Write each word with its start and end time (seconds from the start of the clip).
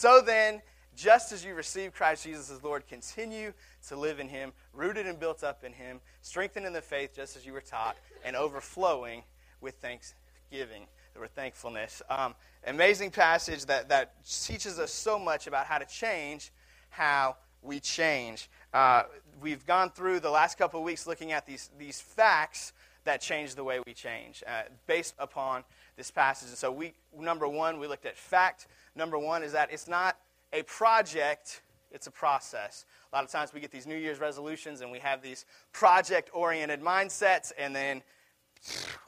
So 0.00 0.22
then, 0.22 0.62
just 0.96 1.30
as 1.30 1.44
you 1.44 1.52
receive 1.52 1.92
Christ 1.92 2.24
Jesus 2.24 2.50
as 2.50 2.64
Lord, 2.64 2.88
continue 2.88 3.52
to 3.88 3.96
live 3.96 4.18
in 4.18 4.30
him, 4.30 4.54
rooted 4.72 5.06
and 5.06 5.20
built 5.20 5.44
up 5.44 5.62
in 5.62 5.74
him, 5.74 6.00
strengthened 6.22 6.64
in 6.64 6.72
the 6.72 6.80
faith 6.80 7.14
just 7.14 7.36
as 7.36 7.44
you 7.44 7.52
were 7.52 7.60
taught, 7.60 7.98
and 8.24 8.34
overflowing 8.34 9.24
with 9.60 9.74
thanksgiving 9.74 10.86
or 11.20 11.26
thankfulness. 11.26 12.00
Um, 12.08 12.34
amazing 12.66 13.10
passage 13.10 13.66
that, 13.66 13.90
that 13.90 14.14
teaches 14.24 14.78
us 14.78 14.90
so 14.90 15.18
much 15.18 15.46
about 15.46 15.66
how 15.66 15.76
to 15.76 15.84
change 15.84 16.50
how 16.88 17.36
we 17.60 17.78
change. 17.78 18.48
Uh, 18.72 19.02
we've 19.42 19.66
gone 19.66 19.90
through 19.90 20.20
the 20.20 20.30
last 20.30 20.56
couple 20.56 20.80
of 20.80 20.86
weeks 20.86 21.06
looking 21.06 21.32
at 21.32 21.44
these, 21.44 21.68
these 21.78 22.00
facts 22.00 22.72
that 23.04 23.20
change 23.20 23.54
the 23.54 23.64
way 23.64 23.80
we 23.86 23.92
change 23.92 24.42
uh, 24.46 24.62
based 24.86 25.14
upon 25.18 25.62
this 25.96 26.10
passage. 26.10 26.48
And 26.48 26.56
so, 26.56 26.72
we, 26.72 26.94
number 27.18 27.46
one, 27.46 27.78
we 27.78 27.86
looked 27.86 28.06
at 28.06 28.16
fact. 28.16 28.66
Number 28.94 29.18
one 29.18 29.42
is 29.42 29.52
that 29.52 29.72
it's 29.72 29.88
not 29.88 30.16
a 30.52 30.62
project, 30.62 31.62
it's 31.90 32.06
a 32.06 32.10
process. 32.10 32.84
A 33.12 33.16
lot 33.16 33.24
of 33.24 33.30
times 33.30 33.52
we 33.52 33.60
get 33.60 33.70
these 33.70 33.86
New 33.86 33.96
Year's 33.96 34.20
resolutions 34.20 34.80
and 34.80 34.90
we 34.90 34.98
have 34.98 35.22
these 35.22 35.44
project 35.72 36.30
oriented 36.32 36.80
mindsets 36.80 37.52
and 37.58 37.74
then 37.74 38.02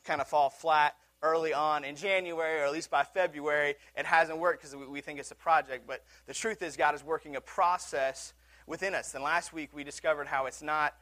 kind 0.05 0.21
of 0.21 0.29
fall 0.29 0.51
flat 0.51 0.97
early 1.23 1.53
on 1.53 1.85
in 1.85 1.95
January 1.95 2.61
or 2.61 2.65
at 2.65 2.73
least 2.73 2.91
by 2.91 3.05
February. 3.05 3.75
It 3.97 4.07
hasn't 4.07 4.39
worked 4.39 4.63
because 4.63 4.77
we 4.89 5.01
think 5.01 5.21
it's 5.21 5.31
a 5.31 5.37
project. 5.37 5.87
But 5.87 6.05
the 6.27 6.35
truth 6.35 6.63
is, 6.63 6.77
God 6.77 6.95
is 6.95 7.05
working 7.05 7.37
a 7.37 7.41
process 7.41 8.35
within 8.67 8.95
us. 8.95 9.15
And 9.15 9.23
last 9.23 9.53
week 9.53 9.71
we 9.73 9.85
discovered 9.85 10.27
how 10.27 10.47
it's 10.47 10.63
not 10.63 10.95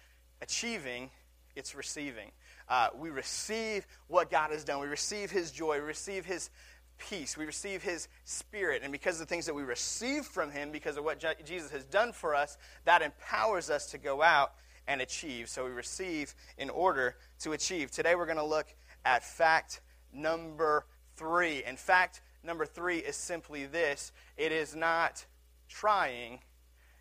achieving, 0.43 1.11
it's 1.57 1.75
receiving. 1.75 2.31
Uh, 2.69 2.89
we 2.97 3.11
receive 3.11 3.87
what 4.09 4.31
God 4.31 4.51
has 4.53 4.63
done. 4.63 4.81
We 4.81 4.87
receive 4.87 5.31
His 5.31 5.51
joy. 5.51 5.81
We 5.81 5.87
receive 5.87 6.25
His 6.25 6.51
peace. 7.09 7.37
We 7.37 7.45
receive 7.45 7.83
His 7.83 8.09
Spirit. 8.25 8.83
And 8.83 8.93
because 8.93 9.17
of 9.17 9.27
the 9.27 9.35
things 9.35 9.47
that 9.47 9.55
we 9.55 9.63
receive 9.63 10.25
from 10.25 10.51
Him, 10.51 10.71
because 10.71 10.97
of 10.97 11.05
what 11.05 11.25
Jesus 11.45 11.71
has 11.73 11.85
done 11.85 12.13
for 12.13 12.35
us, 12.35 12.57
that 12.85 13.03
empowers 13.03 13.71
us 13.71 13.87
to 13.87 13.99
go 13.99 14.23
out 14.23 14.53
and 14.87 15.01
achieve. 15.01 15.49
So 15.49 15.65
we 15.65 15.71
receive 15.71 16.35
in 16.59 16.71
order 16.71 17.17
to 17.41 17.53
achieve. 17.53 17.91
Today 17.91 18.15
we're 18.15 18.27
going 18.27 18.37
to 18.39 18.45
look 18.45 18.75
at 19.05 19.25
fact 19.25 19.81
number 20.13 20.87
three. 21.17 21.63
And 21.65 21.79
fact 21.79 22.23
number 22.45 22.67
three 22.67 22.99
is 22.99 23.17
simply 23.17 23.67
this 23.67 24.13
it 24.37 24.53
is 24.53 24.75
not 24.75 25.25
trying, 25.69 26.41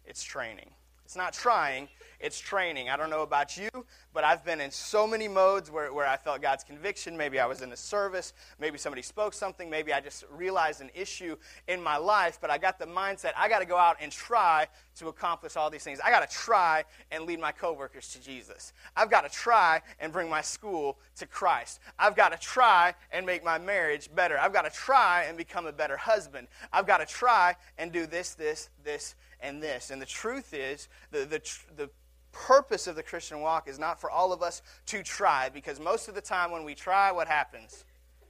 it's 0.05 0.23
training. 0.23 0.71
It's 1.09 1.15
not 1.15 1.33
trying, 1.33 1.87
it's 2.19 2.39
training. 2.39 2.91
I 2.91 2.95
don't 2.95 3.09
know 3.09 3.23
about 3.23 3.57
you, 3.57 3.67
but 4.13 4.23
I've 4.23 4.45
been 4.45 4.61
in 4.61 4.69
so 4.69 5.07
many 5.07 5.27
modes 5.27 5.71
where, 5.71 5.91
where 5.91 6.05
I 6.05 6.17
felt 6.17 6.39
God's 6.39 6.63
conviction. 6.63 7.17
Maybe 7.17 7.39
I 7.39 7.47
was 7.47 7.63
in 7.63 7.71
a 7.71 7.75
service. 7.75 8.31
Maybe 8.59 8.77
somebody 8.77 9.01
spoke 9.01 9.33
something. 9.33 9.71
Maybe 9.71 9.91
I 9.91 10.01
just 10.01 10.23
realized 10.29 10.81
an 10.81 10.91
issue 10.93 11.35
in 11.67 11.81
my 11.81 11.97
life. 11.97 12.37
But 12.39 12.51
I 12.51 12.59
got 12.59 12.77
the 12.77 12.85
mindset 12.85 13.31
I 13.35 13.49
got 13.49 13.57
to 13.57 13.65
go 13.65 13.75
out 13.75 13.97
and 13.99 14.11
try 14.11 14.67
to 14.97 15.07
accomplish 15.07 15.55
all 15.55 15.71
these 15.71 15.83
things. 15.83 15.99
I 16.05 16.11
got 16.11 16.29
to 16.29 16.35
try 16.35 16.83
and 17.09 17.23
lead 17.23 17.39
my 17.39 17.53
coworkers 17.53 18.09
to 18.13 18.21
Jesus. 18.21 18.73
I've 18.95 19.09
got 19.09 19.21
to 19.21 19.35
try 19.35 19.81
and 19.99 20.13
bring 20.13 20.29
my 20.29 20.41
school 20.41 20.99
to 21.15 21.25
Christ. 21.25 21.79
I've 21.97 22.15
got 22.15 22.33
to 22.33 22.37
try 22.37 22.93
and 23.11 23.25
make 23.25 23.43
my 23.43 23.57
marriage 23.57 24.13
better. 24.13 24.37
I've 24.37 24.53
got 24.53 24.65
to 24.65 24.69
try 24.71 25.23
and 25.23 25.35
become 25.35 25.65
a 25.65 25.73
better 25.73 25.97
husband. 25.97 26.49
I've 26.71 26.85
got 26.85 26.97
to 26.97 27.07
try 27.07 27.55
and 27.79 27.91
do 27.91 28.05
this, 28.05 28.35
this, 28.35 28.69
this, 28.83 29.15
and 29.41 29.61
this. 29.61 29.89
And 29.91 30.01
the 30.01 30.05
truth 30.05 30.53
is, 30.53 30.87
the, 31.11 31.25
the, 31.25 31.41
the 31.75 31.89
purpose 32.31 32.87
of 32.87 32.95
the 32.95 33.03
Christian 33.03 33.41
walk 33.41 33.67
is 33.67 33.79
not 33.79 33.99
for 33.99 34.09
all 34.09 34.31
of 34.31 34.41
us 34.41 34.61
to 34.87 35.03
try, 35.03 35.49
because 35.49 35.79
most 35.79 36.07
of 36.07 36.15
the 36.15 36.21
time 36.21 36.51
when 36.51 36.63
we 36.63 36.75
try, 36.75 37.11
what 37.11 37.27
happens? 37.27 37.85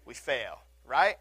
We 0.05 0.13
fail, 0.13 0.59
right? 0.85 1.17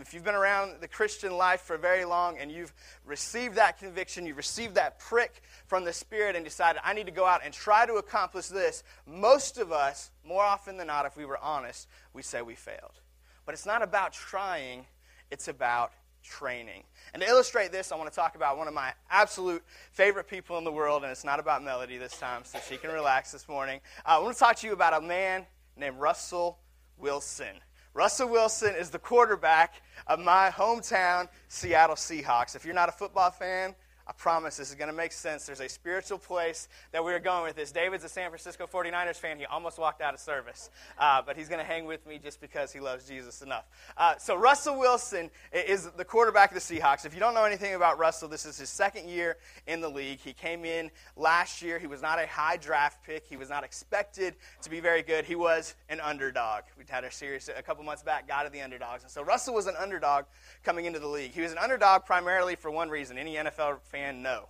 If 0.00 0.14
you've 0.14 0.24
been 0.24 0.36
around 0.36 0.80
the 0.80 0.88
Christian 0.88 1.36
life 1.36 1.62
for 1.62 1.76
very 1.76 2.04
long 2.04 2.38
and 2.38 2.52
you've 2.52 2.72
received 3.04 3.56
that 3.56 3.78
conviction, 3.78 4.24
you've 4.24 4.36
received 4.36 4.76
that 4.76 5.00
prick 5.00 5.42
from 5.66 5.84
the 5.84 5.92
Spirit 5.92 6.36
and 6.36 6.44
decided, 6.44 6.80
I 6.84 6.94
need 6.94 7.06
to 7.06 7.12
go 7.12 7.26
out 7.26 7.40
and 7.44 7.52
try 7.52 7.84
to 7.84 7.94
accomplish 7.94 8.46
this, 8.46 8.84
most 9.06 9.58
of 9.58 9.72
us, 9.72 10.12
more 10.24 10.44
often 10.44 10.76
than 10.76 10.86
not, 10.86 11.04
if 11.04 11.16
we 11.16 11.24
were 11.24 11.38
honest, 11.38 11.88
we 12.14 12.22
say 12.22 12.42
we 12.42 12.54
failed. 12.54 13.00
But 13.44 13.54
it's 13.54 13.66
not 13.66 13.82
about 13.82 14.12
trying, 14.12 14.86
it's 15.32 15.48
about 15.48 15.92
training. 16.22 16.84
And 17.12 17.22
to 17.22 17.28
illustrate 17.28 17.72
this, 17.72 17.90
I 17.92 17.96
want 17.96 18.10
to 18.10 18.14
talk 18.14 18.36
about 18.36 18.56
one 18.56 18.68
of 18.68 18.74
my 18.74 18.92
absolute 19.10 19.62
favorite 19.92 20.28
people 20.28 20.58
in 20.58 20.64
the 20.64 20.72
world, 20.72 21.02
and 21.02 21.10
it's 21.10 21.24
not 21.24 21.40
about 21.40 21.64
Melody 21.64 21.98
this 21.98 22.16
time, 22.18 22.42
so 22.44 22.58
she 22.68 22.76
can 22.76 22.90
relax 22.90 23.32
this 23.32 23.48
morning. 23.48 23.80
Uh, 24.06 24.10
I 24.10 24.18
want 24.18 24.34
to 24.34 24.38
talk 24.38 24.56
to 24.56 24.66
you 24.66 24.72
about 24.72 25.02
a 25.02 25.04
man 25.04 25.46
named 25.76 25.96
Russell 25.98 26.58
Wilson. 26.98 27.56
Russell 27.94 28.28
Wilson 28.28 28.74
is 28.76 28.90
the 28.90 29.00
quarterback 29.00 29.82
of 30.06 30.20
my 30.20 30.50
hometown 30.50 31.28
Seattle 31.48 31.96
Seahawks. 31.96 32.54
If 32.54 32.64
you're 32.64 32.74
not 32.74 32.88
a 32.88 32.92
football 32.92 33.30
fan, 33.30 33.74
I 34.10 34.12
promise 34.12 34.56
this 34.56 34.70
is 34.70 34.74
going 34.74 34.90
to 34.90 34.96
make 34.96 35.12
sense. 35.12 35.46
There's 35.46 35.60
a 35.60 35.68
spiritual 35.68 36.18
place 36.18 36.66
that 36.90 37.04
we're 37.04 37.20
going 37.20 37.44
with 37.44 37.54
this. 37.54 37.70
David's 37.70 38.02
a 38.02 38.08
San 38.08 38.28
Francisco 38.28 38.66
49ers 38.66 39.14
fan. 39.14 39.38
He 39.38 39.44
almost 39.44 39.78
walked 39.78 40.02
out 40.02 40.14
of 40.14 40.18
service, 40.18 40.68
uh, 40.98 41.22
but 41.24 41.36
he's 41.36 41.48
going 41.48 41.60
to 41.60 41.64
hang 41.64 41.84
with 41.84 42.04
me 42.08 42.18
just 42.18 42.40
because 42.40 42.72
he 42.72 42.80
loves 42.80 43.06
Jesus 43.06 43.40
enough. 43.40 43.66
Uh, 43.96 44.16
so, 44.18 44.34
Russell 44.34 44.80
Wilson 44.80 45.30
is 45.52 45.88
the 45.96 46.04
quarterback 46.04 46.50
of 46.50 46.56
the 46.56 46.60
Seahawks. 46.60 47.06
If 47.06 47.14
you 47.14 47.20
don't 47.20 47.34
know 47.34 47.44
anything 47.44 47.74
about 47.74 48.00
Russell, 48.00 48.26
this 48.26 48.46
is 48.46 48.58
his 48.58 48.68
second 48.68 49.08
year 49.08 49.36
in 49.68 49.80
the 49.80 49.88
league. 49.88 50.18
He 50.18 50.32
came 50.32 50.64
in 50.64 50.90
last 51.16 51.62
year. 51.62 51.78
He 51.78 51.86
was 51.86 52.02
not 52.02 52.18
a 52.18 52.26
high 52.26 52.56
draft 52.56 53.06
pick, 53.06 53.24
he 53.28 53.36
was 53.36 53.48
not 53.48 53.62
expected 53.62 54.34
to 54.62 54.70
be 54.70 54.80
very 54.80 55.02
good. 55.02 55.24
He 55.24 55.36
was 55.36 55.76
an 55.88 56.00
underdog. 56.00 56.64
We 56.76 56.82
had 56.88 57.04
a 57.04 57.12
series 57.12 57.48
a 57.56 57.62
couple 57.62 57.84
months 57.84 58.02
back, 58.02 58.26
God 58.26 58.44
of 58.44 58.50
the 58.50 58.60
Underdogs. 58.60 59.04
And 59.04 59.12
so, 59.12 59.22
Russell 59.22 59.54
was 59.54 59.68
an 59.68 59.76
underdog 59.78 60.24
coming 60.64 60.86
into 60.86 60.98
the 60.98 61.06
league. 61.06 61.30
He 61.30 61.42
was 61.42 61.52
an 61.52 61.58
underdog 61.58 62.06
primarily 62.06 62.56
for 62.56 62.72
one 62.72 62.88
reason. 62.88 63.16
Any 63.16 63.36
NFL 63.36 63.82
fan 63.82 63.99
know. 64.22 64.48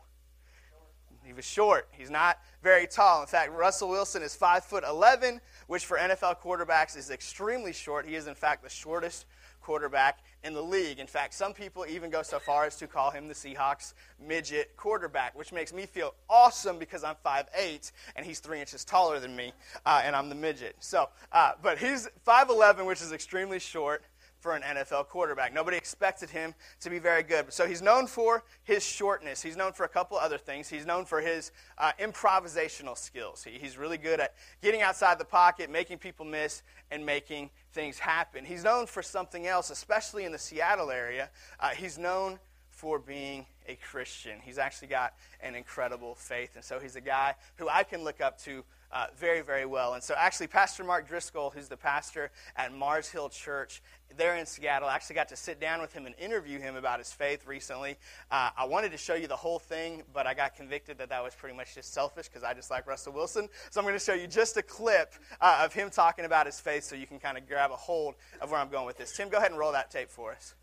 He 1.24 1.32
was 1.32 1.44
short. 1.44 1.88
He's 1.92 2.10
not 2.10 2.38
very 2.62 2.86
tall. 2.86 3.20
In 3.20 3.26
fact, 3.28 3.52
Russell 3.52 3.88
Wilson 3.88 4.22
is 4.22 4.34
5 4.34 4.64
foot 4.64 4.84
11, 4.84 5.40
which 5.66 5.84
for 5.84 5.96
NFL 5.96 6.40
quarterbacks 6.40 6.96
is 6.96 7.10
extremely 7.10 7.72
short. 7.72 8.06
He 8.06 8.14
is 8.14 8.26
in 8.26 8.34
fact 8.34 8.62
the 8.62 8.68
shortest 8.68 9.26
quarterback 9.60 10.20
in 10.42 10.54
the 10.54 10.62
league. 10.62 10.98
In 10.98 11.06
fact, 11.06 11.34
some 11.34 11.52
people 11.52 11.84
even 11.88 12.10
go 12.10 12.22
so 12.22 12.38
far 12.38 12.64
as 12.64 12.76
to 12.76 12.86
call 12.86 13.10
him 13.10 13.28
the 13.28 13.34
Seahawks 13.34 13.94
midget 14.18 14.76
quarterback, 14.76 15.38
which 15.38 15.52
makes 15.52 15.72
me 15.72 15.86
feel 15.86 16.14
awesome 16.28 16.78
because 16.78 17.04
I'm 17.04 17.16
5'8 17.24 17.92
and 18.16 18.24
he's 18.26 18.40
three 18.40 18.58
inches 18.58 18.84
taller 18.84 19.20
than 19.20 19.36
me, 19.36 19.52
uh, 19.86 20.02
and 20.04 20.16
I'm 20.16 20.28
the 20.28 20.34
midget. 20.34 20.76
So, 20.80 21.10
uh, 21.30 21.52
but 21.62 21.78
he's 21.78 22.08
5'11, 22.26 22.86
which 22.86 23.02
is 23.02 23.12
extremely 23.12 23.58
short 23.58 24.02
for 24.40 24.56
an 24.56 24.62
NFL 24.62 25.08
quarterback. 25.08 25.52
Nobody 25.52 25.76
expected 25.76 26.30
him 26.30 26.54
to 26.80 26.90
be 26.90 26.98
very 26.98 27.22
good. 27.22 27.52
So 27.52 27.66
he's 27.66 27.82
known 27.82 28.06
for 28.06 28.42
his 28.64 28.84
shortness. 28.84 29.42
He's 29.42 29.56
known 29.56 29.72
for 29.72 29.84
a 29.84 29.88
couple 29.88 30.16
other 30.16 30.38
things. 30.38 30.68
He's 30.68 30.86
known 30.86 31.04
for 31.04 31.20
his 31.20 31.52
uh, 31.78 31.92
improvisational 32.00 32.96
skills. 32.96 33.44
He, 33.44 33.58
he's 33.58 33.76
really 33.76 33.98
good 33.98 34.18
at 34.18 34.34
getting 34.62 34.82
outside 34.82 35.18
the 35.18 35.24
pocket, 35.24 35.70
making 35.70 35.98
people 35.98 36.24
miss, 36.24 36.62
and 36.90 37.04
making 37.04 37.50
things 37.72 37.98
happen. 37.98 38.44
He's 38.44 38.64
known 38.64 38.86
for 38.86 39.02
something 39.02 39.46
else, 39.46 39.70
especially 39.70 40.24
in 40.24 40.32
the 40.32 40.38
Seattle 40.38 40.90
area. 40.90 41.30
Uh, 41.60 41.70
he's 41.70 41.98
known 41.98 42.38
for 42.70 42.98
being 42.98 43.44
a 43.68 43.76
Christian. 43.76 44.38
He's 44.42 44.58
actually 44.58 44.88
got 44.88 45.14
an 45.40 45.54
incredible 45.54 46.14
faith. 46.14 46.52
And 46.54 46.64
so 46.64 46.80
he's 46.80 46.96
a 46.96 47.00
guy 47.00 47.34
who 47.56 47.68
I 47.68 47.82
can 47.82 48.02
look 48.02 48.22
up 48.22 48.38
to 48.44 48.64
uh, 48.92 49.06
very, 49.16 49.40
very 49.40 49.66
well. 49.66 49.94
And 49.94 50.02
so, 50.02 50.14
actually, 50.16 50.48
Pastor 50.48 50.84
Mark 50.84 51.06
Driscoll, 51.06 51.50
who's 51.50 51.68
the 51.68 51.76
pastor 51.76 52.30
at 52.56 52.74
Mars 52.74 53.08
Hill 53.08 53.28
Church 53.28 53.82
there 54.16 54.36
in 54.36 54.46
Seattle, 54.46 54.88
actually 54.88 55.14
got 55.14 55.28
to 55.28 55.36
sit 55.36 55.60
down 55.60 55.80
with 55.80 55.92
him 55.92 56.06
and 56.06 56.14
interview 56.18 56.58
him 56.58 56.74
about 56.74 56.98
his 56.98 57.12
faith 57.12 57.46
recently. 57.46 57.96
Uh, 58.30 58.50
I 58.56 58.64
wanted 58.64 58.90
to 58.92 58.98
show 58.98 59.14
you 59.14 59.28
the 59.28 59.36
whole 59.36 59.60
thing, 59.60 60.02
but 60.12 60.26
I 60.26 60.34
got 60.34 60.56
convicted 60.56 60.98
that 60.98 61.08
that 61.10 61.22
was 61.22 61.34
pretty 61.34 61.56
much 61.56 61.74
just 61.74 61.94
selfish 61.94 62.28
because 62.28 62.42
I 62.42 62.52
just 62.52 62.70
like 62.70 62.86
Russell 62.86 63.12
Wilson. 63.12 63.48
So, 63.70 63.80
I'm 63.80 63.84
going 63.84 63.98
to 63.98 64.04
show 64.04 64.14
you 64.14 64.26
just 64.26 64.56
a 64.56 64.62
clip 64.62 65.14
uh, 65.40 65.62
of 65.64 65.72
him 65.72 65.90
talking 65.90 66.24
about 66.24 66.46
his 66.46 66.58
faith 66.58 66.84
so 66.84 66.96
you 66.96 67.06
can 67.06 67.20
kind 67.20 67.38
of 67.38 67.46
grab 67.48 67.70
a 67.70 67.76
hold 67.76 68.16
of 68.40 68.50
where 68.50 68.60
I'm 68.60 68.70
going 68.70 68.86
with 68.86 68.98
this. 68.98 69.16
Tim, 69.16 69.28
go 69.28 69.38
ahead 69.38 69.50
and 69.50 69.58
roll 69.58 69.72
that 69.72 69.90
tape 69.90 70.10
for 70.10 70.32
us. 70.32 70.54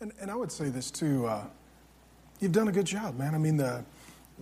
And, 0.00 0.12
and 0.20 0.30
I 0.30 0.36
would 0.36 0.52
say 0.52 0.68
this 0.68 0.92
too. 0.92 1.26
Uh, 1.26 1.42
you've 2.38 2.52
done 2.52 2.68
a 2.68 2.72
good 2.72 2.86
job, 2.86 3.18
man. 3.18 3.34
I 3.34 3.38
mean, 3.38 3.56
the 3.56 3.84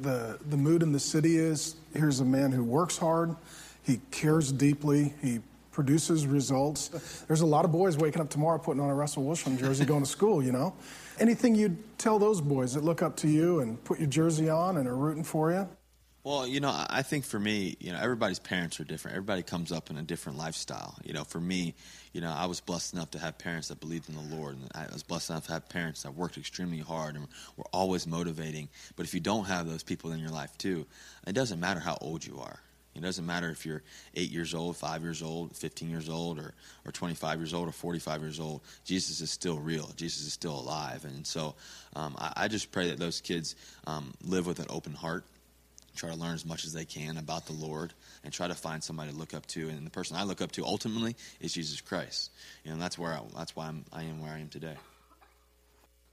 the, 0.00 0.38
the 0.48 0.56
mood 0.56 0.82
in 0.82 0.92
the 0.92 1.00
city 1.00 1.36
is 1.36 1.76
here's 1.94 2.20
a 2.20 2.24
man 2.24 2.52
who 2.52 2.64
works 2.64 2.98
hard, 2.98 3.34
he 3.82 4.00
cares 4.10 4.52
deeply, 4.52 5.14
he 5.22 5.40
produces 5.70 6.26
results. 6.26 6.88
There's 7.28 7.42
a 7.42 7.46
lot 7.46 7.64
of 7.64 7.72
boys 7.72 7.98
waking 7.98 8.22
up 8.22 8.30
tomorrow 8.30 8.58
putting 8.58 8.80
on 8.80 8.88
a 8.88 8.94
Russell 8.94 9.24
Wilson 9.24 9.58
jersey 9.58 9.84
going 9.84 10.02
to 10.02 10.08
school, 10.08 10.42
you 10.42 10.50
know? 10.50 10.74
Anything 11.18 11.54
you'd 11.54 11.76
tell 11.98 12.18
those 12.18 12.40
boys 12.40 12.72
that 12.74 12.82
look 12.82 13.02
up 13.02 13.16
to 13.16 13.28
you 13.28 13.60
and 13.60 13.82
put 13.84 13.98
your 13.98 14.08
jersey 14.08 14.48
on 14.48 14.78
and 14.78 14.88
are 14.88 14.96
rooting 14.96 15.24
for 15.24 15.52
you? 15.52 15.68
Well, 16.26 16.44
you 16.44 16.58
know, 16.58 16.74
I 16.90 17.02
think 17.02 17.24
for 17.24 17.38
me, 17.38 17.76
you 17.78 17.92
know, 17.92 18.00
everybody's 18.00 18.40
parents 18.40 18.80
are 18.80 18.84
different. 18.84 19.16
Everybody 19.16 19.44
comes 19.44 19.70
up 19.70 19.90
in 19.90 19.96
a 19.96 20.02
different 20.02 20.38
lifestyle. 20.38 20.96
You 21.04 21.12
know, 21.12 21.22
for 21.22 21.38
me, 21.38 21.74
you 22.12 22.20
know, 22.20 22.32
I 22.36 22.46
was 22.46 22.58
blessed 22.58 22.94
enough 22.94 23.12
to 23.12 23.20
have 23.20 23.38
parents 23.38 23.68
that 23.68 23.78
believed 23.78 24.08
in 24.08 24.16
the 24.16 24.36
Lord, 24.36 24.56
and 24.56 24.68
I 24.74 24.92
was 24.92 25.04
blessed 25.04 25.30
enough 25.30 25.46
to 25.46 25.52
have 25.52 25.68
parents 25.68 26.02
that 26.02 26.16
worked 26.16 26.36
extremely 26.36 26.80
hard 26.80 27.14
and 27.14 27.28
were 27.56 27.66
always 27.72 28.08
motivating. 28.08 28.68
But 28.96 29.06
if 29.06 29.14
you 29.14 29.20
don't 29.20 29.44
have 29.44 29.68
those 29.68 29.84
people 29.84 30.10
in 30.10 30.18
your 30.18 30.30
life 30.30 30.50
too, 30.58 30.84
it 31.28 31.34
doesn't 31.34 31.60
matter 31.60 31.78
how 31.78 31.96
old 32.00 32.26
you 32.26 32.40
are. 32.40 32.58
It 32.96 33.02
doesn't 33.02 33.24
matter 33.24 33.48
if 33.50 33.64
you're 33.64 33.84
eight 34.16 34.32
years 34.32 34.52
old, 34.52 34.76
five 34.76 35.02
years 35.02 35.22
old, 35.22 35.56
15 35.56 35.88
years 35.88 36.08
old, 36.08 36.40
or, 36.40 36.54
or 36.84 36.90
25 36.90 37.38
years 37.38 37.54
old, 37.54 37.68
or 37.68 37.72
45 37.72 38.22
years 38.22 38.40
old. 38.40 38.62
Jesus 38.84 39.20
is 39.20 39.30
still 39.30 39.58
real. 39.58 39.92
Jesus 39.94 40.26
is 40.26 40.32
still 40.32 40.58
alive. 40.58 41.04
And 41.04 41.24
so 41.24 41.54
um, 41.94 42.16
I, 42.18 42.32
I, 42.36 42.48
just 42.48 42.72
pray 42.72 42.88
that 42.88 42.98
those 42.98 43.20
kids 43.20 43.54
um, 43.86 44.12
live 44.24 44.46
with 44.46 44.58
an 44.58 44.66
open 44.70 44.94
heart, 44.94 45.24
try 45.96 46.10
to 46.10 46.16
learn 46.16 46.34
as 46.34 46.44
much 46.44 46.64
as 46.64 46.72
they 46.72 46.84
can 46.84 47.16
about 47.16 47.46
the 47.46 47.52
Lord, 47.52 47.92
and 48.24 48.32
try 48.32 48.48
to 48.48 48.54
find 48.54 48.82
somebody 48.82 49.10
to 49.10 49.16
look 49.16 49.34
up 49.34 49.46
to. 49.46 49.68
And 49.68 49.86
the 49.86 49.90
person 49.90 50.16
I 50.16 50.24
look 50.24 50.40
up 50.40 50.52
to 50.52 50.64
ultimately 50.64 51.16
is 51.40 51.52
Jesus 51.52 51.80
Christ. 51.80 52.30
You 52.64 52.70
know, 52.72 52.78
that's 52.78 52.98
where 52.98 53.12
I, 53.12 53.20
that's 53.36 53.56
why 53.56 53.66
I'm, 53.66 53.84
I 53.92 54.02
am 54.02 54.20
where 54.20 54.32
I 54.32 54.38
am 54.38 54.48
today. 54.48 54.76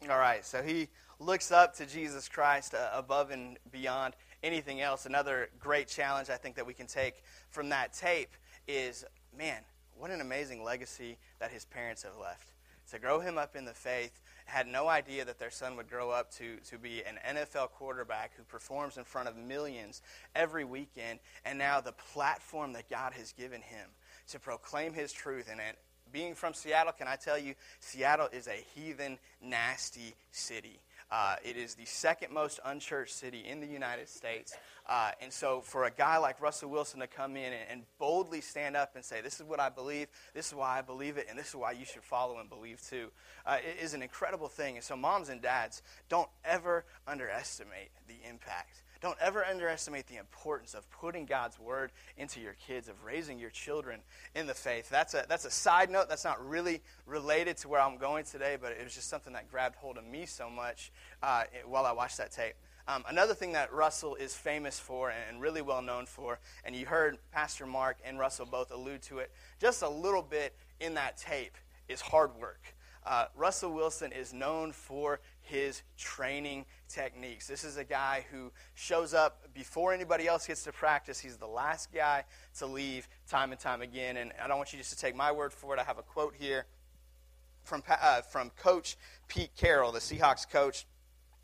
All 0.10 0.18
right, 0.18 0.46
so 0.46 0.62
he 0.62 0.90
looks 1.20 1.52
up 1.52 1.76
to 1.78 1.86
Jesus 1.86 2.28
Christ 2.28 2.74
uh, 2.74 2.90
above 2.94 3.32
and 3.32 3.58
beyond 3.72 4.16
anything 4.42 4.82
else. 4.82 5.06
Another 5.06 5.50
great 5.60 5.88
challenge 5.88 6.30
I 6.30 6.36
think 6.36 6.56
that 6.56 6.66
we 6.66 6.74
can 6.74 6.88
take 6.88 7.24
from 7.50 7.70
that 7.70 7.94
tape 7.94 8.32
is 8.68 9.06
man, 9.38 9.62
what 9.98 10.12
an 10.12 10.22
amazing 10.22 10.64
legacy 10.64 11.18
that 11.40 11.52
his 11.52 11.66
parents 11.66 12.04
have 12.04 12.18
left. 12.18 12.50
To 12.92 13.00
grow 13.00 13.20
him 13.20 13.38
up 13.38 13.56
in 13.56 13.66
the 13.66 13.74
faith, 13.74 14.22
had 14.46 14.68
no 14.68 14.88
idea 14.88 15.26
that 15.26 15.40
their 15.40 15.52
son 15.52 15.76
would 15.78 15.90
grow 15.90 16.12
up 16.12 16.32
to, 16.36 16.58
to 16.70 16.78
be 16.78 17.02
an 17.04 17.20
NFL 17.36 17.72
quarterback 17.72 18.32
who 18.36 18.44
performs 18.44 18.98
in 18.98 19.04
front 19.04 19.28
of 19.28 19.36
millions 19.36 20.02
every 20.36 20.66
weekend, 20.66 21.20
and 21.46 21.58
now 21.58 21.82
the 21.82 21.94
platform 22.14 22.74
that 22.74 22.90
God 22.90 23.14
has 23.14 23.32
given 23.34 23.62
him 23.62 23.90
to 24.30 24.40
proclaim 24.40 24.94
his 24.94 25.12
truth. 25.12 25.50
And 25.52 25.60
being 26.12 26.36
from 26.36 26.54
Seattle, 26.54 26.94
can 26.94 27.08
I 27.08 27.16
tell 27.16 27.38
you, 27.38 27.56
Seattle 27.80 28.30
is 28.32 28.48
a 28.48 28.64
heathen, 28.76 29.18
nasty 29.42 30.16
city. 30.32 30.80
Uh, 31.14 31.36
it 31.46 31.58
is 31.58 31.76
the 31.76 31.86
second 31.86 32.34
most 32.34 32.60
unchurched 32.66 33.14
city 33.14 33.44
in 33.48 33.60
the 33.60 33.68
United 33.68 34.10
States. 34.10 34.58
Uh, 34.90 35.12
and 35.22 35.32
so, 35.32 35.62
for 35.62 35.86
a 35.86 35.92
guy 35.92 36.18
like 36.18 36.42
Russell 36.42 36.72
Wilson 36.72 37.02
to 37.02 37.08
come 37.08 37.38
in 37.38 37.54
and, 37.54 37.70
and, 37.70 37.84
boldly 38.00 38.42
stand 38.42 38.76
up 38.76 38.96
and 38.96 39.06
say, 39.06 39.22
This 39.22 39.40
is 39.40 39.46
what 39.46 39.60
I 39.60 39.70
believe, 39.70 40.08
this 40.34 40.48
is 40.48 40.56
why 40.56 40.80
I 40.80 40.82
believe 40.82 41.18
it, 41.18 41.28
and 41.30 41.38
this 41.38 41.50
is 41.50 41.56
why 41.56 41.74
you 41.74 41.86
should 41.86 42.04
follow 42.04 42.40
and 42.40 42.50
believe 42.50 42.82
too, 42.82 43.12
uh, 43.46 43.58
it 43.64 43.82
is 43.82 43.94
an 43.94 44.02
incredible 44.02 44.48
thing. 44.48 44.76
And 44.76 44.84
so, 44.84 44.96
moms 44.96 45.30
and 45.30 45.40
dads, 45.40 45.84
don't 46.10 46.30
ever 46.44 46.84
underestimate 47.08 47.92
the 48.08 48.16
impact 48.28 48.82
don't 49.04 49.18
ever 49.20 49.44
underestimate 49.44 50.08
the 50.08 50.16
importance 50.16 50.74
of 50.74 50.90
putting 50.90 51.26
God's 51.26 51.60
word 51.60 51.92
into 52.18 52.40
your 52.40 52.54
kids, 52.54 52.88
of 52.88 53.04
raising 53.04 53.38
your 53.38 53.50
children 53.50 54.00
in 54.34 54.48
the 54.48 54.54
faith. 54.54 54.90
That's 54.90 55.14
a, 55.14 55.26
that's 55.28 55.44
a 55.44 55.52
side 55.52 55.92
note. 55.92 56.08
That's 56.08 56.24
not 56.24 56.44
really 56.48 56.82
related 57.06 57.58
to 57.58 57.68
where 57.68 57.82
I'm 57.82 57.98
going 57.98 58.24
today, 58.24 58.58
but 58.60 58.72
it 58.72 58.82
was 58.82 58.96
just 58.96 59.10
something 59.10 59.34
that 59.34 59.52
grabbed 59.52 59.76
hold 59.76 59.98
of 59.98 60.06
me 60.06 60.26
so 60.26 60.50
much 60.50 60.94
uh, 61.22 61.44
while 61.66 61.86
I 61.86 61.92
watched 61.92 62.18
that 62.18 62.32
tape. 62.32 62.56
Um, 62.88 63.04
another 63.10 63.34
thing 63.34 63.52
that 63.52 63.74
Russell 63.74 64.16
is 64.16 64.34
famous 64.34 64.80
for 64.80 65.12
and 65.12 65.42
really 65.42 65.62
well 65.62 65.82
known 65.82 66.06
for, 66.06 66.40
and 66.64 66.74
you 66.74 66.86
heard 66.86 67.18
Pastor 67.34 67.66
Mark 67.66 67.98
and 68.06 68.18
Russell 68.18 68.46
both 68.46 68.72
allude 68.72 69.02
to 69.04 69.20
it 69.20 69.32
just 69.60 69.82
a 69.82 69.90
little 69.90 70.22
bit 70.22 70.56
in 70.80 70.94
that 70.94 71.18
tape, 71.18 71.58
is 71.90 72.00
hard 72.00 72.32
work. 72.40 72.74
Uh, 73.06 73.26
Russell 73.36 73.74
Wilson 73.74 74.12
is 74.12 74.34
known 74.34 74.72
for 74.72 75.20
his 75.42 75.82
training 75.98 76.66
techniques. 76.88 77.48
This 77.48 77.64
is 77.64 77.78
a 77.78 77.84
guy 77.84 78.26
who 78.32 78.52
shows 78.76 79.14
up 79.14 79.54
before 79.54 79.94
anybody 79.94 80.28
else 80.28 80.48
gets 80.48 80.64
to 80.64 80.72
practice. 80.72 81.20
He's 81.20 81.38
the 81.38 81.48
last 81.48 81.92
guy 81.92 82.24
to 82.60 82.66
leave 82.66 83.08
time 83.28 83.52
and 83.52 83.60
time 83.60 83.82
again. 83.82 84.18
And 84.18 84.32
I 84.42 84.48
don't 84.48 84.58
want 84.58 84.72
you 84.72 84.80
just 84.80 84.92
to 84.92 84.98
take 84.98 85.16
my 85.16 85.32
word 85.32 85.52
for 85.52 85.76
it. 85.76 85.80
I 85.80 85.84
have 85.84 85.98
a 85.98 86.04
quote 86.04 86.34
here 86.40 86.66
from, 87.64 87.84
uh, 87.90 88.22
from 88.22 88.52
Coach 88.52 88.98
Pete 89.28 89.52
Carroll, 89.58 89.92
the 89.92 90.00
Seahawks 90.00 90.50
coach. 90.50 90.86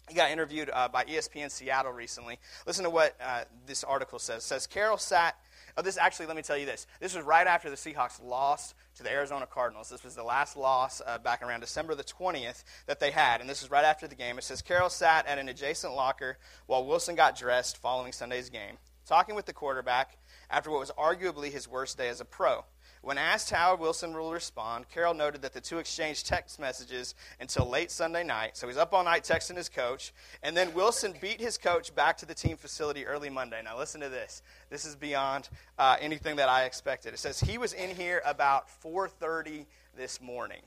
He 0.08 0.16
got 0.16 0.32
interviewed 0.32 0.72
uh, 0.74 0.88
by 0.88 1.04
ESPN 1.04 1.52
Seattle 1.52 1.92
recently. 1.92 2.40
Listen 2.66 2.84
to 2.84 2.90
what 2.90 3.16
uh, 3.24 3.44
this 3.68 3.84
article 3.84 4.18
says. 4.18 4.44
It 4.44 4.48
says 4.48 4.66
Carroll 4.66 4.98
sat 4.98 5.36
Oh, 5.78 5.82
this 5.82 5.98
actually, 5.98 6.26
let 6.28 6.36
me 6.36 6.42
tell 6.42 6.58
you 6.58 6.66
this. 6.66 6.88
This 7.00 7.16
was 7.16 7.24
right 7.24 7.48
after 7.48 7.70
the 7.70 7.76
Seahawks 7.76 8.24
lost 8.24 8.76
to 8.96 9.04
the 9.04 9.12
Arizona 9.12 9.46
Cardinals. 9.46 9.90
This 9.90 10.04
was 10.04 10.16
the 10.16 10.24
last 10.24 10.58
loss 10.58 11.02
uh, 11.06 11.18
back 11.18 11.42
around 11.42 11.62
December 11.62 11.96
the 11.96 12.04
20th 12.04 12.64
that 12.88 13.00
they 13.00 13.12
had, 13.12 13.42
and 13.42 13.50
this 13.50 13.62
is 13.62 13.72
right 13.72 13.86
after 13.86 14.08
the 14.08 14.16
game. 14.16 14.38
It 14.38 14.44
says 14.44 14.62
Carroll 14.62 14.90
sat 14.90 15.26
at 15.28 15.38
an 15.38 15.50
adjacent 15.50 15.94
locker 15.94 16.38
while 16.66 16.86
Wilson 16.86 17.16
got 17.16 17.38
dressed 17.38 17.78
following 17.78 18.12
Sunday's 18.12 18.50
game, 18.50 18.78
talking 19.06 19.36
with 19.36 19.46
the 19.46 19.54
quarterback 19.54 20.18
after 20.50 20.72
what 20.72 20.80
was 20.80 20.92
arguably 20.98 21.52
his 21.52 21.68
worst 21.68 21.98
day 21.98 22.10
as 22.10 22.22
a 22.22 22.26
pro. 22.26 22.66
When 23.02 23.18
asked 23.18 23.50
how 23.50 23.76
Wilson 23.76 24.14
will 24.14 24.32
respond, 24.32 24.90
Carroll 24.90 25.14
noted 25.14 25.42
that 25.44 25.54
the 25.54 25.62
two 25.62 25.78
exchanged 25.78 26.28
text 26.28 26.60
messages 26.60 27.16
until 27.40 27.68
late 27.68 27.92
Sunday 27.92 28.24
night. 28.24 28.58
So 28.58 28.68
he's 28.68 28.78
up 28.78 28.94
all 28.94 29.04
night 29.04 29.24
texting 29.24 29.56
his 29.56 29.70
coach. 29.70 30.14
And 30.44 30.56
then 30.56 30.74
Wilson 30.74 31.14
beat 31.22 31.40
his 31.40 31.58
coach 31.58 31.96
back 31.96 32.18
to 32.18 32.26
the 32.26 32.34
team 32.34 32.58
facility 32.58 33.06
early 33.06 33.30
Monday. 33.30 33.62
Now, 33.64 33.78
listen 33.78 34.02
to 34.02 34.10
this. 34.10 34.42
This 34.70 34.84
is 34.84 34.96
beyond 34.96 35.50
uh, 35.78 35.96
anything 36.02 36.36
that 36.36 36.50
I 36.50 36.66
expected. 36.66 37.14
It 37.14 37.20
says 37.20 37.40
he 37.40 37.58
was 37.58 37.72
in 37.74 37.96
here 37.96 38.22
about 38.26 38.68
4.30 38.84 39.66
this 39.96 40.20
morning. 40.22 40.62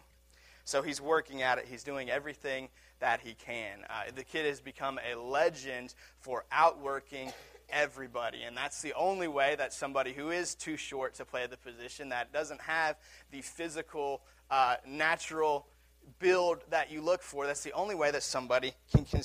So 0.64 0.81
he's 0.81 1.00
working 1.00 1.43
at 1.43 1.58
it. 1.58 1.67
He's 1.69 1.82
doing 1.82 2.08
everything 2.08 2.69
that 3.00 3.20
he 3.20 3.34
can. 3.34 3.81
Uh, 3.90 4.05
the 4.14 4.25
kid 4.25 4.46
has 4.46 4.61
become 4.61 4.99
a 5.11 5.19
legend 5.19 5.93
for 6.20 6.44
outworking 6.52 7.32
everybody. 7.72 8.42
And 8.42 8.56
that's 8.56 8.82
the 8.82 8.92
only 8.94 9.28
way 9.28 9.56
that 9.56 9.72
somebody 9.72 10.12
who 10.12 10.30
is 10.30 10.54
too 10.54 10.76
short 10.76 11.14
to 11.14 11.24
play 11.24 11.46
the 11.46 11.56
position, 11.56 12.10
that 12.10 12.32
doesn't 12.32 12.60
have 12.60 12.96
the 13.30 13.40
physical, 13.40 14.20
uh, 14.50 14.76
natural 14.86 15.66
build 16.19 16.58
that 16.70 16.90
you 16.90 17.00
look 17.00 17.22
for, 17.22 17.46
that's 17.46 17.62
the 17.62 17.72
only 17.72 17.94
way 17.94 18.10
that 18.10 18.22
somebody 18.22 18.72
can, 18.92 19.04
can, 19.04 19.22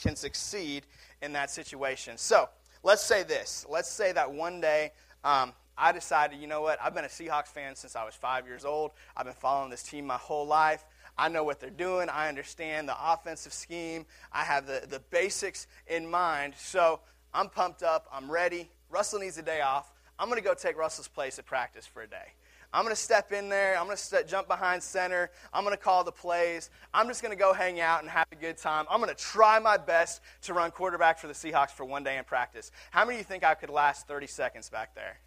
can 0.00 0.16
succeed 0.16 0.84
in 1.20 1.32
that 1.32 1.50
situation. 1.50 2.16
So 2.16 2.48
let's 2.82 3.02
say 3.02 3.22
this. 3.22 3.66
Let's 3.68 3.90
say 3.90 4.12
that 4.12 4.32
one 4.32 4.60
day 4.60 4.92
um, 5.24 5.52
I 5.76 5.92
decided, 5.92 6.38
you 6.40 6.46
know 6.46 6.60
what, 6.60 6.78
I've 6.82 6.94
been 6.94 7.04
a 7.04 7.08
Seahawks 7.08 7.48
fan 7.48 7.74
since 7.76 7.96
I 7.96 8.04
was 8.04 8.14
five 8.14 8.46
years 8.46 8.64
old. 8.64 8.92
I've 9.16 9.24
been 9.26 9.34
following 9.34 9.70
this 9.70 9.82
team 9.82 10.06
my 10.06 10.16
whole 10.16 10.46
life. 10.46 10.84
I 11.16 11.28
know 11.28 11.44
what 11.44 11.60
they're 11.60 11.70
doing. 11.70 12.08
I 12.08 12.28
understand 12.28 12.88
the 12.88 13.12
offensive 13.12 13.52
scheme. 13.52 14.06
I 14.32 14.44
have 14.44 14.66
the, 14.66 14.84
the 14.88 15.00
basics 15.10 15.66
in 15.86 16.10
mind. 16.10 16.54
So 16.56 17.00
I'm 17.34 17.48
pumped 17.48 17.82
up. 17.82 18.06
I'm 18.12 18.30
ready. 18.30 18.70
Russell 18.90 19.20
needs 19.20 19.38
a 19.38 19.42
day 19.42 19.60
off. 19.60 19.92
I'm 20.18 20.28
going 20.28 20.40
to 20.40 20.46
go 20.46 20.54
take 20.54 20.76
Russell's 20.76 21.08
place 21.08 21.38
at 21.38 21.46
practice 21.46 21.86
for 21.86 22.02
a 22.02 22.06
day. 22.06 22.34
I'm 22.74 22.84
going 22.84 22.94
to 22.94 23.00
step 23.00 23.32
in 23.32 23.50
there. 23.50 23.78
I'm 23.78 23.84
going 23.84 23.96
to 23.96 24.02
st- 24.02 24.26
jump 24.26 24.48
behind 24.48 24.82
center. 24.82 25.30
I'm 25.52 25.62
going 25.62 25.76
to 25.76 25.82
call 25.82 26.04
the 26.04 26.12
plays. 26.12 26.70
I'm 26.94 27.06
just 27.06 27.20
going 27.20 27.32
to 27.32 27.38
go 27.38 27.52
hang 27.52 27.80
out 27.80 28.00
and 28.00 28.08
have 28.10 28.26
a 28.32 28.36
good 28.36 28.56
time. 28.56 28.86
I'm 28.88 29.00
going 29.00 29.14
to 29.14 29.20
try 29.20 29.58
my 29.58 29.76
best 29.76 30.22
to 30.42 30.54
run 30.54 30.70
quarterback 30.70 31.18
for 31.18 31.26
the 31.26 31.34
Seahawks 31.34 31.70
for 31.70 31.84
one 31.84 32.02
day 32.02 32.16
in 32.16 32.24
practice. 32.24 32.70
How 32.90 33.04
many 33.04 33.16
of 33.16 33.20
you 33.20 33.24
think 33.24 33.44
I 33.44 33.54
could 33.54 33.68
last 33.68 34.08
30 34.08 34.26
seconds 34.26 34.70
back 34.70 34.94
there? 34.94 35.18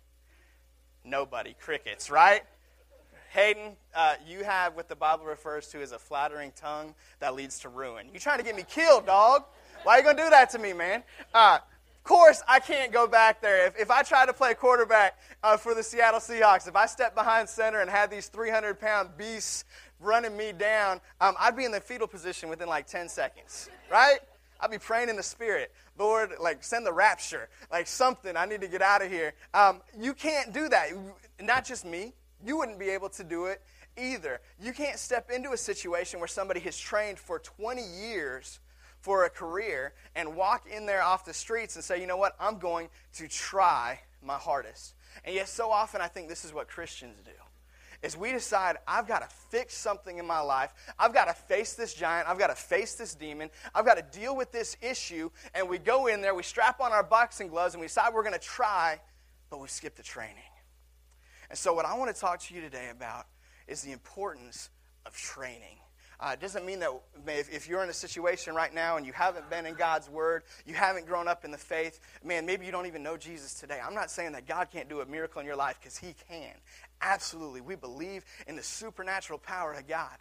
Nobody. 1.03 1.55
Crickets, 1.59 2.09
right? 2.09 2.41
Hayden, 3.29 3.73
uh, 3.93 4.15
you 4.25 4.43
have 4.43 4.75
what 4.75 4.87
the 4.87 4.95
Bible 4.95 5.25
refers 5.25 5.67
to 5.67 5.81
as 5.81 5.91
a 5.91 5.99
flattering 5.99 6.51
tongue 6.55 6.95
that 7.19 7.35
leads 7.35 7.59
to 7.59 7.69
ruin. 7.69 8.07
You 8.11 8.19
trying 8.19 8.39
to 8.39 8.45
get 8.45 8.55
me 8.55 8.63
killed, 8.67 9.05
dog? 9.05 9.43
Why 9.83 9.95
are 9.95 9.97
you 9.97 10.03
going 10.03 10.17
to 10.17 10.23
do 10.23 10.29
that 10.31 10.49
to 10.51 10.57
me, 10.57 10.73
man? 10.73 11.03
Uh, 11.33 11.59
course, 12.05 12.41
I 12.47 12.59
can't 12.59 12.93
go 12.93 13.07
back 13.07 13.41
there. 13.41 13.67
If, 13.67 13.77
if 13.77 13.91
I 13.91 14.03
try 14.03 14.25
to 14.25 14.33
play 14.33 14.53
quarterback 14.53 15.19
uh, 15.43 15.57
for 15.57 15.75
the 15.75 15.83
Seattle 15.83 16.21
Seahawks, 16.21 16.67
if 16.67 16.75
I 16.75 16.85
step 16.85 17.15
behind 17.15 17.49
center 17.49 17.81
and 17.81 17.89
had 17.89 18.09
these 18.09 18.27
300 18.29 18.79
pound 18.79 19.17
beasts 19.17 19.65
running 19.99 20.37
me 20.37 20.53
down, 20.53 21.01
um, 21.19 21.35
I'd 21.39 21.57
be 21.57 21.65
in 21.65 21.71
the 21.71 21.81
fetal 21.81 22.07
position 22.07 22.47
within 22.47 22.69
like 22.69 22.87
10 22.87 23.09
seconds, 23.09 23.69
right? 23.91 24.19
I'd 24.59 24.71
be 24.71 24.77
praying 24.77 25.09
in 25.09 25.17
the 25.17 25.23
spirit. 25.23 25.73
Lord, 25.97 26.31
like, 26.39 26.63
send 26.63 26.85
the 26.85 26.93
rapture, 26.93 27.49
like 27.71 27.87
something. 27.87 28.37
I 28.37 28.45
need 28.45 28.61
to 28.61 28.67
get 28.67 28.81
out 28.81 29.01
of 29.01 29.11
here. 29.11 29.33
Um, 29.53 29.81
you 29.99 30.13
can't 30.13 30.53
do 30.53 30.69
that. 30.69 30.89
Not 31.41 31.65
just 31.65 31.85
me. 31.85 32.13
You 32.45 32.57
wouldn't 32.57 32.79
be 32.79 32.89
able 32.89 33.09
to 33.09 33.23
do 33.23 33.45
it 33.45 33.61
either. 33.97 34.39
You 34.61 34.73
can't 34.73 34.99
step 34.99 35.29
into 35.29 35.51
a 35.51 35.57
situation 35.57 36.19
where 36.19 36.27
somebody 36.27 36.59
has 36.61 36.77
trained 36.77 37.19
for 37.19 37.39
20 37.39 37.81
years 37.81 38.59
for 39.05 39.25
a 39.25 39.29
career 39.29 39.93
and 40.15 40.35
walk 40.35 40.65
in 40.67 40.87
there 40.87 41.03
off 41.03 41.25
the 41.25 41.33
streets 41.33 41.75
and 41.75 41.85
say, 41.85 42.01
you 42.01 42.07
know 42.07 42.17
what, 42.17 42.35
I'm 42.39 42.57
going 42.57 42.89
to 43.13 43.27
try 43.27 43.99
my 44.23 44.33
hardest. 44.33 44.95
And 45.23 45.35
yet, 45.35 45.47
so 45.47 45.69
often, 45.69 46.01
I 46.01 46.07
think 46.07 46.27
this 46.27 46.43
is 46.43 46.51
what 46.51 46.67
Christians 46.67 47.19
do. 47.23 47.29
Is 48.01 48.17
we 48.17 48.31
decide, 48.31 48.77
I've 48.87 49.07
got 49.07 49.19
to 49.19 49.27
fix 49.51 49.77
something 49.77 50.17
in 50.17 50.25
my 50.25 50.39
life. 50.39 50.73
I've 50.97 51.13
got 51.13 51.25
to 51.25 51.35
face 51.35 51.73
this 51.73 51.93
giant. 51.93 52.27
I've 52.27 52.39
got 52.39 52.47
to 52.47 52.55
face 52.55 52.95
this 52.95 53.13
demon. 53.13 53.51
I've 53.75 53.85
got 53.85 53.97
to 53.97 54.19
deal 54.19 54.35
with 54.35 54.51
this 54.51 54.75
issue. 54.81 55.29
And 55.53 55.69
we 55.69 55.77
go 55.77 56.07
in 56.07 56.21
there, 56.21 56.33
we 56.33 56.41
strap 56.41 56.81
on 56.81 56.91
our 56.91 57.03
boxing 57.03 57.49
gloves, 57.49 57.75
and 57.75 57.81
we 57.81 57.85
decide 57.85 58.11
we're 58.11 58.23
going 58.23 58.33
to 58.33 58.39
try, 58.39 58.99
but 59.51 59.61
we 59.61 59.67
skip 59.67 59.95
the 59.95 60.03
training. 60.03 60.51
And 61.51 61.59
so, 61.59 61.75
what 61.75 61.85
I 61.85 61.93
want 61.95 62.13
to 62.13 62.19
talk 62.19 62.39
to 62.39 62.55
you 62.55 62.61
today 62.61 62.89
about 62.91 63.27
is 63.67 63.83
the 63.83 63.91
importance 63.91 64.71
of 65.05 65.15
training. 65.15 65.77
Uh, 66.19 66.31
it 66.33 66.39
doesn't 66.39 66.65
mean 66.65 66.79
that 66.79 66.89
if, 67.27 67.53
if, 67.53 67.67
you're 67.67 67.83
in 67.83 67.89
a 67.89 67.93
situation 67.93 68.55
right 68.55 68.73
now 68.73 68.97
and 68.97 69.05
you 69.05 69.11
haven't 69.11 69.49
been 69.49 69.65
in 69.65 69.75
God's 69.75 70.09
Word, 70.09 70.43
you 70.65 70.73
haven't 70.73 71.05
grown 71.05 71.27
up 71.27 71.43
in 71.43 71.51
the 71.51 71.57
faith, 71.57 71.99
man, 72.23 72.45
maybe 72.45 72.65
you 72.65 72.71
don't 72.71 72.85
even 72.85 73.03
know 73.03 73.17
Jesus 73.17 73.53
today. 73.53 73.79
I'm 73.85 73.93
not 73.93 74.09
saying 74.09 74.31
that 74.31 74.47
God 74.47 74.69
can't 74.71 74.87
do 74.87 75.01
a 75.01 75.05
miracle 75.05 75.41
in 75.41 75.47
your 75.47 75.55
life 75.55 75.77
because 75.79 75.97
He 75.97 76.15
can. 76.29 76.53
Absolutely. 77.01 77.61
We 77.61 77.75
believe 77.75 78.23
in 78.47 78.55
the 78.55 78.63
supernatural 78.63 79.39
power 79.39 79.73
of 79.73 79.87
God. 79.87 80.17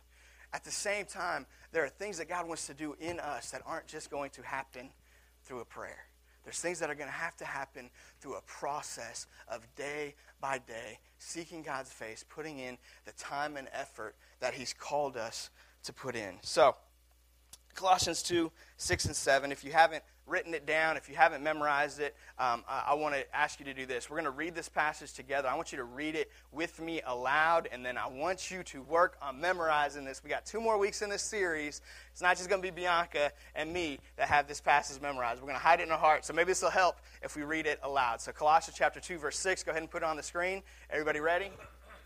At 0.52 0.64
the 0.64 0.70
same 0.70 1.04
time, 1.06 1.46
there 1.72 1.84
are 1.84 1.88
things 1.88 2.18
that 2.18 2.28
God 2.28 2.46
wants 2.46 2.66
to 2.68 2.74
do 2.74 2.96
in 3.00 3.18
us 3.20 3.50
that 3.50 3.62
aren't 3.66 3.86
just 3.86 4.10
going 4.10 4.30
to 4.30 4.42
happen 4.42 4.90
through 5.44 5.60
a 5.60 5.64
prayer. 5.64 6.06
There's 6.44 6.60
things 6.60 6.78
that 6.80 6.90
are 6.90 6.94
going 6.94 7.08
to 7.08 7.14
have 7.14 7.36
to 7.36 7.44
happen 7.44 7.90
through 8.20 8.34
a 8.34 8.42
process 8.42 9.26
of 9.48 9.66
day 9.76 10.14
by 10.40 10.58
day, 10.58 10.98
seeking 11.18 11.62
God's 11.62 11.90
face, 11.90 12.24
putting 12.28 12.58
in 12.58 12.76
the 13.06 13.12
time 13.12 13.56
and 13.56 13.66
effort 13.72 14.14
that 14.40 14.54
He's 14.54 14.74
called 14.74 15.16
us 15.16 15.50
to 15.84 15.92
put 15.92 16.16
in. 16.16 16.34
So, 16.42 16.76
Colossians 17.74 18.22
2 18.22 18.50
6 18.76 19.04
and 19.06 19.16
7. 19.16 19.52
If 19.52 19.64
you 19.64 19.72
haven't 19.72 20.02
written 20.26 20.54
it 20.54 20.64
down, 20.64 20.96
if 20.96 21.08
you 21.08 21.16
haven't 21.16 21.42
memorized 21.42 22.00
it, 22.00 22.14
um, 22.38 22.64
I, 22.68 22.84
I 22.88 22.94
want 22.94 23.14
to 23.14 23.36
ask 23.36 23.58
you 23.58 23.66
to 23.66 23.74
do 23.74 23.84
this. 23.84 24.08
We're 24.08 24.16
going 24.16 24.24
to 24.24 24.30
read 24.30 24.54
this 24.54 24.68
passage 24.68 25.12
together. 25.12 25.48
I 25.48 25.54
want 25.54 25.70
you 25.70 25.78
to 25.78 25.84
read 25.84 26.14
it 26.14 26.30
with 26.50 26.80
me 26.80 27.02
aloud, 27.04 27.68
and 27.70 27.84
then 27.84 27.98
I 27.98 28.08
want 28.08 28.50
you 28.50 28.62
to 28.64 28.82
work 28.82 29.16
on 29.20 29.40
memorizing 29.40 30.04
this. 30.04 30.22
We 30.24 30.30
got 30.30 30.46
two 30.46 30.60
more 30.60 30.78
weeks 30.78 31.02
in 31.02 31.10
this 31.10 31.22
series. 31.22 31.82
It's 32.10 32.22
not 32.22 32.36
just 32.36 32.48
going 32.48 32.62
to 32.62 32.66
be 32.66 32.74
Bianca 32.74 33.32
and 33.54 33.72
me 33.72 33.98
that 34.16 34.28
have 34.28 34.48
this 34.48 34.60
passage 34.60 35.00
memorized. 35.02 35.40
We're 35.40 35.48
going 35.48 35.58
to 35.58 35.64
hide 35.64 35.80
it 35.80 35.84
in 35.84 35.92
our 35.92 35.98
heart. 35.98 36.24
So 36.24 36.32
maybe 36.32 36.48
this 36.48 36.62
will 36.62 36.70
help 36.70 36.96
if 37.22 37.36
we 37.36 37.42
read 37.42 37.66
it 37.66 37.78
aloud. 37.82 38.20
So 38.20 38.32
Colossians 38.32 38.76
chapter 38.78 39.00
2, 39.00 39.18
verse 39.18 39.38
6. 39.38 39.62
Go 39.62 39.72
ahead 39.72 39.82
and 39.82 39.90
put 39.90 40.02
it 40.02 40.06
on 40.06 40.16
the 40.16 40.22
screen. 40.22 40.62
Everybody 40.90 41.20
ready? 41.20 41.50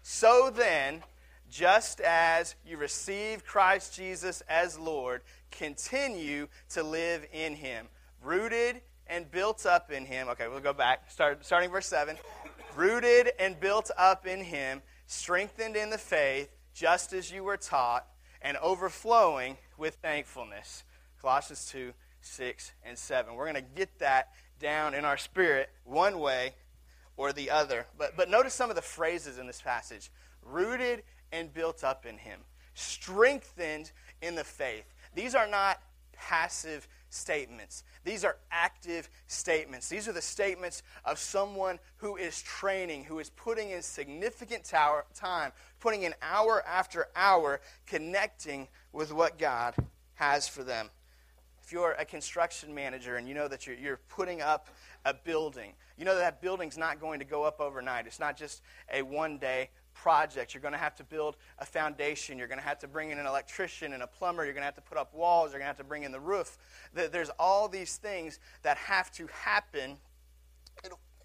So 0.02 0.50
then, 0.54 1.02
just 1.50 2.00
as 2.00 2.54
you 2.66 2.76
received 2.76 3.46
Christ 3.46 3.94
Jesus 3.94 4.42
as 4.48 4.78
Lord, 4.78 5.22
continue 5.50 6.48
to 6.70 6.82
live 6.82 7.26
in 7.32 7.54
him 7.54 7.88
rooted 8.22 8.80
and 9.06 9.30
built 9.30 9.66
up 9.66 9.90
in 9.90 10.04
him. 10.04 10.28
Okay, 10.28 10.48
we'll 10.48 10.60
go 10.60 10.72
back. 10.72 11.10
Start, 11.10 11.44
starting 11.44 11.70
verse 11.70 11.86
7. 11.86 12.16
Rooted 12.76 13.30
and 13.38 13.58
built 13.58 13.90
up 13.96 14.26
in 14.26 14.44
him, 14.44 14.82
strengthened 15.06 15.76
in 15.76 15.90
the 15.90 15.98
faith, 15.98 16.50
just 16.74 17.12
as 17.12 17.30
you 17.30 17.42
were 17.42 17.56
taught, 17.56 18.06
and 18.42 18.56
overflowing 18.58 19.56
with 19.76 19.96
thankfulness. 19.96 20.84
Colossians 21.20 21.68
2, 21.70 21.92
6, 22.20 22.72
and 22.84 22.96
7. 22.96 23.34
We're 23.34 23.50
going 23.50 23.64
to 23.64 23.70
get 23.76 23.98
that 23.98 24.28
down 24.60 24.94
in 24.94 25.04
our 25.04 25.16
spirit 25.16 25.70
one 25.84 26.20
way 26.20 26.54
or 27.16 27.32
the 27.32 27.50
other. 27.50 27.86
But, 27.96 28.16
but 28.16 28.30
notice 28.30 28.54
some 28.54 28.70
of 28.70 28.76
the 28.76 28.82
phrases 28.82 29.38
in 29.38 29.46
this 29.46 29.60
passage 29.60 30.10
rooted 30.42 31.02
and 31.32 31.52
built 31.52 31.84
up 31.84 32.06
in 32.06 32.18
him, 32.18 32.40
strengthened 32.74 33.90
in 34.22 34.34
the 34.34 34.44
faith. 34.44 34.84
These 35.14 35.34
are 35.34 35.46
not 35.46 35.80
passive 36.12 36.88
statements. 37.10 37.84
These 38.04 38.24
are 38.24 38.36
active 38.50 39.08
statements. 39.26 39.88
These 39.88 40.08
are 40.08 40.12
the 40.12 40.22
statements 40.22 40.82
of 41.04 41.18
someone 41.18 41.78
who 41.96 42.16
is 42.16 42.42
training, 42.42 43.04
who 43.04 43.18
is 43.18 43.30
putting 43.30 43.70
in 43.70 43.82
significant 43.82 44.64
tower, 44.64 45.04
time, 45.14 45.52
putting 45.80 46.02
in 46.02 46.14
hour 46.22 46.62
after 46.66 47.08
hour, 47.16 47.60
connecting 47.86 48.68
with 48.92 49.12
what 49.12 49.38
God 49.38 49.74
has 50.14 50.48
for 50.48 50.62
them. 50.62 50.90
If 51.62 51.72
you're 51.72 51.92
a 51.98 52.04
construction 52.04 52.74
manager 52.74 53.16
and 53.16 53.28
you 53.28 53.34
know 53.34 53.48
that 53.48 53.66
you're, 53.66 53.76
you're 53.76 54.00
putting 54.08 54.40
up 54.40 54.68
a 55.04 55.12
building, 55.12 55.72
you 55.98 56.04
know 56.04 56.14
that, 56.14 56.20
that 56.20 56.40
building's 56.40 56.78
not 56.78 57.00
going 57.00 57.18
to 57.18 57.24
go 57.24 57.44
up 57.44 57.60
overnight. 57.60 58.06
It's 58.06 58.20
not 58.20 58.36
just 58.36 58.62
a 58.92 59.02
one 59.02 59.38
day 59.38 59.70
project. 60.02 60.54
You're 60.54 60.60
going 60.60 60.72
to 60.72 60.78
have 60.78 60.94
to 60.96 61.04
build 61.04 61.36
a 61.58 61.66
foundation. 61.66 62.38
You're 62.38 62.48
going 62.48 62.60
to 62.60 62.64
have 62.64 62.78
to 62.80 62.88
bring 62.88 63.10
in 63.10 63.18
an 63.18 63.26
electrician 63.26 63.92
and 63.92 64.02
a 64.02 64.06
plumber. 64.06 64.44
You're 64.44 64.54
going 64.54 64.62
to 64.62 64.66
have 64.66 64.74
to 64.76 64.80
put 64.80 64.98
up 64.98 65.14
walls. 65.14 65.50
You're 65.50 65.60
going 65.60 65.66
to 65.66 65.76
have 65.76 65.78
to 65.78 65.84
bring 65.84 66.04
in 66.04 66.12
the 66.12 66.20
roof. 66.20 66.58
There's 66.94 67.30
all 67.38 67.68
these 67.68 67.96
things 67.96 68.38
that 68.62 68.76
have 68.78 69.10
to 69.12 69.26
happen 69.32 69.96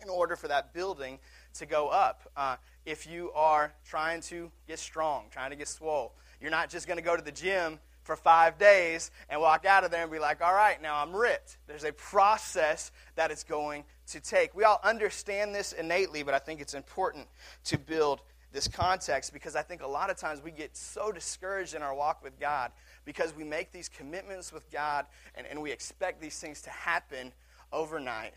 in 0.01 0.09
order 0.09 0.35
for 0.35 0.47
that 0.49 0.73
building 0.73 1.19
to 1.55 1.65
go 1.65 1.87
up. 1.87 2.29
Uh, 2.35 2.57
if 2.85 3.07
you 3.07 3.31
are 3.33 3.73
trying 3.85 4.21
to 4.21 4.51
get 4.67 4.79
strong, 4.79 5.25
trying 5.31 5.51
to 5.51 5.55
get 5.55 5.67
swole, 5.67 6.13
you're 6.41 6.51
not 6.51 6.69
just 6.69 6.87
going 6.87 6.97
to 6.97 7.03
go 7.03 7.15
to 7.15 7.23
the 7.23 7.31
gym 7.31 7.79
for 8.03 8.17
five 8.17 8.57
days 8.57 9.11
and 9.29 9.39
walk 9.39 9.65
out 9.65 9.85
of 9.85 9.91
there 9.91 10.03
and 10.03 10.11
be 10.11 10.19
like, 10.19 10.41
all 10.41 10.53
right, 10.53 10.81
now 10.81 11.01
I'm 11.01 11.15
ripped. 11.15 11.57
There's 11.67 11.85
a 11.85 11.93
process 11.93 12.91
that 13.15 13.31
it's 13.31 13.45
going 13.45 13.85
to 14.07 14.19
take. 14.19 14.53
We 14.53 14.65
all 14.65 14.81
understand 14.83 15.55
this 15.55 15.71
innately, 15.71 16.21
but 16.23 16.33
I 16.33 16.39
think 16.39 16.59
it's 16.59 16.73
important 16.73 17.27
to 17.65 17.77
build 17.77 18.21
this 18.53 18.67
context 18.67 19.33
because 19.33 19.55
I 19.55 19.63
think 19.63 19.81
a 19.81 19.87
lot 19.87 20.09
of 20.09 20.15
times 20.15 20.41
we 20.41 20.51
get 20.51 20.77
so 20.77 21.11
discouraged 21.11 21.73
in 21.73 21.81
our 21.81 21.93
walk 21.93 22.23
with 22.23 22.39
God 22.39 22.71
because 23.03 23.35
we 23.35 23.43
make 23.43 23.71
these 23.71 23.89
commitments 23.89 24.53
with 24.53 24.71
God 24.71 25.07
and, 25.35 25.45
and 25.47 25.61
we 25.61 25.71
expect 25.71 26.21
these 26.21 26.39
things 26.39 26.61
to 26.61 26.69
happen 26.69 27.33
overnight, 27.71 28.33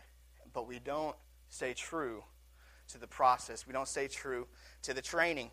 but 0.53 0.67
we 0.67 0.79
don't 0.79 1.15
stay 1.49 1.73
true 1.73 2.23
to 2.89 2.97
the 2.97 3.07
process. 3.07 3.67
We 3.67 3.73
don't 3.73 3.87
stay 3.87 4.07
true 4.07 4.47
to 4.81 4.93
the 4.93 5.01
training. 5.01 5.51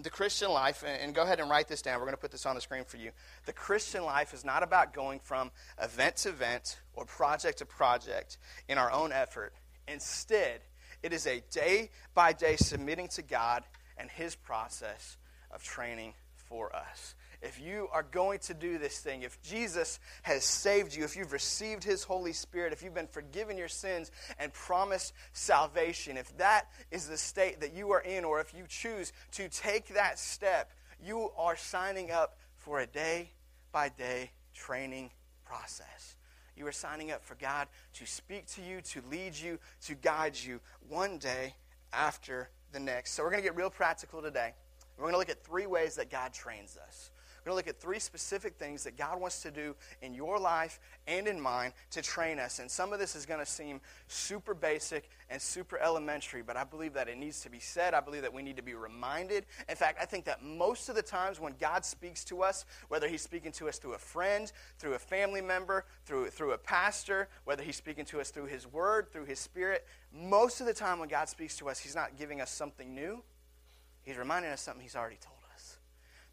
The 0.00 0.10
Christian 0.10 0.50
life, 0.50 0.84
and 0.86 1.12
go 1.12 1.22
ahead 1.22 1.40
and 1.40 1.50
write 1.50 1.66
this 1.66 1.82
down. 1.82 1.98
We're 1.98 2.06
going 2.06 2.14
to 2.14 2.20
put 2.20 2.30
this 2.30 2.46
on 2.46 2.54
the 2.54 2.60
screen 2.60 2.84
for 2.84 2.98
you. 2.98 3.10
The 3.46 3.52
Christian 3.52 4.04
life 4.04 4.32
is 4.32 4.44
not 4.44 4.62
about 4.62 4.94
going 4.94 5.18
from 5.18 5.50
event 5.82 6.16
to 6.18 6.28
event 6.28 6.78
or 6.94 7.04
project 7.04 7.58
to 7.58 7.66
project 7.66 8.38
in 8.68 8.78
our 8.78 8.92
own 8.92 9.10
effort. 9.10 9.54
Instead, 9.88 10.60
it 11.02 11.12
is 11.12 11.26
a 11.26 11.42
day 11.50 11.90
by 12.14 12.32
day 12.32 12.56
submitting 12.56 13.08
to 13.08 13.22
God 13.22 13.64
and 13.96 14.10
His 14.10 14.34
process 14.34 15.16
of 15.50 15.62
training 15.62 16.14
for 16.48 16.74
us. 16.74 17.14
If 17.40 17.60
you 17.60 17.88
are 17.92 18.02
going 18.02 18.40
to 18.40 18.54
do 18.54 18.78
this 18.78 18.98
thing, 18.98 19.22
if 19.22 19.40
Jesus 19.42 20.00
has 20.22 20.42
saved 20.42 20.94
you, 20.94 21.04
if 21.04 21.16
you've 21.16 21.32
received 21.32 21.84
His 21.84 22.02
Holy 22.02 22.32
Spirit, 22.32 22.72
if 22.72 22.82
you've 22.82 22.94
been 22.94 23.06
forgiven 23.06 23.56
your 23.56 23.68
sins 23.68 24.10
and 24.40 24.52
promised 24.52 25.12
salvation, 25.32 26.16
if 26.16 26.36
that 26.38 26.66
is 26.90 27.08
the 27.08 27.16
state 27.16 27.60
that 27.60 27.74
you 27.74 27.92
are 27.92 28.00
in, 28.00 28.24
or 28.24 28.40
if 28.40 28.52
you 28.54 28.64
choose 28.68 29.12
to 29.32 29.48
take 29.48 29.94
that 29.94 30.18
step, 30.18 30.72
you 31.04 31.30
are 31.36 31.56
signing 31.56 32.10
up 32.10 32.38
for 32.56 32.80
a 32.80 32.86
day 32.86 33.30
by 33.70 33.88
day 33.88 34.32
training 34.52 35.10
process. 35.44 36.16
You 36.58 36.66
are 36.66 36.72
signing 36.72 37.12
up 37.12 37.24
for 37.24 37.36
God 37.36 37.68
to 37.94 38.06
speak 38.06 38.46
to 38.54 38.62
you, 38.62 38.80
to 38.80 39.02
lead 39.10 39.36
you, 39.36 39.60
to 39.86 39.94
guide 39.94 40.36
you 40.36 40.60
one 40.88 41.18
day 41.18 41.54
after 41.92 42.50
the 42.72 42.80
next. 42.80 43.12
So 43.12 43.22
we're 43.22 43.30
going 43.30 43.42
to 43.42 43.48
get 43.48 43.56
real 43.56 43.70
practical 43.70 44.20
today. 44.20 44.54
We're 44.96 45.04
going 45.04 45.14
to 45.14 45.18
look 45.18 45.30
at 45.30 45.44
three 45.44 45.66
ways 45.66 45.94
that 45.96 46.10
God 46.10 46.32
trains 46.32 46.76
us. 46.76 47.12
We're 47.48 47.54
going 47.54 47.62
to 47.64 47.68
look 47.70 47.76
at 47.76 47.80
three 47.80 47.98
specific 47.98 48.56
things 48.58 48.84
that 48.84 48.98
God 48.98 49.18
wants 49.18 49.40
to 49.40 49.50
do 49.50 49.74
in 50.02 50.12
your 50.12 50.38
life 50.38 50.78
and 51.06 51.26
in 51.26 51.40
mine 51.40 51.72
to 51.92 52.02
train 52.02 52.38
us. 52.38 52.58
And 52.58 52.70
some 52.70 52.92
of 52.92 52.98
this 52.98 53.16
is 53.16 53.24
going 53.24 53.40
to 53.40 53.46
seem 53.46 53.80
super 54.06 54.52
basic 54.52 55.08
and 55.30 55.40
super 55.40 55.78
elementary, 55.78 56.42
but 56.42 56.58
I 56.58 56.64
believe 56.64 56.92
that 56.92 57.08
it 57.08 57.16
needs 57.16 57.40
to 57.40 57.48
be 57.48 57.58
said. 57.58 57.94
I 57.94 58.00
believe 58.00 58.20
that 58.20 58.34
we 58.34 58.42
need 58.42 58.58
to 58.58 58.62
be 58.62 58.74
reminded. 58.74 59.46
In 59.66 59.76
fact, 59.76 59.98
I 59.98 60.04
think 60.04 60.26
that 60.26 60.44
most 60.44 60.90
of 60.90 60.94
the 60.94 61.00
times 61.00 61.40
when 61.40 61.54
God 61.58 61.86
speaks 61.86 62.22
to 62.26 62.42
us, 62.42 62.66
whether 62.88 63.08
He's 63.08 63.22
speaking 63.22 63.52
to 63.52 63.68
us 63.70 63.78
through 63.78 63.94
a 63.94 63.98
friend, 63.98 64.52
through 64.78 64.92
a 64.92 64.98
family 64.98 65.40
member, 65.40 65.86
through, 66.04 66.28
through 66.28 66.52
a 66.52 66.58
pastor, 66.58 67.28
whether 67.44 67.62
He's 67.62 67.76
speaking 67.76 68.04
to 68.06 68.20
us 68.20 68.28
through 68.28 68.48
His 68.48 68.66
Word, 68.66 69.10
through 69.10 69.24
His 69.24 69.38
Spirit, 69.38 69.86
most 70.12 70.60
of 70.60 70.66
the 70.66 70.74
time 70.74 70.98
when 70.98 71.08
God 71.08 71.30
speaks 71.30 71.56
to 71.56 71.70
us, 71.70 71.78
He's 71.78 71.94
not 71.96 72.18
giving 72.18 72.42
us 72.42 72.50
something 72.50 72.94
new. 72.94 73.22
He's 74.02 74.18
reminding 74.18 74.50
us 74.50 74.60
something 74.60 74.82
He's 74.82 74.96
already 74.96 75.16
told 75.16 75.37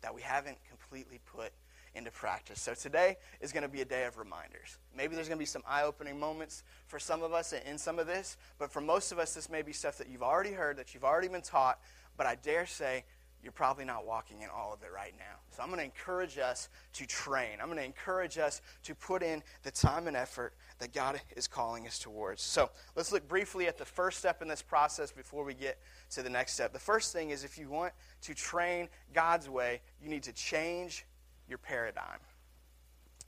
that 0.06 0.14
we 0.14 0.22
haven't 0.22 0.56
completely 0.70 1.20
put 1.36 1.52
into 1.96 2.12
practice. 2.12 2.62
So 2.62 2.76
today 2.76 3.18
is 3.42 3.52
going 3.52 3.64
to 3.64 3.70
be 3.70 3.82
a 3.82 3.86
day 3.86 4.06
of 4.06 4.20
reminders. 4.20 4.78
Maybe 4.96 5.16
there's 5.16 5.28
going 5.28 5.40
to 5.40 5.42
be 5.42 5.48
some 5.48 5.64
eye 5.68 5.82
opening 5.82 6.20
moments 6.20 6.62
for 6.86 7.00
some 7.00 7.24
of 7.24 7.34
us 7.34 7.54
in 7.54 7.80
some 7.80 7.98
of 7.98 8.06
this, 8.06 8.38
but 8.60 8.72
for 8.72 8.82
most 8.82 9.12
of 9.12 9.18
us, 9.18 9.34
this 9.34 9.50
may 9.50 9.64
be 9.64 9.74
stuff 9.74 9.98
that 9.98 10.08
you've 10.08 10.22
already 10.22 10.52
heard, 10.52 10.78
that 10.78 10.94
you've 10.94 11.04
already 11.04 11.28
been 11.28 11.42
taught, 11.42 11.80
but 12.18 12.28
I 12.28 12.36
dare 12.36 12.68
say 12.68 13.04
you're 13.46 13.52
probably 13.52 13.86
not 13.86 14.08
walking 14.08 14.42
in 14.42 14.50
all 14.50 14.74
of 14.74 14.82
it 14.82 14.90
right 14.92 15.14
now. 15.20 15.38
So 15.52 15.62
I'm 15.62 15.70
going 15.70 15.78
to 15.78 15.86
encourage 15.86 16.40
us 16.40 16.68
to 16.94 17.06
train. 17.06 17.60
I'm 17.62 17.68
going 17.68 17.78
to 17.78 17.86
encourage 17.86 18.40
us 18.40 18.60
to 18.86 18.96
put 18.96 19.22
in 19.22 19.44
the 19.62 19.70
time 19.70 20.08
and 20.08 20.18
effort 20.18 20.56
that 20.80 20.92
God 20.92 21.22
is 21.36 21.48
calling 21.48 21.86
us 21.86 22.00
towards. 22.00 22.42
So 22.42 22.72
let's 22.96 23.12
look 23.12 23.28
briefly 23.28 23.68
at 23.68 23.78
the 23.78 23.86
first 23.86 24.18
step 24.18 24.42
in 24.42 24.48
this 24.48 24.64
process 24.64 25.12
before 25.12 25.44
we 25.44 25.54
get 25.54 25.78
to 26.10 26.24
the 26.24 26.30
next 26.30 26.54
step. 26.54 26.74
The 26.74 26.80
first 26.80 27.14
thing 27.14 27.30
is 27.30 27.44
if 27.44 27.56
you 27.56 27.70
want 27.70 27.94
to 28.24 28.34
train 28.34 28.90
God's 29.14 29.48
way, 29.48 29.82
you 30.02 30.10
need 30.10 30.24
to 30.24 30.34
change 30.34 31.06
your 31.48 31.60
paradigm. 31.60 32.18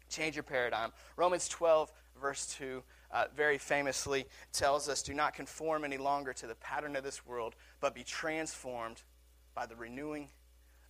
Change 0.10 0.36
your 0.36 0.44
paradigm. 0.44 0.94
Romans 1.16 1.48
12, 1.48 1.92
verse 2.20 2.56
2, 2.58 2.82
uh, 3.12 3.26
very 3.36 3.60
famously 3.60 4.26
tells 4.52 4.90
us 4.90 5.04
do 5.04 5.14
not 5.14 5.36
conform 5.36 5.86
any 5.86 5.98
longer 5.98 6.34
to 6.34 6.48
the 6.48 6.56
pattern 6.56 6.96
of 6.96 7.04
this 7.04 7.24
world, 7.24 7.54
but 7.80 7.94
be 7.94 8.04
transformed 8.04 9.04
by 9.58 9.66
the 9.66 9.76
renewing 9.76 10.28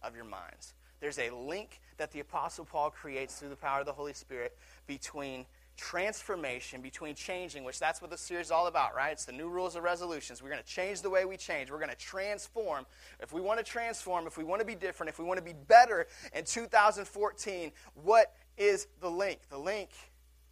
of 0.03 0.13
your 0.13 0.25
minds. 0.25 0.73
There's 0.99 1.19
a 1.19 1.29
link 1.29 1.79
that 1.95 2.11
the 2.11 2.19
Apostle 2.19 2.65
Paul 2.65 2.89
creates 2.89 3.35
through 3.39 3.47
the 3.47 3.55
power 3.55 3.79
of 3.79 3.85
the 3.85 3.93
Holy 3.93 4.11
Spirit 4.11 4.57
between 4.87 5.45
transformation, 5.77 6.81
between 6.81 7.15
changing, 7.15 7.63
which 7.63 7.79
that's 7.79 8.01
what 8.01 8.11
the 8.11 8.17
series 8.17 8.47
is 8.47 8.51
all 8.51 8.67
about, 8.67 8.93
right? 8.93 9.13
It's 9.13 9.23
the 9.23 9.31
new 9.31 9.47
rules 9.47 9.77
of 9.77 9.83
resolutions. 9.83 10.43
We're 10.43 10.49
going 10.49 10.61
to 10.61 10.67
change 10.67 11.01
the 11.01 11.09
way 11.09 11.23
we 11.23 11.37
change. 11.37 11.71
We're 11.71 11.77
going 11.77 11.91
to 11.91 11.95
transform. 11.95 12.85
If 13.21 13.31
we 13.31 13.39
want 13.39 13.57
to 13.59 13.63
transform, 13.63 14.27
if 14.27 14.37
we 14.37 14.43
want 14.43 14.59
to 14.59 14.67
be 14.67 14.75
different, 14.75 15.11
if 15.11 15.17
we 15.17 15.23
want 15.23 15.37
to 15.37 15.45
be 15.45 15.53
better 15.53 16.05
in 16.35 16.43
2014, 16.43 17.71
what 18.03 18.33
is 18.57 18.87
the 18.99 19.09
link? 19.09 19.39
The 19.49 19.57
link 19.57 19.91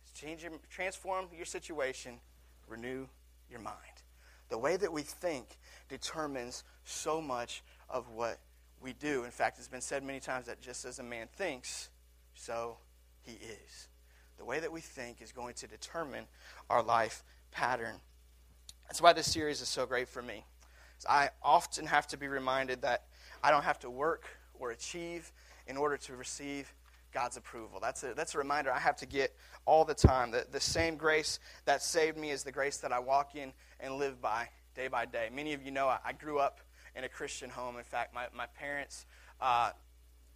is 0.05 0.13
change 0.13 0.41
your, 0.41 0.53
transform 0.69 1.25
your 1.35 1.45
situation, 1.45 2.13
renew 2.69 3.07
your 3.51 3.59
mind. 3.59 3.75
The 4.47 4.57
way 4.57 4.77
that 4.77 4.93
we 4.93 5.01
think 5.01 5.57
determines 5.89 6.63
so 6.85 7.19
much 7.19 7.63
of 7.89 8.09
what 8.09 8.39
we 8.81 8.93
do. 8.93 9.23
In 9.23 9.31
fact, 9.31 9.57
it's 9.57 9.67
been 9.67 9.81
said 9.81 10.03
many 10.03 10.19
times 10.19 10.45
that 10.45 10.61
just 10.61 10.85
as 10.85 10.99
a 10.99 11.03
man 11.03 11.27
thinks, 11.35 11.89
so 12.33 12.77
he 13.21 13.33
is. 13.33 13.87
The 14.37 14.45
way 14.45 14.59
that 14.59 14.71
we 14.71 14.81
think 14.81 15.21
is 15.21 15.31
going 15.31 15.53
to 15.55 15.67
determine 15.67 16.25
our 16.69 16.83
life 16.83 17.23
pattern. 17.51 17.95
That's 18.87 19.01
why 19.01 19.13
this 19.13 19.31
series 19.31 19.61
is 19.61 19.69
so 19.69 19.85
great 19.85 20.07
for 20.07 20.21
me. 20.21 20.43
I 21.09 21.29
often 21.41 21.85
have 21.87 22.07
to 22.07 22.17
be 22.17 22.27
reminded 22.27 22.81
that 22.81 23.05
I 23.43 23.51
don't 23.51 23.63
have 23.63 23.79
to 23.79 23.89
work 23.89 24.25
or 24.53 24.71
achieve 24.71 25.31
in 25.67 25.77
order 25.77 25.97
to 25.97 26.15
receive 26.15 26.73
God's 27.13 27.37
approval. 27.37 27.79
That's 27.79 28.03
a, 28.03 28.13
that's 28.13 28.35
a 28.35 28.37
reminder 28.37 28.71
I 28.71 28.79
have 28.79 28.97
to 28.97 29.05
get 29.05 29.33
all 29.65 29.85
the 29.85 29.93
time. 29.93 30.31
The, 30.31 30.45
the 30.51 30.59
same 30.59 30.97
grace 30.97 31.39
that 31.65 31.81
saved 31.81 32.17
me 32.17 32.31
is 32.31 32.43
the 32.43 32.51
grace 32.51 32.77
that 32.77 32.91
I 32.91 32.99
walk 32.99 33.35
in 33.35 33.53
and 33.79 33.95
live 33.95 34.21
by 34.21 34.49
day 34.75 34.89
by 34.89 35.05
day. 35.05 35.29
Many 35.33 35.53
of 35.53 35.63
you 35.63 35.71
know 35.71 35.87
I, 35.87 35.99
I 36.05 36.13
grew 36.13 36.39
up 36.39 36.59
in 36.95 37.03
a 37.03 37.09
Christian 37.09 37.49
home. 37.49 37.77
In 37.77 37.83
fact, 37.83 38.13
my, 38.13 38.25
my 38.35 38.45
parents 38.47 39.05
uh, 39.41 39.71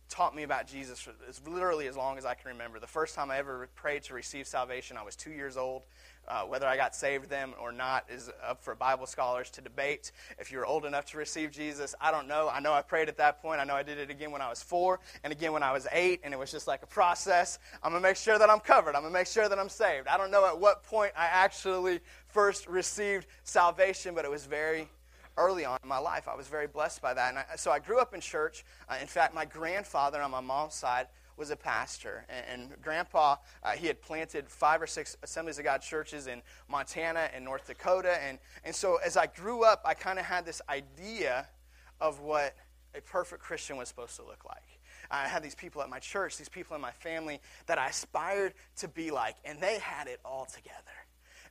taught 0.10 0.36
me 0.36 0.44
about 0.44 0.68
Jesus 0.68 1.00
for 1.00 1.12
as 1.28 1.42
literally 1.48 1.88
as 1.88 1.96
long 1.96 2.18
as 2.18 2.26
I 2.26 2.34
can 2.34 2.50
remember. 2.50 2.80
The 2.80 2.88
first 2.88 3.16
time 3.16 3.30
I 3.32 3.38
ever 3.38 3.70
prayed 3.76 4.04
to 4.04 4.14
receive 4.14 4.48
salvation, 4.48 4.98
I 4.98 5.04
was 5.04 5.16
two 5.16 5.32
years 5.32 5.56
old. 5.56 5.84
Uh, 6.28 6.44
whether 6.44 6.68
I 6.68 6.78
got 6.78 6.96
saved 6.96 7.28
then 7.28 7.54
or 7.60 7.72
not 7.72 8.06
is 8.08 8.30
up 8.48 8.64
for 8.64 8.76
Bible 8.76 9.08
scholars 9.08 9.50
to 9.52 9.62
debate. 9.62 10.12
If 10.38 10.52
you're 10.52 10.66
old 10.66 10.86
enough 10.86 11.06
to 11.06 11.18
receive 11.18 11.50
Jesus, 11.50 11.96
I 12.00 12.12
don't 12.12 12.28
know. 12.28 12.48
I 12.48 12.60
know 12.60 12.72
I 12.72 12.84
prayed 12.84 13.10
at 13.10 13.18
that 13.18 13.42
point. 13.42 13.60
I 13.60 13.64
know 13.64 13.74
I 13.74 13.82
did 13.82 13.98
it 13.98 14.12
again 14.12 14.30
when 14.30 14.42
I 14.42 14.48
was 14.50 14.62
four 14.62 15.00
and 15.24 15.34
again 15.34 15.54
when 15.54 15.64
I 15.64 15.72
was 15.72 15.88
eight, 15.92 16.22
and 16.24 16.32
it 16.32 16.38
was 16.38 16.52
just 16.52 16.68
like 16.68 16.84
a 16.84 16.88
process. 16.88 17.58
I'm 17.82 17.92
going 17.92 18.04
to 18.04 18.08
make 18.08 18.18
sure 18.18 18.38
that 18.38 18.48
I'm 18.48 18.60
covered. 18.60 18.96
I'm 18.96 19.02
going 19.02 19.14
to 19.14 19.20
make 19.20 19.26
sure 19.26 19.50
that 19.50 19.58
I'm 19.58 19.70
saved. 19.70 20.08
I 20.08 20.18
don't 20.18 20.30
know 20.30 20.46
at 20.46 20.60
what 20.60 20.84
point 20.84 21.14
I 21.18 21.26
actually 21.26 22.00
first 22.28 22.68
received 22.68 23.26
salvation, 23.44 24.14
but 24.14 24.24
it 24.24 24.30
was 24.30 24.46
very 24.46 24.88
early 25.40 25.66
on 25.66 25.80
in 25.82 25.90
my 25.90 25.98
life. 25.98 26.28
I 26.28 26.36
was 26.36 26.48
very 26.48 26.68
blessed 26.68 27.02
by 27.02 27.14
that. 27.14 27.30
And 27.30 27.40
I, 27.40 27.56
so 27.56 27.72
I 27.72 27.80
grew 27.80 28.00
up 28.00 28.14
in 28.14 28.22
church. 28.22 28.66
Uh, 28.88 28.98
in 29.02 29.08
fact, 29.08 29.34
my 29.34 29.46
grandfather 29.46 30.22
on 30.22 30.32
my 30.32 30.42
mom's 30.42 30.76
side 30.76 31.08
was 31.38 31.50
a 31.50 31.56
pastor. 31.56 32.26
And, 32.30 32.70
and 32.72 32.82
Grandpa, 32.82 33.38
uh, 33.64 33.72
he 33.72 33.88
had 33.88 34.02
planted 34.02 34.50
five 34.50 34.82
or 34.82 34.88
six 34.88 35.18
Assemblies 35.24 35.58
of 35.58 35.64
God 35.64 35.82
churches 35.82 36.28
in 36.28 36.42
Montana 36.68 37.30
and 37.34 37.44
North 37.44 37.66
Dakota. 37.66 38.22
And, 38.24 38.38
and 38.64 38.76
so 38.76 38.98
as 39.04 39.18
I 39.18 39.28
grew 39.28 39.64
up, 39.64 39.82
I 39.86 39.94
kind 39.94 40.20
of 40.20 40.26
had 40.26 40.46
this 40.46 40.62
idea 40.70 41.48
of 42.02 42.20
what 42.20 42.56
a 42.96 43.02
perfect 43.02 43.42
Christian 43.42 43.78
was 43.78 43.88
supposed 43.88 44.16
to 44.18 44.24
look 44.24 44.44
like. 44.46 44.64
I 45.12 45.28
had 45.28 45.42
these 45.42 45.56
people 45.56 45.82
at 45.82 45.90
my 45.90 46.00
church, 46.00 46.38
these 46.38 46.50
people 46.50 46.76
in 46.76 46.82
my 46.82 46.92
family 46.92 47.40
that 47.66 47.80
I 47.80 47.88
aspired 47.88 48.54
to 48.78 48.88
be 48.88 49.10
like, 49.10 49.36
and 49.44 49.60
they 49.60 49.80
had 49.80 50.08
it 50.08 50.20
all 50.24 50.46
together. 50.46 50.76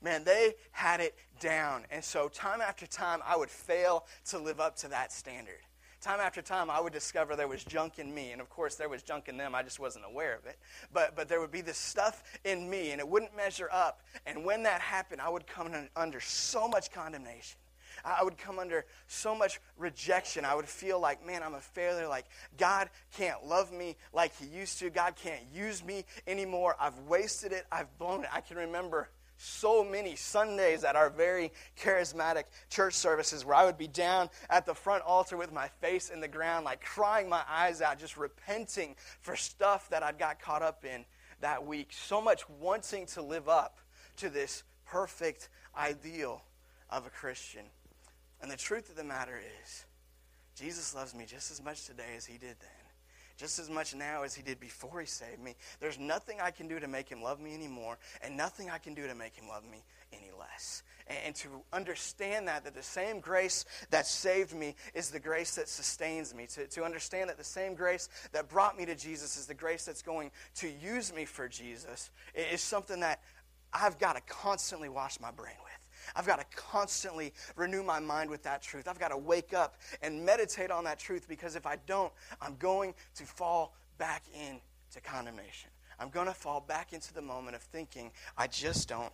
Man, 0.02 0.25
they 0.25 0.55
had 0.71 1.00
it 1.00 1.17
down. 1.40 1.85
And 1.90 2.05
so, 2.05 2.28
time 2.28 2.61
after 2.61 2.87
time, 2.87 3.21
I 3.26 3.37
would 3.37 3.50
fail 3.50 4.07
to 4.26 4.38
live 4.38 4.61
up 4.61 4.76
to 4.76 4.88
that 4.88 5.12
standard 5.12 5.59
time 6.00 6.21
after 6.21 6.40
time, 6.40 6.71
I 6.71 6.81
would 6.81 6.93
discover 6.93 7.37
there 7.37 7.49
was 7.49 7.64
junk 7.64 7.99
in 7.99 8.14
me. 8.14 8.33
And 8.33 8.40
of 8.40 8.49
course, 8.49 8.76
there 8.76 8.88
was 8.88 9.02
junk 9.02 9.28
in 9.28 9.37
them. 9.37 9.55
I 9.55 9.62
just 9.62 9.81
wasn't 9.81 10.05
aware 10.05 10.35
of 10.35 10.47
it. 10.47 10.59
But, 10.93 11.17
but 11.17 11.28
there 11.28 11.40
would 11.40 11.50
be 11.50 11.61
this 11.61 11.78
stuff 11.78 12.23
in 12.45 12.69
me, 12.69 12.90
and 12.93 13.00
it 13.00 13.09
wouldn't 13.09 13.37
measure 13.37 13.69
up. 13.73 14.00
And 14.26 14.45
when 14.45 14.62
that 14.64 14.81
happened, 14.81 15.21
I 15.21 15.28
would 15.28 15.47
come 15.47 15.73
under 15.97 16.21
so 16.21 16.69
much 16.69 16.90
condemnation. 16.90 17.59
I 18.05 18.23
would 18.23 18.38
come 18.38 18.61
under 18.61 18.85
so 19.09 19.35
much 19.35 19.61
rejection. 19.76 20.45
I 20.45 20.55
would 20.55 20.69
feel 20.69 21.00
like, 21.00 21.26
man, 21.26 21.43
I'm 21.43 21.55
a 21.55 21.61
failure. 21.61 22.07
Like, 22.07 22.26
God 22.57 22.90
can't 23.17 23.45
love 23.45 23.73
me 23.73 23.97
like 24.12 24.33
He 24.38 24.47
used 24.47 24.78
to. 24.78 24.90
God 24.90 25.17
can't 25.17 25.43
use 25.52 25.85
me 25.85 26.05
anymore. 26.26 26.76
I've 26.81 26.99
wasted 27.00 27.52
it. 27.52 27.67
I've 27.73 27.99
blown 27.99 28.23
it. 28.23 28.31
I 28.33 28.40
can 28.40 28.57
remember 28.57 29.09
so 29.38 29.85
many 29.85 30.16
Sundays 30.16 30.85
at 30.85 30.97
our 30.97 31.09
very 31.09 31.52
charismatic 31.80 32.45
church 32.68 32.95
services 32.95 33.45
where 33.45 33.54
I 33.54 33.64
would 33.64 33.78
be 33.78 33.88
down 33.88 34.28
at 34.50 34.66
the 34.66 34.75
front 34.75 35.02
altar 35.04 35.37
with 35.37 35.52
my 35.52 35.68
face 35.80 36.11
in 36.11 36.21
the 36.21 36.28
ground, 36.28 36.64
like 36.64 36.85
crying 36.85 37.28
my 37.28 37.42
eyes 37.49 37.80
out, 37.80 37.99
just 37.99 38.16
repenting 38.16 38.97
for 39.23 39.37
stuff 39.37 39.88
that 39.90 40.02
I'd 40.02 40.18
got 40.18 40.40
caught 40.40 40.62
up 40.62 40.85
in 40.85 41.04
that 41.40 41.64
week. 41.64 41.92
So 41.92 42.21
much 42.21 42.49
wanting 42.61 43.07
to 43.07 43.23
live 43.23 43.49
up 43.49 43.78
to 44.16 44.28
this 44.28 44.64
perfect 44.85 45.49
ideal 45.76 46.42
of 46.90 47.07
a 47.07 47.11
Christian. 47.11 47.64
And 48.42 48.50
the 48.50 48.57
truth 48.57 48.90
of 48.90 48.97
the 48.97 49.04
matter 49.04 49.40
is, 49.62 49.85
Jesus 50.57 50.95
loves 50.95 51.14
me 51.14 51.25
just 51.26 51.50
as 51.50 51.62
much 51.62 51.87
today 51.87 52.14
as 52.16 52.26
he 52.26 52.38
did 52.38 52.57
then 52.61 52.77
just 53.38 53.59
as 53.59 53.71
much 53.71 53.95
now 53.95 54.25
as 54.25 54.35
he 54.35 54.42
did 54.42 54.59
before 54.61 55.00
he 55.00 55.07
saved 55.07 55.40
me. 55.40 55.54
There's 55.80 55.99
nothing 55.99 56.40
I 56.42 56.50
can 56.50 56.66
do 56.66 56.78
to 56.80 56.88
make 56.88 57.09
him 57.09 57.23
love 57.23 57.40
me 57.40 57.54
anymore, 57.54 57.97
and 58.21 58.37
nothing 58.37 58.68
I 58.68 58.78
can 58.78 58.95
do 58.95 59.07
to 59.07 59.14
make 59.14 59.35
him 59.37 59.49
love 59.49 59.64
me 59.64 59.85
any 60.12 60.30
less. 60.38 60.83
And, 61.24 61.35
to 61.37 61.48
understand 61.72 62.48
that, 62.48 62.64
that 62.64 62.74
the 62.74 62.83
same 62.83 63.20
grace 63.20 63.64
that 63.90 64.07
saved 64.07 64.55
me 64.55 64.74
is 64.92 65.11
the 65.11 65.20
grace 65.20 65.55
that 65.55 65.68
sustains 65.68 66.35
me. 66.35 66.46
To, 66.48 66.66
to 66.66 66.85
understand 66.85 67.31
that 67.31 67.38
the 67.38 67.44
same 67.44 67.74
grace 67.74 68.11
that 68.33 68.51
brought 68.51 68.77
me 68.77 68.85
to 68.87 68.94
Jesus 68.94 69.38
is 69.38 69.46
the 69.46 69.55
grace 69.55 69.87
that's 69.87 70.03
going 70.03 70.31
to 70.57 70.68
use 70.68 71.14
me 71.14 71.24
for 71.24 71.48
Jesus 71.48 72.11
is 72.35 72.61
something 72.61 73.01
that 73.01 73.22
I've 73.72 73.98
got 73.98 74.16
to 74.16 74.22
constantly 74.22 74.88
wash 74.88 75.18
my 75.20 75.31
brain 75.31 75.55
with. 75.62 75.67
I've 76.16 76.27
got 76.27 76.38
to 76.38 76.57
constantly 76.57 77.33
renew 77.57 77.83
my 77.83 78.01
mind 78.01 78.31
with 78.31 78.42
that 78.44 78.62
truth. 78.62 78.88
I've 78.88 78.99
got 78.99 79.09
to 79.09 79.16
wake 79.16 79.55
up 79.55 79.77
and 80.03 80.25
meditate 80.25 80.71
on 80.71 80.85
that 80.85 80.99
truth 80.99 81.27
because 81.29 81.57
if 81.57 81.66
I 81.66 81.77
don't, 81.87 82.12
I'm 82.40 82.57
going 82.57 82.94
to 83.16 83.25
fall 83.25 83.75
back 83.99 84.25
into 84.35 85.01
condemnation. 85.03 85.71
I'm 85.99 86.11
going 86.11 86.27
to 86.27 86.35
fall 86.35 86.61
back 86.61 86.92
into 86.92 87.12
the 87.12 87.23
moment 87.23 87.57
of 87.57 87.62
thinking 87.62 88.11
I 88.37 88.47
just 88.47 88.88
don't 88.88 89.12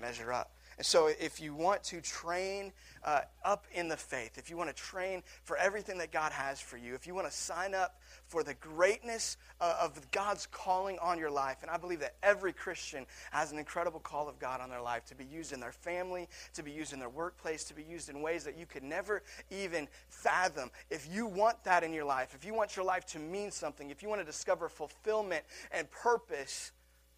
measure 0.00 0.32
up. 0.32 0.53
And 0.76 0.86
so, 0.86 1.06
if 1.06 1.40
you 1.40 1.54
want 1.54 1.82
to 1.84 2.00
train 2.00 2.72
uh, 3.04 3.20
up 3.44 3.66
in 3.72 3.88
the 3.88 3.96
faith, 3.96 4.38
if 4.38 4.50
you 4.50 4.56
want 4.56 4.70
to 4.70 4.76
train 4.76 5.22
for 5.42 5.56
everything 5.56 5.98
that 5.98 6.10
God 6.10 6.32
has 6.32 6.60
for 6.60 6.76
you, 6.76 6.94
if 6.94 7.06
you 7.06 7.14
want 7.14 7.26
to 7.26 7.32
sign 7.32 7.74
up 7.74 8.00
for 8.26 8.42
the 8.42 8.54
greatness 8.54 9.36
uh, 9.60 9.76
of 9.80 10.10
God's 10.10 10.46
calling 10.46 10.98
on 11.00 11.18
your 11.18 11.30
life. 11.30 11.58
And 11.62 11.70
I 11.70 11.76
believe 11.76 12.00
that 12.00 12.16
every 12.22 12.52
Christian 12.52 13.06
has 13.30 13.52
an 13.52 13.58
incredible 13.58 14.00
call 14.00 14.28
of 14.28 14.38
God 14.38 14.60
on 14.60 14.70
their 14.70 14.80
life 14.80 15.04
to 15.06 15.14
be 15.14 15.24
used 15.24 15.52
in 15.52 15.60
their 15.60 15.72
family, 15.72 16.28
to 16.54 16.62
be 16.62 16.70
used 16.70 16.92
in 16.92 16.98
their 16.98 17.08
workplace, 17.08 17.64
to 17.64 17.74
be 17.74 17.82
used 17.82 18.08
in 18.08 18.22
ways 18.22 18.44
that 18.44 18.58
you 18.58 18.66
could 18.66 18.82
never 18.82 19.22
even 19.50 19.88
fathom. 20.08 20.70
If 20.90 21.08
you 21.10 21.26
want 21.26 21.62
that 21.64 21.84
in 21.84 21.92
your 21.92 22.04
life, 22.04 22.34
if 22.34 22.44
you 22.44 22.54
want 22.54 22.76
your 22.76 22.84
life 22.84 23.04
to 23.06 23.18
mean 23.18 23.50
something, 23.50 23.90
if 23.90 24.02
you 24.02 24.08
want 24.08 24.20
to 24.20 24.26
discover 24.26 24.68
fulfillment 24.68 25.44
and 25.70 25.90
purpose, 25.90 26.72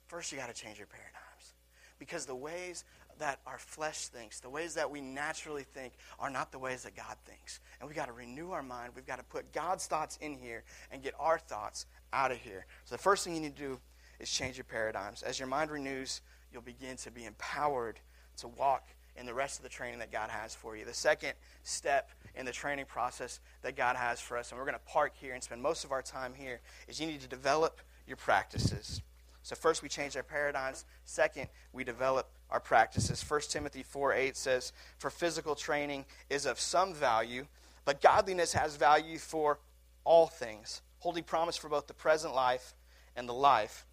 first 0.09 0.33
you 0.33 0.38
got 0.38 0.55
to 0.55 0.61
change 0.61 0.79
your 0.79 0.88
paradigms. 0.88 1.55
Because 1.99 2.27
the 2.27 2.35
ways 2.35 2.85
that 3.18 3.40
our 3.46 3.59
flesh 3.59 4.09
thinks, 4.09 4.40
the 4.40 4.50
ways 4.50 4.74
that 4.74 4.90
we 4.90 5.00
naturally 5.00 5.64
think, 5.64 5.94
are 6.18 6.31
not 6.31 6.52
the 6.52 6.59
ways 6.59 6.83
that 6.85 6.96
God 6.96 7.16
thinks. 7.24 7.61
And 7.81 7.88
we've 7.88 7.96
got 7.96 8.07
to 8.07 8.12
renew 8.12 8.50
our 8.50 8.62
mind. 8.62 8.92
We've 8.94 9.07
got 9.07 9.18
to 9.18 9.24
put 9.24 9.52
God's 9.52 9.87
thoughts 9.87 10.18
in 10.20 10.35
here 10.35 10.64
and 10.90 11.02
get 11.02 11.14
our 11.18 11.38
thoughts 11.38 11.87
out 12.12 12.31
of 12.31 12.38
here. 12.38 12.66
So 12.85 12.94
the 12.94 13.02
first 13.02 13.24
thing 13.24 13.35
you 13.35 13.40
need 13.40 13.57
to 13.57 13.62
do 13.62 13.81
is 14.18 14.31
change 14.31 14.57
your 14.57 14.64
paradigms. 14.64 15.22
As 15.22 15.38
your 15.38 15.48
mind 15.48 15.70
renews, 15.70 16.20
you'll 16.52 16.62
begin 16.62 16.96
to 16.98 17.11
be 17.11 17.24
empowered 17.24 18.00
to 18.38 18.48
walk 18.48 18.88
in 19.16 19.26
the 19.26 19.35
rest 19.35 19.59
of 19.59 19.62
the 19.62 19.68
training 19.68 19.98
that 19.98 20.12
God 20.12 20.31
has 20.31 20.55
for 20.55 20.76
you. 20.76 20.85
The 20.85 20.94
second 20.94 21.33
step 21.62 22.11
in 22.35 22.44
the 22.44 22.52
training 22.52 22.85
process 22.85 23.40
that 23.62 23.76
God 23.76 23.96
has 23.96 24.20
for 24.20 24.37
us, 24.37 24.50
and 24.50 24.59
we're 24.59 24.66
going 24.66 24.74
to 24.74 24.92
park 24.92 25.12
here 25.14 25.35
and 25.35 25.42
spend 25.42 25.62
most 25.62 25.85
of 25.85 25.92
our 25.92 26.02
time 26.02 26.35
here, 26.35 26.61
is 26.87 27.00
you 27.00 27.07
need 27.07 27.20
to 27.22 27.29
develop 27.29 27.81
your 28.07 28.16
practices. 28.16 29.00
So 29.47 29.55
first 29.55 29.81
we 29.81 29.89
change 29.89 30.17
our 30.17 30.25
paradigms. 30.25 30.87
Second, 31.05 31.47
we 31.73 31.85
develop 31.85 32.29
our 32.51 32.59
practices. 32.59 33.25
1 33.31 33.43
Timothy 33.43 33.85
4 33.85 34.13
8 34.13 34.37
says, 34.37 34.73
For 34.99 35.09
physical 35.09 35.55
training 35.55 36.05
is 36.29 36.47
of 36.47 36.59
some 36.59 36.93
value, 36.93 37.47
but 37.85 38.01
godliness 38.01 38.55
has 38.55 38.75
value 38.75 39.19
for 39.19 39.61
all 40.03 40.27
things, 40.27 40.83
holding 40.99 41.23
promise 41.23 41.57
for 41.57 41.69
both 41.69 41.87
the 41.87 41.95
present 41.95 42.35
life 42.35 42.75
and 43.15 43.29
the 43.29 43.35
life 43.35 43.87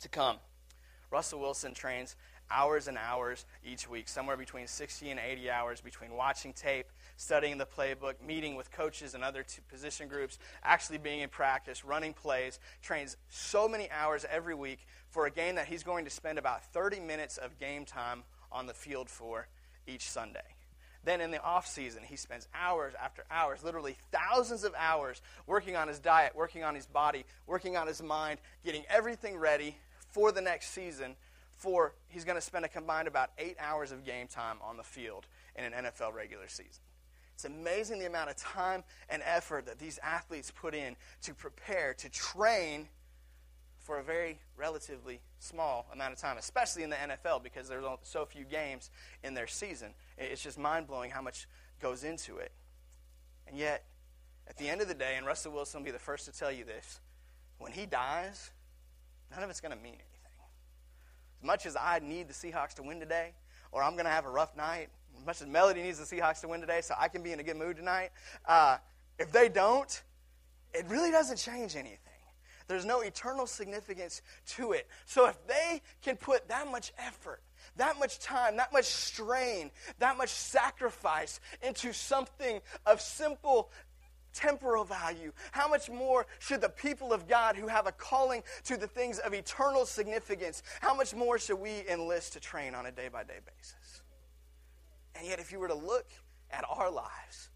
to 0.00 0.08
come. 0.08 0.38
Russell 1.12 1.38
Wilson 1.38 1.72
trains 1.72 2.16
hours 2.50 2.88
and 2.88 2.98
hours 2.98 3.44
each 3.64 3.88
week, 3.88 4.08
somewhere 4.08 4.36
between 4.36 4.66
60 4.66 5.10
and 5.10 5.20
80 5.20 5.50
hours 5.50 5.80
between 5.80 6.12
watching 6.12 6.52
tape, 6.52 6.86
studying 7.16 7.58
the 7.58 7.66
playbook, 7.66 8.14
meeting 8.24 8.54
with 8.54 8.70
coaches 8.70 9.14
and 9.14 9.22
other 9.24 9.44
position 9.68 10.08
groups, 10.08 10.38
actually 10.62 10.98
being 10.98 11.20
in 11.20 11.28
practice, 11.28 11.84
running 11.84 12.12
plays, 12.12 12.58
trains 12.82 13.16
so 13.28 13.68
many 13.68 13.90
hours 13.90 14.24
every 14.30 14.54
week 14.54 14.86
for 15.10 15.26
a 15.26 15.30
game 15.30 15.54
that 15.56 15.66
he's 15.66 15.82
going 15.82 16.04
to 16.04 16.10
spend 16.10 16.38
about 16.38 16.64
30 16.72 17.00
minutes 17.00 17.38
of 17.38 17.58
game 17.58 17.84
time 17.84 18.22
on 18.50 18.66
the 18.66 18.74
field 18.74 19.08
for 19.08 19.48
each 19.86 20.08
Sunday. 20.08 20.40
Then 21.04 21.20
in 21.20 21.30
the 21.30 21.42
off 21.42 21.66
season, 21.66 22.02
he 22.04 22.16
spends 22.16 22.48
hours 22.54 22.92
after 23.02 23.24
hours, 23.30 23.62
literally 23.62 23.96
thousands 24.12 24.64
of 24.64 24.74
hours, 24.76 25.22
working 25.46 25.76
on 25.76 25.88
his 25.88 25.98
diet, 25.98 26.34
working 26.34 26.64
on 26.64 26.74
his 26.74 26.86
body, 26.86 27.24
working 27.46 27.76
on 27.76 27.86
his 27.86 28.02
mind, 28.02 28.40
getting 28.64 28.82
everything 28.90 29.36
ready 29.36 29.76
for 30.10 30.32
the 30.32 30.40
next 30.40 30.70
season 30.70 31.16
for 31.58 31.92
he's 32.08 32.24
going 32.24 32.36
to 32.36 32.40
spend 32.40 32.64
a 32.64 32.68
combined 32.68 33.08
about 33.08 33.30
eight 33.36 33.56
hours 33.58 33.90
of 33.90 34.04
game 34.04 34.28
time 34.28 34.56
on 34.62 34.76
the 34.76 34.82
field 34.82 35.26
in 35.56 35.64
an 35.64 35.72
NFL 35.72 36.14
regular 36.14 36.48
season. 36.48 36.82
It's 37.34 37.44
amazing 37.44 37.98
the 37.98 38.06
amount 38.06 38.30
of 38.30 38.36
time 38.36 38.84
and 39.08 39.22
effort 39.24 39.66
that 39.66 39.78
these 39.78 39.98
athletes 40.02 40.50
put 40.50 40.74
in 40.74 40.96
to 41.22 41.34
prepare, 41.34 41.94
to 41.94 42.08
train 42.08 42.88
for 43.78 43.98
a 43.98 44.02
very 44.02 44.38
relatively 44.56 45.20
small 45.38 45.86
amount 45.92 46.12
of 46.12 46.18
time, 46.18 46.36
especially 46.36 46.82
in 46.82 46.90
the 46.90 46.96
NFL 46.96 47.42
because 47.42 47.68
there's 47.68 47.84
so 48.02 48.24
few 48.24 48.44
games 48.44 48.90
in 49.24 49.34
their 49.34 49.46
season. 49.46 49.94
It's 50.16 50.42
just 50.42 50.58
mind 50.58 50.86
blowing 50.86 51.10
how 51.10 51.22
much 51.22 51.48
goes 51.80 52.04
into 52.04 52.38
it. 52.38 52.52
And 53.46 53.56
yet, 53.56 53.84
at 54.46 54.56
the 54.58 54.68
end 54.68 54.80
of 54.80 54.88
the 54.88 54.94
day, 54.94 55.14
and 55.16 55.26
Russell 55.26 55.52
Wilson 55.52 55.80
will 55.80 55.86
be 55.86 55.90
the 55.90 55.98
first 55.98 56.24
to 56.26 56.32
tell 56.32 56.52
you 56.52 56.64
this, 56.64 57.00
when 57.58 57.72
he 57.72 57.86
dies, 57.86 58.50
none 59.30 59.42
of 59.42 59.50
it's 59.50 59.60
going 59.60 59.76
to 59.76 59.82
mean 59.82 59.94
anything. 59.94 60.07
As 61.40 61.46
much 61.46 61.66
as 61.66 61.76
I 61.76 62.00
need 62.00 62.28
the 62.28 62.34
Seahawks 62.34 62.74
to 62.74 62.82
win 62.82 63.00
today, 63.00 63.32
or 63.72 63.82
I'm 63.82 63.92
going 63.92 64.04
to 64.04 64.10
have 64.10 64.24
a 64.24 64.30
rough 64.30 64.56
night, 64.56 64.88
as 65.18 65.26
much 65.26 65.40
as 65.40 65.46
Melody 65.46 65.82
needs 65.82 65.98
the 65.98 66.16
Seahawks 66.16 66.40
to 66.40 66.48
win 66.48 66.60
today 66.60 66.80
so 66.80 66.94
I 66.98 67.08
can 67.08 67.22
be 67.22 67.32
in 67.32 67.40
a 67.40 67.42
good 67.42 67.56
mood 67.56 67.76
tonight, 67.76 68.10
uh, 68.46 68.78
if 69.18 69.32
they 69.32 69.48
don't, 69.48 70.02
it 70.74 70.84
really 70.88 71.10
doesn't 71.10 71.36
change 71.36 71.76
anything. 71.76 71.98
There's 72.68 72.84
no 72.84 73.00
eternal 73.00 73.46
significance 73.46 74.20
to 74.48 74.72
it. 74.72 74.86
So 75.06 75.26
if 75.26 75.46
they 75.46 75.80
can 76.02 76.16
put 76.16 76.48
that 76.48 76.70
much 76.70 76.92
effort, 76.98 77.40
that 77.76 77.98
much 77.98 78.18
time, 78.18 78.56
that 78.58 78.72
much 78.72 78.84
strain, 78.84 79.70
that 80.00 80.18
much 80.18 80.28
sacrifice 80.28 81.40
into 81.62 81.94
something 81.94 82.60
of 82.84 83.00
simple 83.00 83.70
temporal 84.38 84.84
value, 84.84 85.32
how 85.50 85.68
much 85.68 85.90
more 85.90 86.26
should 86.38 86.60
the 86.60 86.68
people 86.68 87.12
of 87.12 87.26
God 87.26 87.56
who 87.56 87.66
have 87.66 87.88
a 87.88 87.92
calling 87.92 88.42
to 88.64 88.76
the 88.76 88.86
things 88.86 89.18
of 89.18 89.34
eternal 89.34 89.84
significance, 89.84 90.62
how 90.80 90.94
much 90.94 91.12
more 91.12 91.38
should 91.38 91.58
we 91.58 91.82
enlist 91.90 92.34
to 92.34 92.40
train 92.40 92.74
on 92.74 92.86
a 92.86 92.92
day 92.92 93.08
by 93.12 93.24
day 93.24 93.40
basis? 93.44 94.02
And 95.16 95.26
yet, 95.26 95.40
if 95.40 95.50
you 95.50 95.58
were 95.58 95.66
to 95.66 95.74
look 95.74 96.06
at 96.52 96.64
our 96.70 96.88
lives 96.88 97.50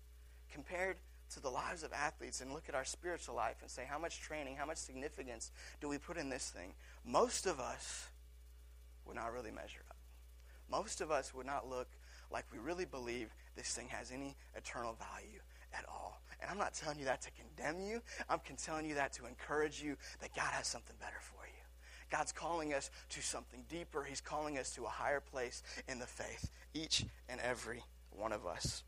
compared 0.52 0.96
to 1.34 1.40
the 1.40 1.48
lives 1.48 1.84
of 1.84 1.92
athletes 1.92 2.40
and 2.40 2.52
look 2.52 2.64
at 2.68 2.74
our 2.74 2.84
spiritual 2.84 3.36
life 3.36 3.56
and 3.62 3.70
say, 3.70 3.86
how 3.88 3.98
much 3.98 4.20
training, 4.20 4.56
how 4.56 4.66
much 4.66 4.78
significance 4.78 5.52
do 5.80 5.88
we 5.88 5.98
put 5.98 6.16
in 6.16 6.28
this 6.28 6.50
thing? 6.50 6.74
Most 7.06 7.46
of 7.46 7.60
us 7.60 8.08
would 9.06 9.16
not 9.16 9.32
really 9.32 9.52
measure 9.52 9.84
up. 9.88 9.96
Most 10.68 11.00
of 11.00 11.12
us 11.12 11.32
would 11.32 11.46
not 11.46 11.68
look 11.68 11.88
like 12.30 12.44
we 12.52 12.58
really 12.58 12.86
believe 12.86 13.32
this 13.56 13.72
thing 13.72 13.86
has 13.88 14.10
any 14.10 14.36
eternal 14.56 14.94
value 14.94 15.40
at 15.72 15.84
all. 15.88 16.21
And 16.42 16.50
I'm 16.50 16.58
not 16.58 16.74
telling 16.74 16.98
you 16.98 17.04
that 17.04 17.22
to 17.22 17.30
condemn 17.30 17.80
you. 17.80 18.02
I'm 18.28 18.40
telling 18.56 18.86
you 18.86 18.96
that 18.96 19.12
to 19.14 19.26
encourage 19.26 19.82
you 19.82 19.96
that 20.20 20.34
God 20.34 20.50
has 20.52 20.66
something 20.66 20.96
better 21.00 21.20
for 21.20 21.46
you. 21.46 21.62
God's 22.10 22.32
calling 22.32 22.74
us 22.74 22.90
to 23.10 23.22
something 23.22 23.64
deeper. 23.70 24.04
He's 24.04 24.20
calling 24.20 24.58
us 24.58 24.74
to 24.74 24.84
a 24.84 24.88
higher 24.88 25.20
place 25.20 25.62
in 25.88 25.98
the 25.98 26.06
faith, 26.06 26.50
each 26.74 27.06
and 27.28 27.40
every 27.40 27.82
one 28.10 28.32
of 28.32 28.44
us. 28.44 28.84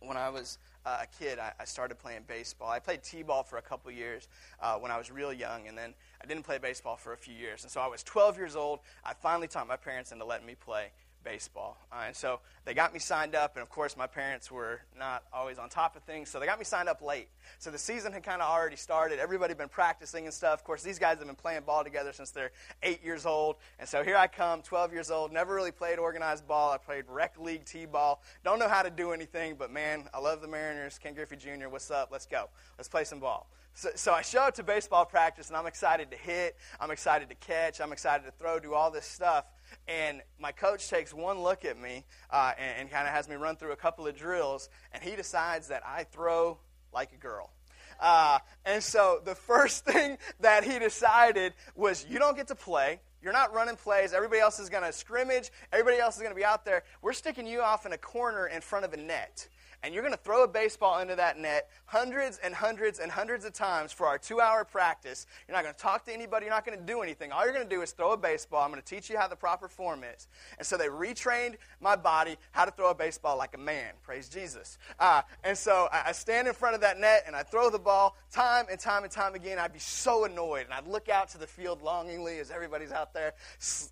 When 0.00 0.16
I 0.16 0.30
was 0.30 0.58
uh, 0.84 0.98
a 1.02 1.06
kid, 1.22 1.38
I, 1.38 1.52
I, 1.58 1.64
started 1.64 1.98
playing 1.98 2.22
baseball. 2.26 2.70
I 2.70 2.78
played 2.78 3.02
t-ball 3.02 3.42
for 3.42 3.58
a 3.58 3.62
couple 3.62 3.90
years 3.90 4.28
uh, 4.60 4.76
when 4.76 4.90
I 4.90 4.98
was 4.98 5.10
real 5.10 5.32
young, 5.32 5.68
and 5.68 5.76
then 5.76 5.94
I 6.22 6.26
didn't 6.26 6.44
play 6.44 6.58
baseball 6.58 6.96
for 6.96 7.12
a 7.12 7.16
few 7.16 7.34
years. 7.34 7.62
And 7.62 7.72
so 7.72 7.80
I 7.80 7.86
was 7.86 8.02
12 8.02 8.36
years 8.36 8.56
old. 8.56 8.80
I 9.04 9.14
finally 9.14 9.48
talked 9.48 9.68
my 9.68 9.76
parents 9.76 10.12
into 10.12 10.24
letting 10.24 10.46
me 10.46 10.54
play 10.54 10.90
baseball. 11.26 11.76
Uh, 11.90 12.04
and 12.06 12.16
so 12.16 12.38
they 12.64 12.72
got 12.72 12.94
me 12.94 13.00
signed 13.00 13.34
up, 13.34 13.56
and 13.56 13.62
of 13.62 13.68
course, 13.68 13.96
my 13.96 14.06
parents 14.06 14.48
were 14.48 14.80
not 14.96 15.24
always 15.32 15.58
on 15.58 15.68
top 15.68 15.96
of 15.96 16.04
things, 16.04 16.30
so 16.30 16.38
they 16.38 16.46
got 16.46 16.58
me 16.58 16.64
signed 16.64 16.88
up 16.88 17.02
late. 17.02 17.28
So 17.58 17.72
the 17.72 17.78
season 17.78 18.12
had 18.12 18.22
kind 18.22 18.40
of 18.40 18.48
already 18.48 18.76
started. 18.76 19.18
Everybody 19.18 19.50
had 19.50 19.58
been 19.58 19.68
practicing 19.68 20.24
and 20.24 20.32
stuff. 20.32 20.60
Of 20.60 20.64
course, 20.64 20.84
these 20.84 21.00
guys 21.00 21.18
have 21.18 21.26
been 21.26 21.34
playing 21.34 21.62
ball 21.66 21.82
together 21.82 22.12
since 22.12 22.30
they're 22.30 22.52
eight 22.84 23.04
years 23.04 23.26
old. 23.26 23.56
And 23.80 23.88
so 23.88 24.04
here 24.04 24.16
I 24.16 24.28
come, 24.28 24.62
12 24.62 24.92
years 24.92 25.10
old, 25.10 25.32
never 25.32 25.52
really 25.52 25.72
played 25.72 25.98
organized 25.98 26.46
ball. 26.46 26.70
I 26.70 26.78
played 26.78 27.04
rec 27.08 27.38
league 27.40 27.64
T 27.64 27.86
ball. 27.86 28.22
Don't 28.44 28.60
know 28.60 28.68
how 28.68 28.82
to 28.82 28.90
do 28.90 29.10
anything, 29.10 29.56
but 29.58 29.72
man, 29.72 30.08
I 30.14 30.20
love 30.20 30.40
the 30.40 30.48
Mariners. 30.48 30.98
Ken 30.98 31.12
Griffey 31.14 31.36
Jr., 31.36 31.68
what's 31.68 31.90
up? 31.90 32.10
Let's 32.12 32.26
go. 32.26 32.48
Let's 32.78 32.88
play 32.88 33.02
some 33.02 33.18
ball. 33.18 33.48
So, 33.74 33.90
so, 33.94 34.12
I 34.14 34.22
show 34.22 34.40
up 34.40 34.54
to 34.54 34.62
baseball 34.62 35.04
practice 35.04 35.48
and 35.48 35.56
I'm 35.56 35.66
excited 35.66 36.10
to 36.10 36.16
hit, 36.16 36.56
I'm 36.80 36.90
excited 36.90 37.28
to 37.28 37.34
catch, 37.34 37.78
I'm 37.78 37.92
excited 37.92 38.24
to 38.24 38.30
throw, 38.30 38.58
do 38.58 38.72
all 38.72 38.90
this 38.90 39.04
stuff. 39.04 39.44
And 39.88 40.22
my 40.38 40.52
coach 40.52 40.88
takes 40.88 41.14
one 41.14 41.40
look 41.40 41.64
at 41.64 41.78
me 41.78 42.04
uh, 42.30 42.52
and, 42.58 42.80
and 42.80 42.90
kind 42.90 43.06
of 43.06 43.14
has 43.14 43.28
me 43.28 43.36
run 43.36 43.56
through 43.56 43.72
a 43.72 43.76
couple 43.76 44.06
of 44.06 44.16
drills, 44.16 44.68
and 44.92 45.02
he 45.02 45.16
decides 45.16 45.68
that 45.68 45.82
I 45.86 46.04
throw 46.04 46.58
like 46.92 47.12
a 47.12 47.16
girl. 47.16 47.50
Uh, 48.00 48.38
and 48.64 48.82
so 48.82 49.20
the 49.24 49.34
first 49.34 49.84
thing 49.86 50.18
that 50.40 50.64
he 50.64 50.78
decided 50.78 51.54
was 51.74 52.06
you 52.08 52.18
don't 52.18 52.36
get 52.36 52.48
to 52.48 52.54
play. 52.54 53.00
You're 53.22 53.32
not 53.32 53.52
running 53.54 53.76
plays. 53.76 54.12
Everybody 54.12 54.40
else 54.40 54.60
is 54.60 54.68
going 54.68 54.84
to 54.84 54.92
scrimmage. 54.92 55.50
Everybody 55.72 55.98
else 55.98 56.16
is 56.16 56.22
going 56.22 56.32
to 56.32 56.36
be 56.36 56.44
out 56.44 56.64
there. 56.64 56.84
We're 57.02 57.12
sticking 57.12 57.46
you 57.46 57.60
off 57.60 57.86
in 57.86 57.92
a 57.92 57.98
corner 57.98 58.46
in 58.46 58.60
front 58.60 58.84
of 58.84 58.92
a 58.92 58.96
net 58.96 59.48
and 59.86 59.94
you're 59.94 60.02
going 60.02 60.12
to 60.12 60.20
throw 60.20 60.42
a 60.42 60.48
baseball 60.48 60.98
into 60.98 61.14
that 61.14 61.38
net 61.38 61.70
hundreds 61.84 62.38
and 62.42 62.52
hundreds 62.52 62.98
and 62.98 63.08
hundreds 63.08 63.44
of 63.44 63.52
times 63.52 63.92
for 63.92 64.08
our 64.08 64.18
two 64.18 64.40
hour 64.40 64.64
practice. 64.64 65.28
You're 65.46 65.56
not 65.56 65.62
going 65.62 65.76
to 65.76 65.80
talk 65.80 66.04
to 66.06 66.12
anybody. 66.12 66.46
You're 66.46 66.54
not 66.54 66.66
going 66.66 66.76
to 66.76 66.84
do 66.84 67.02
anything. 67.02 67.30
All 67.30 67.44
you're 67.44 67.54
going 67.54 67.68
to 67.68 67.74
do 67.74 67.82
is 67.82 67.92
throw 67.92 68.10
a 68.10 68.16
baseball. 68.16 68.64
I'm 68.64 68.70
going 68.70 68.82
to 68.82 68.86
teach 68.86 69.08
you 69.08 69.16
how 69.16 69.28
the 69.28 69.36
proper 69.36 69.68
form 69.68 70.02
is. 70.02 70.26
And 70.58 70.66
so 70.66 70.76
they 70.76 70.88
retrained 70.88 71.54
my 71.80 71.94
body 71.94 72.36
how 72.50 72.64
to 72.64 72.72
throw 72.72 72.90
a 72.90 72.96
baseball 72.96 73.38
like 73.38 73.54
a 73.54 73.58
man. 73.58 73.92
Praise 74.02 74.28
Jesus. 74.28 74.76
Uh, 74.98 75.22
and 75.44 75.56
so 75.56 75.88
I 75.92 76.10
stand 76.10 76.48
in 76.48 76.54
front 76.54 76.74
of 76.74 76.80
that 76.80 76.98
net 76.98 77.22
and 77.24 77.36
I 77.36 77.44
throw 77.44 77.70
the 77.70 77.78
ball 77.78 78.16
time 78.32 78.66
and 78.68 78.80
time 78.80 79.04
and 79.04 79.12
time 79.12 79.36
again. 79.36 79.60
I'd 79.60 79.72
be 79.72 79.78
so 79.78 80.24
annoyed. 80.24 80.64
And 80.64 80.74
I'd 80.74 80.88
look 80.88 81.08
out 81.08 81.28
to 81.28 81.38
the 81.38 81.46
field 81.46 81.80
longingly 81.80 82.40
as 82.40 82.50
everybody's 82.50 82.90
out 82.90 83.14
there, 83.14 83.34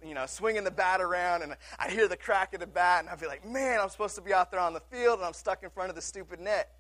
you 0.05 0.15
know, 0.15 0.27
swinging 0.27 0.65
the 0.65 0.73
bat 0.73 1.01
around. 1.01 1.43
And 1.43 1.55
I'd 1.79 1.93
hear 1.93 2.09
the 2.09 2.17
crack 2.17 2.53
of 2.53 2.59
the 2.59 2.67
bat. 2.67 3.03
And 3.03 3.09
I'd 3.09 3.21
be 3.21 3.29
like, 3.29 3.47
man, 3.47 3.79
I'm 3.81 3.91
supposed 3.91 4.17
to 4.17 4.23
be 4.23 4.33
out 4.33 4.51
there 4.51 4.59
on 4.59 4.73
the 4.73 4.81
field 4.81 5.21
and 5.21 5.27
I'm 5.27 5.35
stuck 5.35 5.63
in 5.63 5.71
front 5.71 5.84
of 5.91 5.97
the 5.97 6.03
stupid 6.03 6.41
net. 6.41 6.71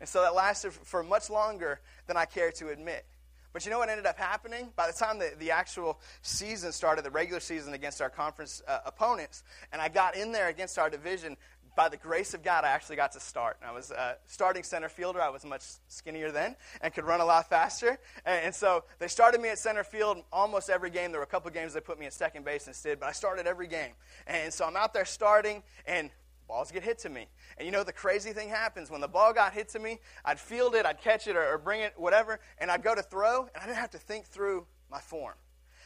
And 0.00 0.08
so 0.08 0.22
that 0.22 0.34
lasted 0.34 0.72
for 0.72 1.02
much 1.02 1.28
longer 1.28 1.80
than 2.06 2.16
I 2.16 2.24
care 2.24 2.50
to 2.52 2.70
admit. 2.70 3.04
But 3.52 3.64
you 3.64 3.70
know 3.70 3.78
what 3.78 3.88
ended 3.88 4.06
up 4.06 4.16
happening? 4.16 4.70
By 4.76 4.86
the 4.86 4.92
time 4.92 5.18
the, 5.18 5.32
the 5.38 5.50
actual 5.50 5.98
season 6.22 6.72
started, 6.72 7.04
the 7.04 7.10
regular 7.10 7.40
season 7.40 7.74
against 7.74 8.00
our 8.00 8.08
conference 8.08 8.62
uh, 8.66 8.78
opponents, 8.86 9.42
and 9.72 9.82
I 9.82 9.88
got 9.88 10.16
in 10.16 10.30
there 10.30 10.48
against 10.48 10.78
our 10.78 10.88
division, 10.88 11.36
by 11.76 11.88
the 11.88 11.96
grace 11.96 12.34
of 12.34 12.42
God, 12.42 12.64
I 12.64 12.68
actually 12.68 12.96
got 12.96 13.12
to 13.12 13.20
start. 13.20 13.56
And 13.60 13.70
I 13.70 13.72
was 13.72 13.90
uh, 13.90 14.14
starting 14.26 14.62
center 14.62 14.88
fielder. 14.88 15.20
I 15.20 15.28
was 15.30 15.44
much 15.44 15.62
skinnier 15.88 16.30
then 16.30 16.56
and 16.80 16.92
could 16.92 17.04
run 17.04 17.20
a 17.20 17.24
lot 17.24 17.48
faster. 17.48 17.98
And, 18.26 18.46
and, 18.46 18.54
so 18.54 18.84
they 18.98 19.08
started 19.08 19.40
me 19.40 19.48
at 19.48 19.58
center 19.58 19.84
field 19.84 20.18
almost 20.32 20.68
every 20.68 20.90
game. 20.90 21.10
There 21.10 21.20
were 21.20 21.24
a 21.24 21.28
couple 21.28 21.50
games 21.50 21.72
they 21.72 21.80
put 21.80 21.98
me 21.98 22.06
at 22.06 22.12
second 22.12 22.44
base 22.44 22.66
instead, 22.66 23.00
but 23.00 23.08
I 23.08 23.12
started 23.12 23.46
every 23.46 23.66
game. 23.66 23.92
And 24.26 24.52
so 24.52 24.66
I'm 24.66 24.76
out 24.76 24.92
there 24.92 25.04
starting, 25.04 25.62
and 25.86 26.10
balls 26.50 26.72
get 26.72 26.82
hit 26.82 26.98
to 26.98 27.08
me. 27.08 27.28
And 27.56 27.64
you 27.64 27.70
know, 27.70 27.84
the 27.84 27.92
crazy 27.92 28.32
thing 28.32 28.48
happens 28.48 28.90
when 28.90 29.00
the 29.00 29.08
ball 29.08 29.32
got 29.32 29.52
hit 29.52 29.68
to 29.70 29.78
me, 29.78 30.00
I'd 30.24 30.40
field 30.40 30.74
it, 30.74 30.84
I'd 30.84 31.00
catch 31.00 31.28
it, 31.28 31.36
or, 31.36 31.54
or 31.54 31.58
bring 31.58 31.80
it, 31.80 31.94
whatever, 31.96 32.40
and 32.58 32.70
I'd 32.70 32.82
go 32.82 32.94
to 32.94 33.02
throw, 33.02 33.42
and 33.42 33.62
I 33.62 33.66
didn't 33.66 33.78
have 33.78 33.90
to 33.90 33.98
think 33.98 34.26
through 34.26 34.66
my 34.90 34.98
form. 34.98 35.34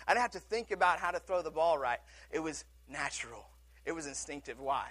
I 0.09 0.13
didn't 0.13 0.23
have 0.23 0.31
to 0.33 0.41
think 0.41 0.71
about 0.71 0.99
how 0.99 1.11
to 1.11 1.19
throw 1.19 1.43
the 1.43 1.51
ball 1.51 1.79
right. 1.79 1.99
It 2.31 2.39
was 2.39 2.65
natural, 2.89 3.45
it 3.85 3.93
was 3.93 4.07
instinctive. 4.07 4.59
Why? 4.59 4.87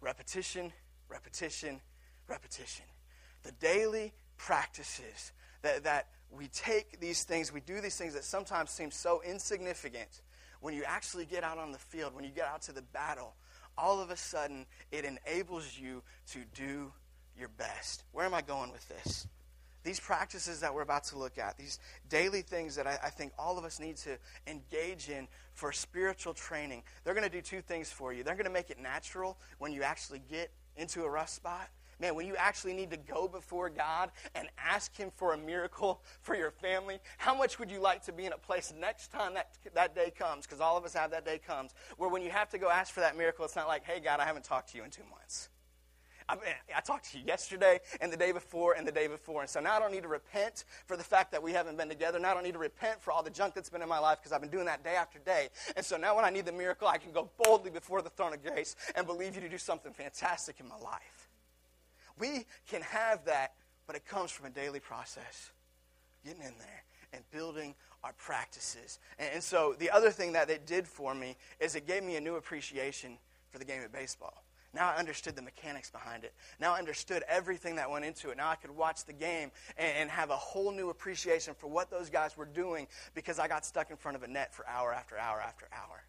Repetition, 0.00 0.72
repetition, 1.08 1.80
repetition. 2.26 2.86
The 3.42 3.52
daily 3.52 4.14
practices 4.38 5.32
that, 5.62 5.84
that 5.84 6.08
we 6.30 6.48
take 6.48 7.00
these 7.00 7.24
things, 7.24 7.52
we 7.52 7.60
do 7.60 7.80
these 7.80 7.96
things 7.96 8.14
that 8.14 8.24
sometimes 8.24 8.70
seem 8.70 8.90
so 8.90 9.22
insignificant. 9.26 10.22
When 10.60 10.74
you 10.74 10.84
actually 10.84 11.24
get 11.24 11.44
out 11.44 11.58
on 11.58 11.70
the 11.70 11.78
field, 11.78 12.14
when 12.14 12.24
you 12.24 12.30
get 12.30 12.46
out 12.46 12.62
to 12.62 12.72
the 12.72 12.82
battle, 12.82 13.34
all 13.78 14.00
of 14.00 14.10
a 14.10 14.16
sudden 14.16 14.66
it 14.90 15.04
enables 15.04 15.78
you 15.78 16.02
to 16.32 16.40
do 16.54 16.92
your 17.38 17.48
best. 17.48 18.04
Where 18.12 18.26
am 18.26 18.34
I 18.34 18.42
going 18.42 18.72
with 18.72 18.86
this? 18.88 19.26
These 19.84 20.00
practices 20.00 20.60
that 20.60 20.74
we're 20.74 20.82
about 20.82 21.04
to 21.04 21.18
look 21.18 21.38
at, 21.38 21.56
these 21.56 21.78
daily 22.08 22.42
things 22.42 22.74
that 22.76 22.86
I, 22.86 22.98
I 23.04 23.10
think 23.10 23.32
all 23.38 23.56
of 23.56 23.64
us 23.64 23.78
need 23.78 23.96
to 23.98 24.18
engage 24.46 25.08
in 25.08 25.28
for 25.54 25.72
spiritual 25.72 26.34
training, 26.34 26.82
they're 27.04 27.14
going 27.14 27.28
to 27.28 27.34
do 27.34 27.40
two 27.40 27.62
things 27.62 27.90
for 27.90 28.12
you. 28.12 28.22
They're 28.22 28.34
going 28.34 28.44
to 28.44 28.52
make 28.52 28.70
it 28.70 28.78
natural 28.78 29.38
when 29.58 29.72
you 29.72 29.82
actually 29.82 30.20
get 30.30 30.50
into 30.76 31.04
a 31.04 31.08
rough 31.10 31.28
spot, 31.30 31.68
Man, 32.00 32.14
when 32.14 32.26
you 32.26 32.36
actually 32.36 32.74
need 32.74 32.90
to 32.90 32.96
go 32.96 33.26
before 33.26 33.68
God 33.70 34.10
and 34.34 34.48
ask 34.56 34.96
Him 34.96 35.10
for 35.16 35.34
a 35.34 35.38
miracle 35.38 36.02
for 36.20 36.36
your 36.36 36.50
family, 36.50 36.98
how 37.16 37.36
much 37.36 37.58
would 37.58 37.70
you 37.70 37.80
like 37.80 38.04
to 38.04 38.12
be 38.12 38.24
in 38.24 38.32
a 38.32 38.38
place 38.38 38.72
next 38.78 39.08
time 39.08 39.34
that, 39.34 39.50
that 39.74 39.94
day 39.94 40.12
comes? 40.16 40.46
Because 40.46 40.60
all 40.60 40.76
of 40.76 40.84
us 40.84 40.94
have 40.94 41.10
that 41.10 41.24
day 41.24 41.38
comes, 41.38 41.74
where 41.96 42.08
when 42.08 42.22
you 42.22 42.30
have 42.30 42.50
to 42.50 42.58
go 42.58 42.70
ask 42.70 42.94
for 42.94 43.00
that 43.00 43.16
miracle, 43.16 43.44
it's 43.44 43.56
not 43.56 43.66
like, 43.66 43.84
hey, 43.84 44.00
God, 44.00 44.20
I 44.20 44.24
haven't 44.24 44.44
talked 44.44 44.70
to 44.72 44.78
you 44.78 44.84
in 44.84 44.90
two 44.90 45.02
months. 45.10 45.48
I, 46.28 46.36
I, 46.76 46.80
talked 46.80 47.10
to 47.12 47.18
you 47.18 47.24
yesterday 47.26 47.80
and 48.02 48.12
the 48.12 48.16
day 48.16 48.32
before 48.32 48.74
and 48.74 48.86
the 48.86 48.92
day 48.92 49.06
before. 49.06 49.40
And 49.40 49.48
so 49.48 49.60
now 49.60 49.76
I 49.76 49.78
don't 49.78 49.92
need 49.92 50.02
to 50.02 50.08
repent 50.08 50.64
for 50.84 50.96
the 50.96 51.02
fact 51.02 51.32
that 51.32 51.42
we 51.42 51.52
haven't 51.52 51.78
been 51.78 51.88
together. 51.88 52.18
Now 52.18 52.32
I 52.32 52.34
don't 52.34 52.42
need 52.42 52.52
to 52.52 52.58
repent 52.58 53.00
for 53.00 53.12
all 53.12 53.22
the 53.22 53.30
junk 53.30 53.54
that's 53.54 53.70
been 53.70 53.80
in 53.80 53.88
my 53.88 53.98
life 53.98 54.18
because 54.18 54.32
I've 54.32 54.42
been 54.42 54.50
doing 54.50 54.66
that 54.66 54.84
day 54.84 54.94
after 54.94 55.18
day. 55.20 55.48
And 55.74 55.84
so 55.84 55.96
now 55.96 56.14
when 56.14 56.26
I 56.26 56.30
need 56.30 56.44
the 56.44 56.52
miracle, 56.52 56.86
I 56.86 56.98
can 56.98 57.12
go 57.12 57.30
boldly 57.42 57.70
before 57.70 58.02
the 58.02 58.10
throne 58.10 58.34
of 58.34 58.44
grace 58.44 58.76
and 58.94 59.06
believe 59.06 59.36
you 59.36 59.40
to 59.40 59.48
do 59.48 59.56
something 59.56 59.92
fantastic 59.92 60.60
in 60.60 60.68
my 60.68 60.76
life. 60.76 61.27
We 62.18 62.46
can 62.68 62.82
have 62.82 63.24
that, 63.26 63.54
but 63.86 63.96
it 63.96 64.06
comes 64.06 64.30
from 64.30 64.46
a 64.46 64.50
daily 64.50 64.80
process. 64.80 65.50
Getting 66.24 66.42
in 66.42 66.54
there 66.58 66.84
and 67.12 67.22
building 67.30 67.74
our 68.04 68.12
practices. 68.14 68.98
And, 69.18 69.30
and 69.34 69.42
so 69.42 69.74
the 69.78 69.90
other 69.90 70.10
thing 70.10 70.32
that 70.32 70.50
it 70.50 70.66
did 70.66 70.86
for 70.86 71.14
me 71.14 71.36
is 71.60 71.74
it 71.74 71.86
gave 71.86 72.02
me 72.02 72.16
a 72.16 72.20
new 72.20 72.36
appreciation 72.36 73.18
for 73.50 73.58
the 73.58 73.64
game 73.64 73.82
of 73.82 73.92
baseball. 73.92 74.42
Now 74.74 74.90
I 74.90 74.96
understood 74.96 75.34
the 75.34 75.42
mechanics 75.42 75.90
behind 75.90 76.24
it. 76.24 76.34
Now 76.60 76.74
I 76.74 76.78
understood 76.78 77.24
everything 77.26 77.76
that 77.76 77.90
went 77.90 78.04
into 78.04 78.30
it. 78.30 78.36
Now 78.36 78.50
I 78.50 78.54
could 78.54 78.70
watch 78.70 79.04
the 79.04 79.14
game 79.14 79.50
and, 79.78 79.96
and, 79.96 80.10
have 80.10 80.28
a 80.30 80.36
whole 80.36 80.70
new 80.72 80.90
appreciation 80.90 81.54
for 81.54 81.68
what 81.68 81.90
those 81.90 82.10
guys 82.10 82.36
were 82.36 82.44
doing 82.44 82.86
because 83.14 83.38
I 83.38 83.48
got 83.48 83.64
stuck 83.64 83.90
in 83.90 83.96
front 83.96 84.16
of 84.16 84.22
a 84.22 84.28
net 84.28 84.54
for 84.54 84.66
hour 84.68 84.92
after 84.92 85.16
hour 85.18 85.40
after 85.40 85.68
hour. 85.72 86.04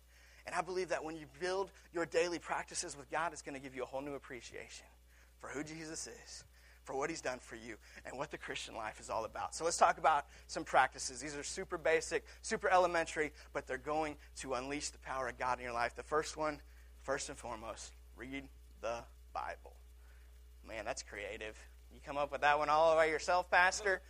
And 0.45 0.53
I 0.53 0.61
believe 0.61 0.89
that 0.89 1.03
when 1.03 1.15
you 1.15 1.25
build 1.39 1.71
your 1.93 2.05
daily 2.05 2.39
practices 2.39 2.97
with 2.97 3.09
God, 3.09 3.31
it's 3.31 3.41
going 3.41 3.55
to 3.55 3.61
give 3.61 3.75
you 3.75 3.83
a 3.83 3.85
whole 3.85 4.01
new 4.01 4.15
appreciation 4.15 4.85
for 5.39 5.47
who 5.47 5.63
Jesus 5.63 6.07
is, 6.07 6.43
for 6.83 6.95
what 6.95 7.09
He's 7.09 7.21
done 7.21 7.39
for 7.39 7.55
you 7.55 7.75
and 8.05 8.17
what 8.17 8.31
the 8.31 8.37
Christian 8.37 8.75
life 8.75 8.99
is 8.99 9.09
all 9.09 9.25
about. 9.25 9.55
So 9.55 9.63
let's 9.63 9.77
talk 9.77 9.97
about 9.97 10.25
some 10.47 10.63
practices. 10.63 11.19
These 11.19 11.35
are 11.35 11.43
super 11.43 11.77
basic, 11.77 12.25
super 12.41 12.69
elementary, 12.69 13.31
but 13.53 13.67
they're 13.67 13.77
going 13.77 14.15
to 14.37 14.53
unleash 14.53 14.89
the 14.89 14.99
power 14.99 15.27
of 15.27 15.37
God 15.37 15.59
in 15.59 15.63
your 15.63 15.73
life. 15.73 15.95
The 15.95 16.03
first 16.03 16.37
one, 16.37 16.59
first 17.03 17.29
and 17.29 17.37
foremost, 17.37 17.93
read 18.17 18.43
the 18.81 19.03
Bible. 19.33 19.75
Man, 20.67 20.85
that's 20.85 21.03
creative. 21.03 21.57
You 21.93 21.99
come 22.05 22.17
up 22.17 22.31
with 22.31 22.41
that 22.41 22.59
one 22.59 22.69
all 22.69 22.95
by 22.95 23.05
yourself, 23.05 23.49
Pastor? 23.49 24.01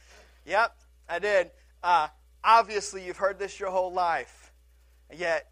Yep, 0.46 0.76
I 1.08 1.20
did. 1.20 1.52
Uh, 1.82 2.08
obviously, 2.44 3.06
you've 3.06 3.18
heard 3.18 3.40
this 3.40 3.60
your 3.60 3.70
whole 3.70 3.94
life. 3.94 4.52
Yet, 5.16 5.50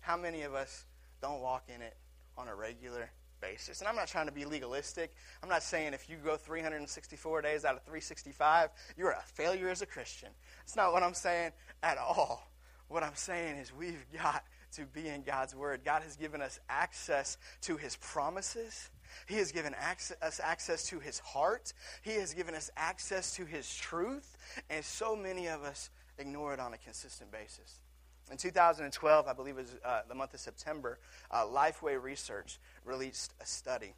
how 0.00 0.16
many 0.16 0.42
of 0.42 0.54
us 0.54 0.84
don't 1.20 1.40
walk 1.40 1.64
in 1.74 1.80
it 1.80 1.96
on 2.36 2.48
a 2.48 2.54
regular 2.54 3.10
basis? 3.42 3.80
And 3.80 3.88
I'm 3.88 3.96
not 3.96 4.08
trying 4.08 4.26
to 4.26 4.32
be 4.32 4.46
legalistic. 4.46 5.12
I'm 5.42 5.48
not 5.50 5.62
saying 5.62 5.92
if 5.92 6.08
you 6.08 6.16
go 6.16 6.36
364 6.36 7.42
days 7.42 7.64
out 7.66 7.74
of 7.74 7.82
365, 7.82 8.70
you're 8.96 9.10
a 9.10 9.22
failure 9.34 9.68
as 9.68 9.82
a 9.82 9.86
Christian. 9.86 10.30
It's 10.62 10.76
not 10.76 10.92
what 10.92 11.02
I'm 11.02 11.12
saying 11.12 11.52
at 11.82 11.98
all. 11.98 12.48
What 12.88 13.02
I'm 13.02 13.14
saying 13.14 13.56
is 13.56 13.72
we've 13.74 14.06
got 14.22 14.44
to 14.76 14.86
be 14.86 15.08
in 15.08 15.22
God's 15.22 15.54
Word. 15.54 15.80
God 15.84 16.02
has 16.02 16.16
given 16.16 16.40
us 16.40 16.60
access 16.68 17.36
to 17.62 17.76
His 17.76 17.96
promises. 17.96 18.90
He 19.26 19.36
has 19.36 19.52
given 19.52 19.74
access, 19.78 20.16
us 20.22 20.40
access 20.40 20.86
to 20.86 20.98
His 20.98 21.18
heart. 21.18 21.72
He 22.02 22.12
has 22.12 22.34
given 22.34 22.54
us 22.54 22.70
access 22.76 23.34
to 23.36 23.44
His 23.44 23.74
truth. 23.74 24.36
And 24.70 24.84
so 24.84 25.14
many 25.16 25.48
of 25.48 25.62
us 25.62 25.90
ignore 26.18 26.54
it 26.54 26.60
on 26.60 26.72
a 26.72 26.78
consistent 26.78 27.30
basis. 27.30 27.81
In 28.30 28.36
2012, 28.36 29.26
I 29.26 29.32
believe 29.32 29.58
it 29.58 29.62
was 29.62 29.76
uh, 29.84 30.00
the 30.08 30.14
month 30.14 30.34
of 30.34 30.40
September, 30.40 30.98
uh, 31.30 31.44
Lifeway 31.44 32.00
Research 32.02 32.58
released 32.84 33.34
a 33.40 33.46
study. 33.46 33.94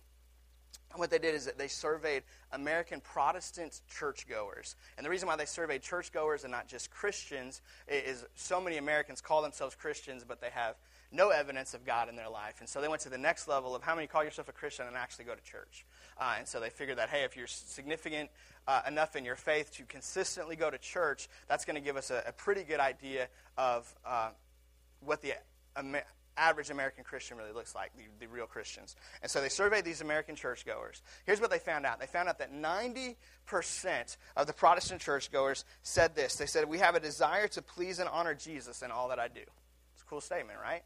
And 0.94 1.00
what 1.00 1.10
they 1.10 1.18
did 1.18 1.34
is 1.34 1.44
that 1.46 1.58
they 1.58 1.66
surveyed 1.66 2.22
American 2.52 3.00
Protestant 3.00 3.80
churchgoers. 3.90 4.76
And 4.96 5.04
the 5.04 5.10
reason 5.10 5.26
why 5.26 5.34
they 5.34 5.44
surveyed 5.44 5.82
churchgoers 5.82 6.44
and 6.44 6.52
not 6.52 6.68
just 6.68 6.88
Christians 6.90 7.62
is 7.88 8.24
so 8.36 8.60
many 8.60 8.76
Americans 8.76 9.20
call 9.20 9.42
themselves 9.42 9.74
Christians, 9.74 10.24
but 10.26 10.40
they 10.40 10.50
have 10.50 10.76
no 11.10 11.30
evidence 11.30 11.74
of 11.74 11.84
God 11.84 12.08
in 12.08 12.14
their 12.14 12.28
life. 12.28 12.56
And 12.60 12.68
so 12.68 12.80
they 12.80 12.86
went 12.86 13.02
to 13.02 13.08
the 13.08 13.18
next 13.18 13.48
level 13.48 13.74
of 13.74 13.82
how 13.82 13.96
many 13.96 14.06
call 14.06 14.22
yourself 14.22 14.48
a 14.48 14.52
Christian 14.52 14.86
and 14.86 14.96
actually 14.96 15.24
go 15.24 15.34
to 15.34 15.42
church. 15.42 15.84
Uh, 16.16 16.36
and 16.38 16.46
so 16.46 16.60
they 16.60 16.70
figured 16.70 16.98
that, 16.98 17.08
hey, 17.08 17.24
if 17.24 17.36
you're 17.36 17.48
significant 17.48 18.30
uh, 18.66 18.82
enough 18.86 19.16
in 19.16 19.24
your 19.24 19.36
faith 19.36 19.72
to 19.74 19.84
consistently 19.84 20.56
go 20.56 20.70
to 20.70 20.78
church, 20.78 21.28
that's 21.48 21.64
going 21.64 21.76
to 21.76 21.82
give 21.82 21.96
us 21.96 22.10
a, 22.10 22.22
a, 22.26 22.32
pretty 22.32 22.62
good 22.62 22.80
idea 22.80 23.28
of 23.58 23.92
uh, 24.06 24.30
what 25.00 25.20
the 25.20 25.34
average 26.36 26.70
American 26.70 27.04
Christian 27.04 27.36
really 27.36 27.52
looks 27.52 27.74
like, 27.74 27.92
the, 27.96 28.04
the, 28.20 28.26
real 28.26 28.46
Christians. 28.46 28.96
And 29.22 29.30
so 29.30 29.40
they 29.40 29.48
surveyed 29.48 29.84
these 29.84 30.00
American 30.00 30.34
churchgoers. 30.34 31.02
Here's 31.26 31.40
what 31.40 31.50
they 31.50 31.58
found 31.58 31.86
out 31.86 32.00
they 32.00 32.06
found 32.06 32.28
out 32.28 32.38
that 32.38 32.52
90% 32.52 33.16
of 34.36 34.46
the 34.46 34.52
Protestant 34.52 35.00
churchgoers 35.00 35.64
said 35.82 36.14
this 36.14 36.36
they 36.36 36.46
said, 36.46 36.68
We 36.68 36.78
have 36.78 36.94
a 36.94 37.00
desire 37.00 37.48
to 37.48 37.62
please 37.62 37.98
and 37.98 38.08
honor 38.08 38.34
Jesus 38.34 38.82
in 38.82 38.90
all 38.90 39.08
that 39.08 39.18
I 39.18 39.28
do. 39.28 39.42
It's 39.92 40.02
a 40.02 40.06
cool 40.06 40.20
statement, 40.20 40.58
right? 40.62 40.82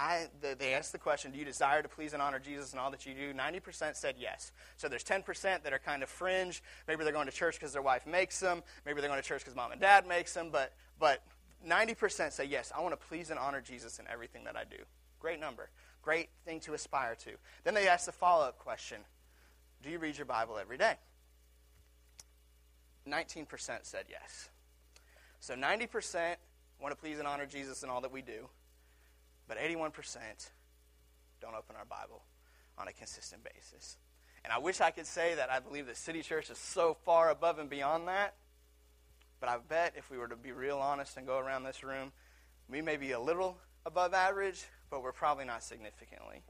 I, 0.00 0.28
the, 0.40 0.56
they 0.58 0.72
asked 0.72 0.92
the 0.92 0.98
question, 0.98 1.30
do 1.30 1.38
you 1.38 1.44
desire 1.44 1.82
to 1.82 1.88
please 1.88 2.14
and 2.14 2.22
honor 2.22 2.38
Jesus 2.38 2.72
in 2.72 2.78
all 2.78 2.90
that 2.90 3.04
you 3.04 3.12
do? 3.12 3.34
90% 3.34 3.94
said 3.94 4.14
yes. 4.18 4.50
So 4.78 4.88
there's 4.88 5.04
10% 5.04 5.62
that 5.62 5.72
are 5.74 5.78
kind 5.78 6.02
of 6.02 6.08
fringe. 6.08 6.62
Maybe 6.88 7.04
they're 7.04 7.12
going 7.12 7.26
to 7.26 7.32
church 7.32 7.56
because 7.56 7.74
their 7.74 7.82
wife 7.82 8.06
makes 8.06 8.40
them. 8.40 8.62
Maybe 8.86 9.02
they're 9.02 9.10
going 9.10 9.20
to 9.20 9.28
church 9.28 9.42
because 9.42 9.54
mom 9.54 9.72
and 9.72 9.80
dad 9.80 10.08
makes 10.08 10.32
them. 10.32 10.48
But, 10.50 10.72
but 10.98 11.22
90% 11.68 12.32
say, 12.32 12.46
yes, 12.46 12.72
I 12.74 12.80
want 12.80 12.98
to 12.98 13.06
please 13.08 13.28
and 13.28 13.38
honor 13.38 13.60
Jesus 13.60 13.98
in 13.98 14.06
everything 14.08 14.44
that 14.44 14.56
I 14.56 14.64
do. 14.64 14.78
Great 15.20 15.38
number. 15.38 15.68
Great 16.00 16.30
thing 16.46 16.60
to 16.60 16.72
aspire 16.72 17.14
to. 17.16 17.32
Then 17.64 17.74
they 17.74 17.86
asked 17.86 18.06
the 18.06 18.12
follow 18.12 18.46
up 18.46 18.58
question 18.58 19.02
Do 19.82 19.90
you 19.90 19.98
read 19.98 20.16
your 20.16 20.24
Bible 20.24 20.56
every 20.58 20.78
day? 20.78 20.94
19% 23.06 23.46
said 23.82 24.04
yes. 24.08 24.48
So 25.40 25.54
90% 25.54 26.36
want 26.80 26.92
to 26.92 26.96
please 26.96 27.18
and 27.18 27.28
honor 27.28 27.44
Jesus 27.44 27.82
in 27.82 27.90
all 27.90 28.00
that 28.00 28.12
we 28.12 28.22
do, 28.22 28.48
but 29.50 29.58
81% 29.58 29.90
don't 31.42 31.56
open 31.56 31.74
our 31.74 31.84
Bible 31.84 32.22
on 32.78 32.86
a 32.86 32.92
consistent 32.92 33.42
basis. 33.42 33.98
And 34.44 34.52
I 34.52 34.58
wish 34.58 34.80
I 34.80 34.92
could 34.92 35.06
say 35.08 35.34
that 35.34 35.50
I 35.50 35.58
believe 35.58 35.88
that 35.88 35.96
City 35.96 36.22
Church 36.22 36.50
is 36.50 36.56
so 36.56 36.96
far 37.04 37.30
above 37.30 37.58
and 37.58 37.68
beyond 37.68 38.06
that. 38.06 38.36
But 39.40 39.48
I 39.48 39.56
bet 39.68 39.94
if 39.96 40.08
we 40.08 40.18
were 40.18 40.28
to 40.28 40.36
be 40.36 40.52
real 40.52 40.78
honest 40.78 41.16
and 41.16 41.26
go 41.26 41.36
around 41.36 41.64
this 41.64 41.82
room, 41.82 42.12
we 42.68 42.80
may 42.80 42.96
be 42.96 43.10
a 43.10 43.18
little 43.18 43.58
above 43.84 44.14
average, 44.14 44.62
but 44.88 45.02
we're 45.02 45.10
probably 45.10 45.46
not 45.46 45.64
significantly. 45.64 46.44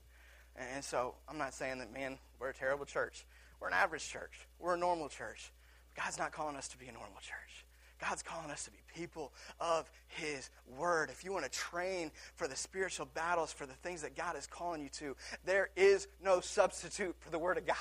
And 0.75 0.85
so 0.85 1.15
I'm 1.27 1.39
not 1.39 1.55
saying 1.55 1.79
that, 1.79 1.91
man, 1.95 2.19
we're 2.39 2.51
a 2.51 2.55
terrible 2.55 2.85
church. 2.85 3.25
We're 3.61 3.69
an 3.69 3.75
average 3.75 4.07
church. 4.07 4.47
We're 4.59 4.75
a 4.75 4.79
normal 4.79 5.09
church. 5.09 5.53
God's 5.97 6.19
not 6.19 6.33
calling 6.33 6.57
us 6.57 6.69
to 6.69 6.77
be 6.77 6.89
a 6.89 6.93
normal 6.93 7.21
church. 7.23 7.65
God's 8.01 8.23
calling 8.23 8.51
us 8.51 8.65
to 8.65 8.71
be 8.71 8.79
people 8.95 9.33
of 9.61 9.91
His 10.09 10.51
Word. 10.79 11.11
If 11.11 11.25
you 11.25 11.33
want 11.33 11.45
to 11.45 11.51
train 11.51 12.11
for 12.35 12.49
the 12.49 12.57
spiritual 12.57 13.07
battles, 13.15 13.53
for 13.53 13.67
the 13.67 13.75
things 13.75 14.03
that 14.03 14.17
God 14.17 14.37
is 14.37 14.47
calling 14.47 14.81
you 14.83 14.89
to, 14.91 15.17
there 15.45 15.71
is 15.77 16.09
no 16.23 16.41
substitute 16.41 17.15
for 17.21 17.31
the 17.31 17.39
Word 17.39 17.59
of 17.59 17.67
God. 17.67 17.77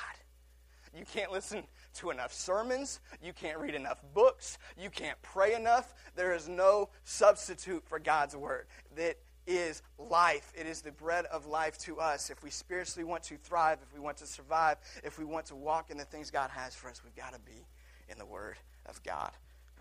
You 0.97 1.05
can't 1.05 1.31
listen 1.31 1.63
to 1.95 2.09
enough 2.09 2.33
sermons. 2.33 2.99
You 3.23 3.33
can't 3.33 3.59
read 3.59 3.75
enough 3.75 4.01
books. 4.13 4.57
You 4.77 4.89
can't 4.89 5.21
pray 5.21 5.53
enough. 5.53 5.93
There 6.15 6.33
is 6.33 6.49
no 6.49 6.89
substitute 7.03 7.83
for 7.85 7.99
God's 7.99 8.35
word. 8.35 8.65
That 8.95 9.17
is 9.45 9.81
life. 9.97 10.51
It 10.57 10.67
is 10.67 10.81
the 10.81 10.91
bread 10.91 11.25
of 11.25 11.45
life 11.45 11.77
to 11.79 11.99
us. 11.99 12.29
If 12.29 12.43
we 12.43 12.49
spiritually 12.49 13.03
want 13.03 13.23
to 13.23 13.37
thrive, 13.37 13.79
if 13.87 13.93
we 13.93 13.99
want 13.99 14.17
to 14.17 14.27
survive, 14.27 14.77
if 15.03 15.19
we 15.19 15.25
want 15.25 15.47
to 15.47 15.55
walk 15.55 15.91
in 15.91 15.97
the 15.97 16.05
things 16.05 16.31
God 16.31 16.49
has 16.51 16.75
for 16.75 16.89
us, 16.89 17.01
we've 17.03 17.15
got 17.15 17.33
to 17.33 17.39
be 17.39 17.65
in 18.09 18.17
the 18.17 18.25
Word 18.25 18.57
of 18.85 19.01
God. 19.03 19.31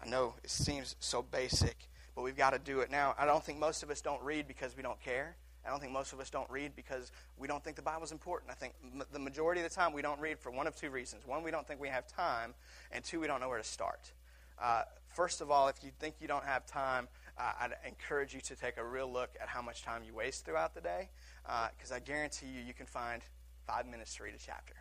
I 0.02 0.08
know 0.08 0.34
it 0.42 0.50
seems 0.50 0.96
so 1.00 1.22
basic, 1.22 1.88
but 2.14 2.22
we've 2.22 2.36
got 2.36 2.50
to 2.50 2.58
do 2.58 2.80
it 2.80 2.90
now. 2.90 3.14
I 3.18 3.26
don't 3.26 3.42
think 3.44 3.58
most 3.58 3.82
of 3.82 3.90
us 3.90 4.00
don't 4.00 4.22
read 4.22 4.46
because 4.46 4.76
we 4.76 4.82
don't 4.82 5.00
care. 5.00 5.36
I 5.66 5.70
don't 5.70 5.80
think 5.80 5.92
most 5.92 6.12
of 6.12 6.20
us 6.20 6.30
don't 6.30 6.48
read 6.50 6.74
because 6.76 7.12
we 7.36 7.46
don't 7.46 7.62
think 7.62 7.76
the 7.76 7.82
Bible's 7.82 8.12
important. 8.12 8.50
I 8.50 8.54
think 8.54 8.74
m- 8.82 9.02
the 9.12 9.18
majority 9.18 9.60
of 9.60 9.68
the 9.68 9.74
time 9.74 9.92
we 9.92 10.02
don't 10.02 10.20
read 10.20 10.38
for 10.38 10.50
one 10.50 10.66
of 10.66 10.74
two 10.74 10.90
reasons. 10.90 11.26
One, 11.26 11.42
we 11.42 11.50
don't 11.50 11.66
think 11.66 11.80
we 11.80 11.88
have 11.88 12.06
time, 12.06 12.54
and 12.90 13.04
two, 13.04 13.20
we 13.20 13.26
don't 13.26 13.40
know 13.40 13.48
where 13.48 13.58
to 13.58 13.64
start. 13.64 14.12
Uh, 14.60 14.84
first 15.14 15.40
of 15.40 15.50
all, 15.50 15.68
if 15.68 15.82
you 15.82 15.90
think 15.98 16.14
you 16.20 16.28
don't 16.28 16.44
have 16.44 16.64
time, 16.64 17.08
uh, 17.36 17.52
I'd 17.60 17.74
encourage 17.86 18.34
you 18.34 18.40
to 18.42 18.56
take 18.56 18.78
a 18.78 18.84
real 18.84 19.12
look 19.12 19.30
at 19.40 19.48
how 19.48 19.60
much 19.60 19.82
time 19.82 20.02
you 20.04 20.14
waste 20.14 20.44
throughout 20.44 20.74
the 20.74 20.80
day, 20.80 21.10
because 21.42 21.92
uh, 21.92 21.96
I 21.96 22.00
guarantee 22.00 22.46
you, 22.46 22.62
you 22.66 22.72
can 22.74 22.86
find 22.86 23.22
five 23.66 23.86
minutes 23.86 24.16
to 24.16 24.22
read 24.22 24.34
a 24.34 24.38
chapter. 24.38 24.74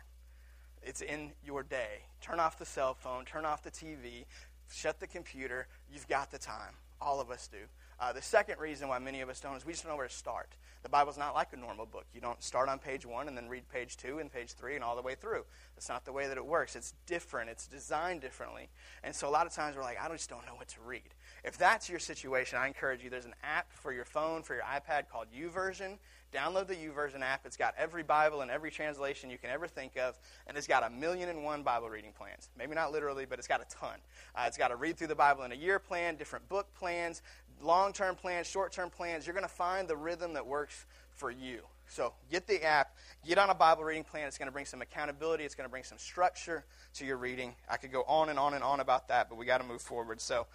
It's 0.82 1.00
in 1.02 1.32
your 1.44 1.62
day. 1.62 2.04
Turn 2.20 2.40
off 2.40 2.58
the 2.58 2.64
cell 2.64 2.94
phone, 2.94 3.24
turn 3.24 3.44
off 3.44 3.62
the 3.62 3.70
TV, 3.70 4.24
shut 4.72 5.00
the 5.00 5.06
computer. 5.06 5.66
You've 5.92 6.08
got 6.08 6.30
the 6.30 6.38
time. 6.38 6.74
All 7.00 7.20
of 7.20 7.30
us 7.30 7.48
do. 7.48 7.58
Uh, 8.00 8.12
the 8.12 8.22
second 8.22 8.60
reason 8.60 8.88
why 8.88 8.98
many 8.98 9.20
of 9.20 9.28
us 9.28 9.40
don't 9.40 9.56
is 9.56 9.66
we 9.66 9.72
just 9.72 9.82
don't 9.82 9.92
know 9.92 9.96
where 9.96 10.06
to 10.06 10.14
start. 10.14 10.56
The 10.84 10.88
Bible's 10.88 11.18
not 11.18 11.34
like 11.34 11.52
a 11.52 11.56
normal 11.56 11.84
book. 11.84 12.04
You 12.14 12.20
don't 12.20 12.40
start 12.42 12.68
on 12.68 12.78
page 12.78 13.04
one 13.04 13.26
and 13.26 13.36
then 13.36 13.48
read 13.48 13.68
page 13.68 13.96
two 13.96 14.20
and 14.20 14.32
page 14.32 14.52
three 14.52 14.76
and 14.76 14.84
all 14.84 14.94
the 14.94 15.02
way 15.02 15.16
through. 15.16 15.44
That's 15.74 15.88
not 15.88 16.04
the 16.04 16.12
way 16.12 16.28
that 16.28 16.36
it 16.36 16.46
works. 16.46 16.76
It's 16.76 16.94
different, 17.06 17.50
it's 17.50 17.66
designed 17.66 18.20
differently. 18.20 18.68
And 19.02 19.14
so 19.14 19.28
a 19.28 19.30
lot 19.30 19.46
of 19.46 19.52
times 19.52 19.74
we're 19.76 19.82
like, 19.82 19.98
I 20.00 20.08
just 20.10 20.30
don't 20.30 20.46
know 20.46 20.54
what 20.54 20.68
to 20.68 20.80
read. 20.86 21.14
If 21.42 21.58
that's 21.58 21.90
your 21.90 21.98
situation, 21.98 22.58
I 22.58 22.68
encourage 22.68 23.02
you, 23.02 23.10
there's 23.10 23.24
an 23.24 23.34
app 23.42 23.72
for 23.72 23.92
your 23.92 24.04
phone, 24.04 24.42
for 24.42 24.54
your 24.54 24.64
iPad 24.64 25.08
called 25.08 25.26
YouVersion. 25.36 25.98
Download 26.32 26.66
the 26.66 26.74
YouVersion 26.74 27.22
app. 27.22 27.46
It's 27.46 27.56
got 27.56 27.74
every 27.78 28.02
Bible 28.02 28.42
and 28.42 28.50
every 28.50 28.70
translation 28.70 29.30
you 29.30 29.38
can 29.38 29.48
ever 29.48 29.66
think 29.66 29.96
of, 29.96 30.18
and 30.46 30.58
it's 30.58 30.66
got 30.66 30.84
a 30.84 30.90
million 30.90 31.28
and 31.30 31.42
one 31.42 31.62
Bible 31.62 31.88
reading 31.88 32.12
plans. 32.12 32.50
Maybe 32.56 32.74
not 32.74 32.92
literally, 32.92 33.24
but 33.24 33.38
it's 33.38 33.48
got 33.48 33.62
a 33.62 33.66
ton. 33.74 33.96
Uh, 34.34 34.44
it's 34.46 34.58
got 34.58 34.70
a 34.70 34.76
read 34.76 34.98
through 34.98 35.06
the 35.06 35.14
Bible 35.14 35.44
in 35.44 35.52
a 35.52 35.56
year 35.56 35.78
plan, 35.78 36.16
different 36.16 36.46
book 36.48 36.66
plans, 36.74 37.22
long 37.62 37.92
term 37.92 38.14
plans, 38.14 38.46
short 38.46 38.72
term 38.72 38.90
plans. 38.90 39.26
You're 39.26 39.34
going 39.34 39.46
to 39.46 39.52
find 39.52 39.88
the 39.88 39.96
rhythm 39.96 40.34
that 40.34 40.46
works 40.46 40.84
for 41.14 41.30
you. 41.30 41.60
So 41.88 42.12
get 42.30 42.46
the 42.46 42.62
app, 42.62 42.94
get 43.26 43.38
on 43.38 43.48
a 43.48 43.54
Bible 43.54 43.84
reading 43.84 44.04
plan. 44.04 44.28
It's 44.28 44.36
going 44.36 44.48
to 44.48 44.52
bring 44.52 44.66
some 44.66 44.82
accountability, 44.82 45.44
it's 45.44 45.54
going 45.54 45.66
to 45.66 45.70
bring 45.70 45.84
some 45.84 45.98
structure 45.98 46.64
to 46.94 47.06
your 47.06 47.16
reading. 47.16 47.54
I 47.70 47.78
could 47.78 47.92
go 47.92 48.02
on 48.02 48.28
and 48.28 48.38
on 48.38 48.52
and 48.52 48.62
on 48.62 48.80
about 48.80 49.08
that, 49.08 49.30
but 49.30 49.38
we 49.38 49.46
got 49.46 49.62
to 49.62 49.66
move 49.66 49.80
forward. 49.80 50.20
So 50.20 50.46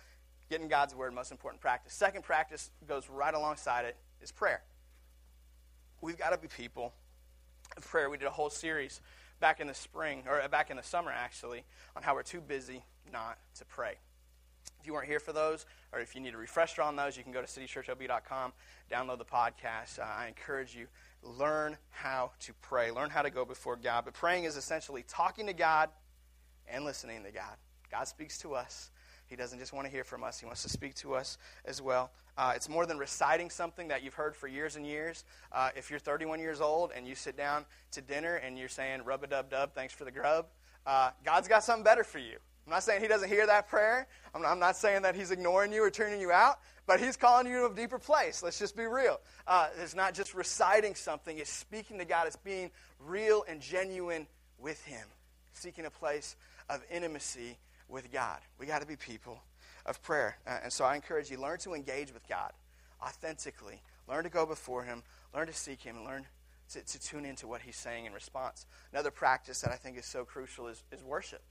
getting 0.52 0.68
God's 0.68 0.94
word, 0.94 1.14
most 1.14 1.32
important 1.32 1.62
practice. 1.62 1.94
Second 1.94 2.24
practice 2.24 2.70
goes 2.88 3.10
right 3.10 3.34
alongside 3.34 3.86
it 3.86 3.98
is 4.22 4.32
prayer. 4.32 4.62
We've 6.04 6.18
got 6.18 6.32
to 6.32 6.38
be 6.38 6.50
people 6.50 6.94
of 7.78 7.86
prayer. 7.86 8.10
We 8.10 8.18
did 8.18 8.28
a 8.28 8.32
whole 8.32 8.50
series 8.50 9.00
back 9.40 9.62
in 9.62 9.68
the 9.68 9.74
spring, 9.74 10.24
or 10.28 10.46
back 10.50 10.70
in 10.70 10.76
the 10.76 10.84
summer 10.84 11.12
actually, 11.12 11.64
on 11.96 12.04
how 12.04 12.14
we're 12.14 12.24
too 12.24 12.42
busy 12.42 12.84
not 13.14 13.38
to 13.56 13.66
pray. 13.66 13.94
If 14.82 14.86
you 14.86 14.92
weren't 14.92 15.08
here 15.08 15.22
for 15.22 15.32
those, 15.32 15.66
or 15.94 16.02
if 16.02 16.14
you 16.14 16.20
need 16.20 16.34
a 16.34 16.38
refresher 16.38 16.82
on 16.82 16.98
those, 16.98 17.16
you 17.16 17.24
can 17.24 17.32
go 17.32 17.42
to 17.42 17.48
citychurchob.com, 17.48 18.52
download 18.92 19.18
the 19.18 19.24
podcast. 19.24 19.98
Uh, 19.98 20.04
I 20.04 20.28
encourage 20.28 20.76
you, 20.76 20.88
learn 21.22 21.78
how 21.90 22.32
to 22.42 22.54
pray, 22.56 22.92
learn 22.92 23.10
how 23.10 23.22
to 23.22 23.30
go 23.30 23.46
before 23.46 23.78
God. 23.78 24.04
But 24.04 24.14
praying 24.14 24.44
is 24.44 24.58
essentially 24.58 25.06
talking 25.08 25.48
to 25.48 25.54
God 25.54 25.90
and 26.68 26.84
listening 26.84 27.24
to 27.24 27.32
God. 27.32 27.56
God 27.90 28.10
speaks 28.10 28.38
to 28.40 28.56
us. 28.56 28.92
He 29.34 29.38
doesn't 29.38 29.58
just 29.58 29.74
want 29.74 29.88
to 29.88 29.92
hear 29.92 30.04
from 30.04 30.24
us, 30.24 30.40
He 30.40 30.46
wants 30.46 30.62
to 30.62 30.70
speak 30.70 30.94
to 30.98 31.16
us 31.16 31.40
as 31.66 31.82
well. 31.82 32.12
Uh, 32.38 32.54
it's 32.56 32.70
more 32.70 32.86
than 32.86 33.00
reciting 33.00 33.50
something 33.50 33.88
that 33.88 34.04
you've 34.04 34.14
heard 34.14 34.36
for 34.36 34.48
years 34.48 34.76
and 34.76 34.86
years. 34.86 35.24
Uh, 35.52 35.72
if 35.76 35.90
you're 35.90 35.98
31 35.98 36.40
years 36.40 36.62
old 36.62 36.92
and 36.96 37.08
you 37.08 37.16
sit 37.16 37.36
down 37.36 37.66
to 37.94 38.02
dinner 38.02 38.36
and 38.36 38.60
you're 38.60 38.70
saying, 38.70 39.04
rub 39.04 39.24
a 39.24 39.28
dub 39.28 39.50
dub, 39.50 39.74
thanks 39.74 39.92
for 39.92 40.06
the 40.06 40.12
grub, 40.12 40.46
uh, 40.86 41.10
God's 41.26 41.48
got 41.48 41.64
something 41.64 41.84
better 41.84 42.04
for 42.04 42.20
you. 42.20 42.38
I'm 42.68 42.74
not 42.74 42.84
saying 42.84 43.02
He 43.02 43.08
doesn't 43.08 43.28
hear 43.28 43.48
that 43.48 43.70
prayer. 43.70 44.08
I'm 44.36 44.44
not, 44.44 44.52
I'm 44.52 44.60
not 44.60 44.78
saying 44.78 45.02
that 45.02 45.16
He's 45.16 45.32
ignoring 45.32 45.74
you 45.74 45.84
or 45.84 45.90
turning 45.90 46.22
you 46.22 46.32
out, 46.32 46.60
but 46.86 47.00
He's 47.00 47.18
calling 47.18 47.48
you 47.48 47.68
to 47.68 47.74
a 47.74 47.76
deeper 47.76 47.98
place. 47.98 48.44
Let's 48.44 48.60
just 48.60 48.78
be 48.78 48.86
real. 48.86 49.20
Uh, 49.48 49.70
it's 49.82 49.96
not 49.96 50.14
just 50.14 50.36
reciting 50.36 50.94
something, 50.94 51.40
it's 51.40 51.50
speaking 51.50 51.98
to 51.98 52.06
God, 52.06 52.28
it's 52.28 52.36
being 52.36 52.70
real 53.00 53.44
and 53.50 53.62
genuine 53.62 54.28
with 54.60 54.86
Him, 54.86 55.08
seeking 55.54 55.88
a 55.88 55.90
place 55.90 56.36
of 56.70 56.84
intimacy 56.92 57.58
with 57.90 58.12
God. 58.12 58.40
We 58.60 58.66
got 58.66 58.82
to 58.82 58.88
be 58.88 58.96
people 58.96 59.42
of 59.86 60.02
prayer. 60.02 60.38
Uh, 60.48 60.60
and 60.64 60.74
so 60.74 60.86
I 60.86 60.96
encourage 60.96 61.30
you 61.30 61.40
learn 61.40 61.60
to 61.60 61.74
engage 61.74 62.14
with 62.14 62.28
God 62.28 62.52
authentically. 63.02 63.82
Learn 64.08 64.24
to 64.24 64.30
go 64.30 64.46
before 64.46 64.84
Him, 64.84 65.04
learn 65.34 65.48
to 65.48 65.54
seek 65.54 65.82
Him, 65.82 65.98
and 65.98 66.06
learn 66.06 66.26
to, 66.72 66.82
to 66.82 67.02
tune 67.02 67.26
into 67.26 67.48
what 67.48 67.62
He's 67.62 67.76
saying 67.76 68.06
in 68.06 68.14
response. 68.14 68.66
Another 68.92 69.12
practice 69.12 69.62
that 69.62 69.72
I 69.72 69.76
think 69.76 69.98
is 69.98 70.06
so 70.06 70.26
crucial 70.26 70.68
is, 70.68 70.84
is 70.92 71.04
worship. 71.04 71.42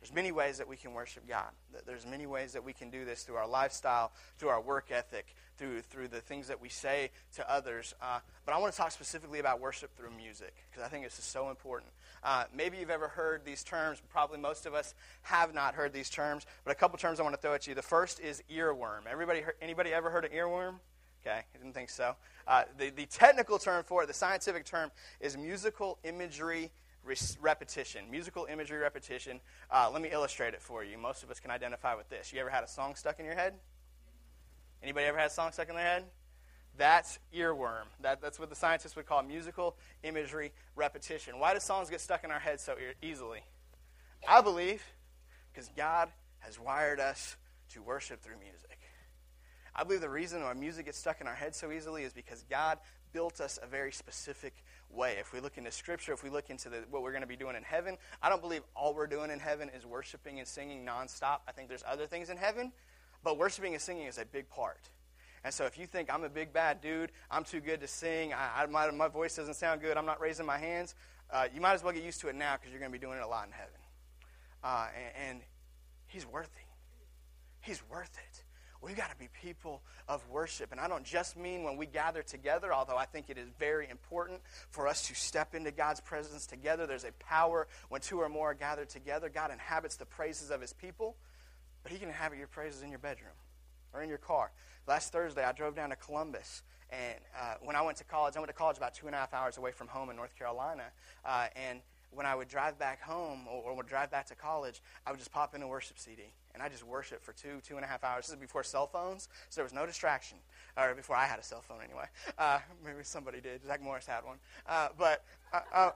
There's 0.00 0.14
many 0.14 0.32
ways 0.32 0.56
that 0.58 0.66
we 0.66 0.76
can 0.76 0.94
worship 0.94 1.28
God. 1.28 1.50
There's 1.86 2.06
many 2.06 2.26
ways 2.26 2.54
that 2.54 2.64
we 2.64 2.72
can 2.72 2.88
do 2.88 3.04
this 3.04 3.22
through 3.22 3.36
our 3.36 3.46
lifestyle, 3.46 4.12
through 4.38 4.48
our 4.48 4.60
work 4.60 4.90
ethic, 4.90 5.34
through 5.58 5.82
through 5.82 6.08
the 6.08 6.20
things 6.22 6.48
that 6.48 6.60
we 6.60 6.70
say 6.70 7.10
to 7.34 7.50
others. 7.50 7.94
Uh, 8.00 8.20
but 8.46 8.54
I 8.54 8.58
want 8.58 8.72
to 8.72 8.78
talk 8.78 8.92
specifically 8.92 9.40
about 9.40 9.60
worship 9.60 9.94
through 9.96 10.10
music 10.16 10.54
because 10.70 10.82
I 10.82 10.88
think 10.88 11.04
this 11.04 11.18
is 11.18 11.24
so 11.24 11.50
important. 11.50 11.92
Uh, 12.24 12.44
maybe 12.54 12.78
you've 12.78 12.90
ever 12.90 13.08
heard 13.08 13.44
these 13.44 13.62
terms. 13.62 14.00
Probably 14.08 14.38
most 14.38 14.64
of 14.64 14.72
us 14.72 14.94
have 15.22 15.52
not 15.54 15.74
heard 15.74 15.92
these 15.92 16.08
terms. 16.08 16.46
But 16.64 16.72
a 16.72 16.74
couple 16.74 16.96
terms 16.98 17.20
I 17.20 17.22
want 17.22 17.34
to 17.34 17.40
throw 17.40 17.54
at 17.54 17.66
you. 17.66 17.74
The 17.74 17.82
first 17.82 18.20
is 18.20 18.42
earworm. 18.50 19.06
Everybody, 19.10 19.42
anybody 19.60 19.92
ever 19.92 20.08
heard 20.08 20.24
of 20.24 20.32
earworm? 20.32 20.76
Okay, 21.22 21.40
I 21.54 21.58
didn't 21.58 21.74
think 21.74 21.90
so. 21.90 22.16
Uh, 22.48 22.64
the, 22.78 22.88
the 22.88 23.04
technical 23.04 23.58
term 23.58 23.84
for 23.84 24.02
it, 24.02 24.06
the 24.06 24.14
scientific 24.14 24.64
term, 24.64 24.90
is 25.20 25.36
musical 25.36 25.98
imagery 26.02 26.70
repetition, 27.40 28.10
musical 28.10 28.46
imagery 28.46 28.78
repetition. 28.78 29.40
Uh, 29.70 29.90
let 29.92 30.02
me 30.02 30.10
illustrate 30.12 30.54
it 30.54 30.62
for 30.62 30.84
you. 30.84 30.98
Most 30.98 31.22
of 31.22 31.30
us 31.30 31.40
can 31.40 31.50
identify 31.50 31.94
with 31.94 32.08
this. 32.08 32.32
You 32.32 32.40
ever 32.40 32.50
had 32.50 32.64
a 32.64 32.68
song 32.68 32.94
stuck 32.94 33.18
in 33.18 33.24
your 33.24 33.34
head? 33.34 33.54
Anybody 34.82 35.06
ever 35.06 35.18
had 35.18 35.30
a 35.30 35.34
song 35.34 35.52
stuck 35.52 35.68
in 35.68 35.74
their 35.74 35.84
head? 35.84 36.04
That's 36.76 37.18
earworm. 37.34 37.84
That, 38.00 38.22
that's 38.22 38.38
what 38.38 38.48
the 38.48 38.56
scientists 38.56 38.96
would 38.96 39.06
call 39.06 39.22
musical 39.22 39.76
imagery 40.02 40.52
repetition. 40.76 41.38
Why 41.38 41.52
do 41.52 41.60
songs 41.60 41.90
get 41.90 42.00
stuck 42.00 42.24
in 42.24 42.30
our 42.30 42.38
head 42.38 42.60
so 42.60 42.74
e- 42.74 43.06
easily? 43.06 43.40
I 44.26 44.40
believe 44.40 44.82
because 45.52 45.70
God 45.76 46.08
has 46.38 46.58
wired 46.58 47.00
us 47.00 47.36
to 47.70 47.82
worship 47.82 48.22
through 48.22 48.38
music. 48.38 48.78
I 49.74 49.84
believe 49.84 50.00
the 50.00 50.08
reason 50.08 50.42
why 50.42 50.52
music 50.54 50.86
gets 50.86 50.98
stuck 50.98 51.20
in 51.20 51.26
our 51.26 51.34
head 51.34 51.54
so 51.54 51.70
easily 51.70 52.02
is 52.02 52.12
because 52.12 52.44
God 52.48 52.78
built 53.12 53.40
us 53.40 53.58
a 53.62 53.66
very 53.66 53.92
specific 53.92 54.54
way. 54.92 55.16
If 55.18 55.32
we 55.32 55.40
look 55.40 55.58
into 55.58 55.70
Scripture, 55.70 56.12
if 56.12 56.22
we 56.22 56.30
look 56.30 56.50
into 56.50 56.68
the, 56.68 56.84
what 56.90 57.02
we're 57.02 57.12
going 57.12 57.22
to 57.22 57.28
be 57.28 57.36
doing 57.36 57.56
in 57.56 57.62
heaven, 57.62 57.96
I 58.22 58.28
don't 58.28 58.40
believe 58.40 58.62
all 58.74 58.94
we're 58.94 59.06
doing 59.06 59.30
in 59.30 59.38
heaven 59.38 59.70
is 59.76 59.86
worshiping 59.86 60.38
and 60.38 60.48
singing 60.48 60.84
nonstop. 60.84 61.38
I 61.48 61.52
think 61.52 61.68
there's 61.68 61.84
other 61.88 62.06
things 62.06 62.30
in 62.30 62.36
heaven, 62.36 62.72
but 63.22 63.38
worshiping 63.38 63.72
and 63.72 63.82
singing 63.82 64.06
is 64.06 64.18
a 64.18 64.24
big 64.24 64.48
part. 64.48 64.88
And 65.42 65.54
so 65.54 65.64
if 65.64 65.78
you 65.78 65.86
think 65.86 66.12
I'm 66.12 66.24
a 66.24 66.28
big 66.28 66.52
bad 66.52 66.80
dude, 66.80 67.12
I'm 67.30 67.44
too 67.44 67.60
good 67.60 67.80
to 67.80 67.88
sing, 67.88 68.34
I, 68.34 68.62
I, 68.62 68.66
my, 68.66 68.90
my 68.90 69.08
voice 69.08 69.36
doesn't 69.36 69.54
sound 69.54 69.80
good, 69.80 69.96
I'm 69.96 70.06
not 70.06 70.20
raising 70.20 70.44
my 70.44 70.58
hands, 70.58 70.94
uh, 71.32 71.46
you 71.54 71.60
might 71.60 71.72
as 71.74 71.82
well 71.82 71.92
get 71.92 72.02
used 72.02 72.20
to 72.20 72.28
it 72.28 72.34
now 72.34 72.56
because 72.56 72.70
you're 72.70 72.80
going 72.80 72.92
to 72.92 72.98
be 72.98 73.04
doing 73.04 73.16
it 73.16 73.22
a 73.22 73.28
lot 73.28 73.46
in 73.46 73.52
heaven. 73.52 73.80
Uh, 74.62 74.88
and, 74.94 75.28
and 75.28 75.40
He's 76.10 76.26
worthy. 76.26 76.48
He's 77.60 77.82
worth 77.88 78.10
it. 78.18 78.42
We've 78.82 78.96
got 78.96 79.10
to 79.10 79.16
be 79.16 79.28
people 79.42 79.82
of 80.08 80.26
worship. 80.30 80.72
And 80.72 80.80
I 80.80 80.88
don't 80.88 81.04
just 81.04 81.36
mean 81.36 81.64
when 81.64 81.76
we 81.76 81.84
gather 81.84 82.22
together, 82.22 82.72
although 82.72 82.96
I 82.96 83.04
think 83.04 83.28
it 83.28 83.36
is 83.36 83.48
very 83.58 83.88
important 83.90 84.40
for 84.70 84.88
us 84.88 85.06
to 85.08 85.14
step 85.14 85.54
into 85.54 85.70
God's 85.70 86.00
presence 86.00 86.46
together. 86.46 86.86
There's 86.86 87.04
a 87.04 87.12
power 87.18 87.68
when 87.90 88.00
two 88.00 88.20
or 88.20 88.28
more 88.28 88.52
are 88.52 88.54
gathered 88.54 88.88
together. 88.88 89.28
God 89.28 89.50
inhabits 89.50 89.96
the 89.96 90.06
praises 90.06 90.50
of 90.50 90.62
his 90.62 90.72
people, 90.72 91.16
but 91.82 91.92
he 91.92 91.98
can 91.98 92.08
inhabit 92.08 92.38
your 92.38 92.46
praises 92.46 92.82
in 92.82 92.88
your 92.88 92.98
bedroom 92.98 93.34
or 93.92 94.02
in 94.02 94.08
your 94.08 94.18
car. 94.18 94.50
Last 94.86 95.12
Thursday, 95.12 95.44
I 95.44 95.52
drove 95.52 95.74
down 95.74 95.90
to 95.90 95.96
Columbus. 95.96 96.62
And 96.88 97.20
uh, 97.38 97.54
when 97.60 97.76
I 97.76 97.82
went 97.82 97.98
to 97.98 98.04
college, 98.04 98.34
I 98.36 98.40
went 98.40 98.48
to 98.48 98.56
college 98.56 98.78
about 98.78 98.94
two 98.94 99.06
and 99.06 99.14
a 99.14 99.18
half 99.18 99.34
hours 99.34 99.58
away 99.58 99.72
from 99.72 99.88
home 99.88 100.08
in 100.08 100.16
North 100.16 100.34
Carolina. 100.36 100.84
Uh, 101.24 101.48
and 101.54 101.80
when 102.12 102.24
I 102.24 102.34
would 102.34 102.48
drive 102.48 102.78
back 102.78 103.02
home 103.02 103.46
or, 103.46 103.62
or 103.62 103.76
would 103.76 103.86
drive 103.86 104.10
back 104.10 104.26
to 104.28 104.34
college, 104.34 104.82
I 105.06 105.10
would 105.10 105.18
just 105.18 105.30
pop 105.30 105.54
in 105.54 105.62
a 105.62 105.68
worship 105.68 105.98
CD 105.98 106.32
and 106.54 106.62
I 106.62 106.68
just 106.68 106.84
worshiped 106.84 107.24
for 107.24 107.32
two, 107.32 107.60
two 107.66 107.76
and 107.76 107.84
a 107.84 107.88
half 107.88 108.04
hours. 108.04 108.26
This 108.26 108.34
is 108.34 108.40
before 108.40 108.62
cell 108.62 108.86
phones, 108.86 109.28
so 109.48 109.60
there 109.60 109.64
was 109.64 109.72
no 109.72 109.86
distraction, 109.86 110.38
or 110.76 110.94
before 110.94 111.16
I 111.16 111.26
had 111.26 111.38
a 111.38 111.42
cell 111.42 111.62
phone 111.62 111.78
anyway. 111.84 112.06
Uh, 112.38 112.58
maybe 112.84 112.98
somebody 113.02 113.40
did. 113.40 113.64
Zach 113.66 113.82
Morris 113.82 114.06
had 114.06 114.24
one. 114.24 114.38
Uh, 114.68 114.88
but 114.98 115.24
uh, 115.52 115.60
uh, 115.72 115.90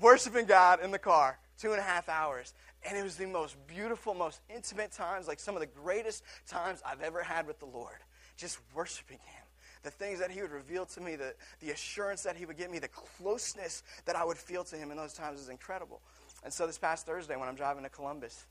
worshiping 0.00 0.46
God 0.46 0.82
in 0.82 0.90
the 0.90 0.98
car, 0.98 1.38
two 1.58 1.72
and 1.72 1.80
a 1.80 1.84
half 1.84 2.08
hours. 2.08 2.54
And 2.86 2.98
it 2.98 3.02
was 3.02 3.16
the 3.16 3.26
most 3.26 3.56
beautiful, 3.66 4.12
most 4.14 4.40
intimate 4.54 4.92
times, 4.92 5.26
like 5.26 5.40
some 5.40 5.54
of 5.54 5.60
the 5.60 5.66
greatest 5.66 6.22
times 6.46 6.82
I've 6.84 7.00
ever 7.00 7.22
had 7.22 7.46
with 7.46 7.58
the 7.58 7.66
Lord, 7.66 7.96
just 8.36 8.58
worshiping 8.74 9.18
Him 9.24 9.44
the 9.84 9.90
things 9.90 10.18
that 10.18 10.30
he 10.30 10.42
would 10.42 10.50
reveal 10.50 10.86
to 10.86 11.00
me, 11.00 11.14
the, 11.14 11.34
the 11.60 11.70
assurance 11.70 12.22
that 12.22 12.36
he 12.36 12.46
would 12.46 12.56
give 12.56 12.70
me, 12.70 12.78
the 12.78 12.88
closeness 12.88 13.84
that 14.06 14.16
I 14.16 14.24
would 14.24 14.38
feel 14.38 14.64
to 14.64 14.76
him 14.76 14.90
in 14.90 14.96
those 14.96 15.12
times 15.12 15.38
is 15.38 15.50
incredible. 15.50 16.00
And 16.42 16.52
so 16.52 16.66
this 16.66 16.78
past 16.78 17.06
Thursday, 17.06 17.36
when 17.36 17.48
I'm 17.48 17.54
driving 17.54 17.84
to 17.84 17.88
Columbus, 17.90 18.46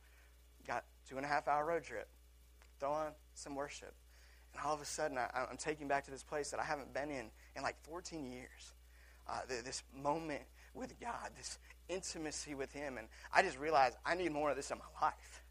got 0.66 0.86
two 1.14 1.18
and 1.18 1.26
a 1.26 1.30
half 1.30 1.48
hour 1.48 1.64
road 1.64 1.84
trip, 1.84 2.08
throw 2.80 2.92
on 2.92 3.12
some 3.36 3.54
worship. 3.54 3.94
And 4.52 4.66
all 4.66 4.74
of 4.74 4.82
a 4.82 4.86
sudden, 4.86 5.18
I, 5.18 5.46
am 5.50 5.58
taken 5.58 5.88
back 5.88 6.06
to 6.06 6.12
this 6.12 6.24
place 6.24 6.50
that 6.50 6.60
I 6.60 6.64
haven't 6.64 6.92
been 6.92 7.12
in 7.12 7.28
in 7.56 7.62
like 7.62 7.76
14 7.84 8.32
years. 8.32 8.74
Uh, 9.28 9.40
this 9.48 9.84
moment 9.96 10.42
with 10.74 11.00
God, 11.00 11.30
this 11.38 11.60
intimacy 11.88 12.56
with 12.56 12.72
Him. 12.74 12.98
And 12.98 13.08
I 13.32 13.44
just 13.44 13.60
realized 13.60 13.96
I 14.06 14.16
need 14.16 14.32
more 14.32 14.50
of 14.50 14.56
this 14.56 14.72
in 14.72 14.80
my 14.80 15.08
life. 15.08 15.44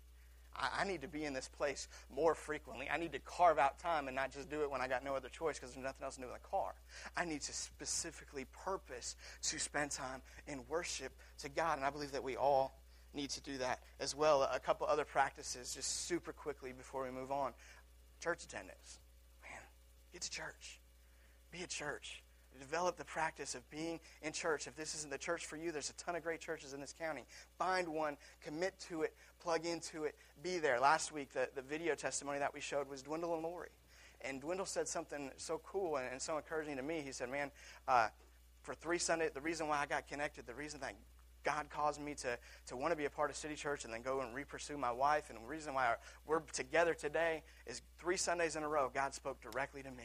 I, 0.55 0.81
I 0.81 0.85
need 0.85 1.01
to 1.03 1.09
be 1.09 1.25
in 1.25 1.33
this 1.33 1.49
place 1.49 1.87
more 2.15 2.35
frequently. 2.35 2.89
I 2.93 2.99
need 2.99 3.13
to 3.13 3.21
carve 3.21 3.59
out 3.59 3.79
time 3.79 4.09
and 4.09 4.17
not 4.17 4.33
just 4.33 4.51
do 4.51 4.63
it 4.63 4.71
when 4.71 4.81
I 4.81 4.89
got 4.89 5.05
no 5.05 5.15
other 5.15 5.29
choice 5.29 5.59
because 5.59 5.75
there's 5.75 5.85
nothing 5.85 6.05
else 6.05 6.17
to 6.17 6.23
do 6.23 6.27
in 6.27 6.33
the 6.33 6.49
car. 6.49 6.75
I 7.17 7.25
need 7.25 7.41
to 7.43 7.53
specifically 7.53 8.47
purpose 8.65 9.15
to 9.43 9.59
spend 9.61 9.93
time 9.93 10.23
in 10.49 10.63
worship 10.69 11.13
to 11.39 11.49
God. 11.49 11.79
And 11.79 11.87
I 11.87 11.91
believe 11.91 12.13
that 12.13 12.25
we 12.25 12.37
all 12.37 12.75
need 13.15 13.31
to 13.31 13.41
do 13.41 13.59
that 13.59 13.81
as 14.01 14.15
well. 14.15 14.43
A 14.43 14.61
couple 14.61 14.87
other 14.87 15.05
practices, 15.05 15.75
just 15.75 16.07
super 16.07 16.33
quickly 16.33 16.73
before 16.73 17.05
we 17.05 17.11
move 17.11 17.31
on. 17.31 17.53
Church 18.21 18.45
attendance. 18.45 19.01
Man, 19.43 19.61
get 20.13 20.23
to 20.23 20.31
church. 20.31 20.81
Be 21.51 21.63
at 21.63 21.69
church 21.69 22.23
develop 22.59 22.97
the 22.97 23.05
practice 23.05 23.55
of 23.55 23.69
being 23.71 24.01
in 24.23 24.33
church. 24.33 24.67
If 24.67 24.77
this 24.77 24.95
isn't 24.95 25.11
the 25.11 25.19
church 25.19 25.47
for 25.47 25.57
you, 25.57 25.73
there's 25.73 25.91
a 25.91 25.95
ton 25.95 26.15
of 26.15 26.23
great 26.23 26.41
churches 26.41 26.73
in 26.73 26.81
this 26.81 26.95
county. 26.99 27.25
Find 27.59 27.89
one, 27.89 28.17
commit 28.43 28.79
to 28.89 29.03
it, 29.03 29.15
plug 29.41 29.67
into 29.67 30.05
it, 30.05 30.15
be 30.43 30.59
there. 30.59 30.81
Last 30.81 31.13
week, 31.13 31.33
the, 31.33 31.49
the 31.55 31.63
video 31.63 31.95
testimony 31.95 32.39
that 32.39 32.55
we 32.55 32.61
showed 32.61 32.89
was 32.89 33.03
Dwindle 33.03 33.35
and 33.35 33.43
Lori. 33.43 33.71
And 34.21 34.41
Dwindle 34.41 34.67
said 34.67 34.87
something 34.87 35.31
so 35.37 35.61
cool 35.65 35.97
and, 35.97 36.07
and 36.13 36.23
so 36.23 36.37
encouraging 36.37 36.77
to 36.77 36.83
me. 36.83 37.03
He 37.05 37.13
said, 37.13 37.29
Man, 37.29 37.51
uh, 37.89 38.09
for 38.63 38.75
three 38.75 38.99
Sunday, 38.99 39.29
the 39.33 39.41
reason 39.41 39.67
why 39.67 39.81
I 39.81 39.87
got 39.87 40.07
connected, 40.07 40.47
the 40.47 40.55
reason 40.55 40.81
that 40.81 40.95
God 41.45 41.67
caused 41.71 42.01
me 42.01 42.15
to, 42.15 42.39
to 42.67 42.77
want 42.77 42.93
to 42.93 42.97
be 42.97 43.05
a 43.05 43.11
part 43.11 43.31
of 43.31 43.37
City 43.37 43.55
Church 43.55 43.85
and 43.85 43.93
then 43.93 44.03
go 44.03 44.21
and 44.21 44.35
re-pursue 44.35 44.77
my 44.77 44.93
wife. 44.93 45.31
And 45.31 45.39
the 45.39 45.47
reason 45.47 45.75
why 45.75 45.95
we're 46.27 46.41
together 46.53 46.95
today 46.95 47.43
is 47.67 47.83
three 47.99 48.17
Sundays 48.17 48.57
in 48.57 48.63
a 48.63 48.69
row, 48.69 48.91
God 48.93 49.15
spoke 49.15 49.41
directly 49.41 49.83
to 49.83 49.91
me. 49.91 50.05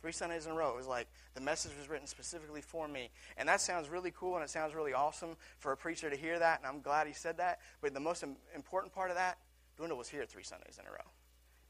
Three 0.00 0.12
Sundays 0.12 0.46
in 0.46 0.52
a 0.52 0.54
row. 0.54 0.70
It 0.70 0.76
was 0.76 0.86
like 0.86 1.08
the 1.34 1.42
message 1.42 1.72
was 1.78 1.90
written 1.90 2.06
specifically 2.06 2.62
for 2.62 2.88
me. 2.88 3.10
And 3.36 3.48
that 3.48 3.60
sounds 3.60 3.90
really 3.90 4.10
cool 4.10 4.36
and 4.36 4.42
it 4.42 4.48
sounds 4.48 4.74
really 4.74 4.94
awesome 4.94 5.36
for 5.58 5.72
a 5.72 5.76
preacher 5.76 6.08
to 6.08 6.16
hear 6.16 6.38
that. 6.38 6.58
And 6.58 6.66
I'm 6.66 6.80
glad 6.80 7.06
he 7.06 7.12
said 7.12 7.36
that. 7.36 7.60
But 7.82 7.92
the 7.92 8.00
most 8.00 8.24
important 8.54 8.94
part 8.94 9.10
of 9.10 9.16
that, 9.16 9.38
Dwindle 9.76 9.98
was 9.98 10.08
here 10.08 10.24
three 10.24 10.42
Sundays 10.42 10.78
in 10.80 10.86
a 10.86 10.90
row. 10.90 11.10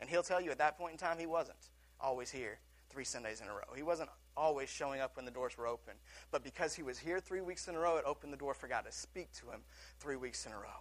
And 0.01 0.09
he'll 0.09 0.23
tell 0.23 0.41
you 0.41 0.51
at 0.53 0.59
that 0.59 0.79
point 0.79 0.93
in 0.93 0.99
time, 0.99 1.19
he 1.19 1.27
wasn't 1.27 1.59
always 2.01 2.31
here 2.31 2.61
three 2.89 3.05
Sundays 3.05 3.41
in 3.41 3.49
a 3.49 3.53
row. 3.53 3.75
He 3.75 3.83
wasn't 3.83 4.11
always 4.37 4.69
showing 4.69 5.01
up 5.01 5.17
when 5.17 5.25
the 5.25 5.31
doors 5.31 5.57
were 5.57 5.67
open. 5.67 5.95
But 6.31 6.45
because 6.45 6.75
he 6.75 6.83
was 6.83 6.99
here 6.99 7.21
three 7.21 7.41
weeks 7.41 7.69
in 7.69 7.75
a 7.75 7.79
row, 7.79 7.97
it 7.97 8.05
opened 8.07 8.33
the 8.33 8.39
door 8.39 8.55
for 8.55 8.69
God 8.69 8.85
to 8.87 8.93
speak 8.93 9.33
to 9.35 9.47
him 9.47 9.61
three 9.99 10.17
weeks 10.17 10.47
in 10.47 10.53
a 10.53 10.57
row. 10.57 10.81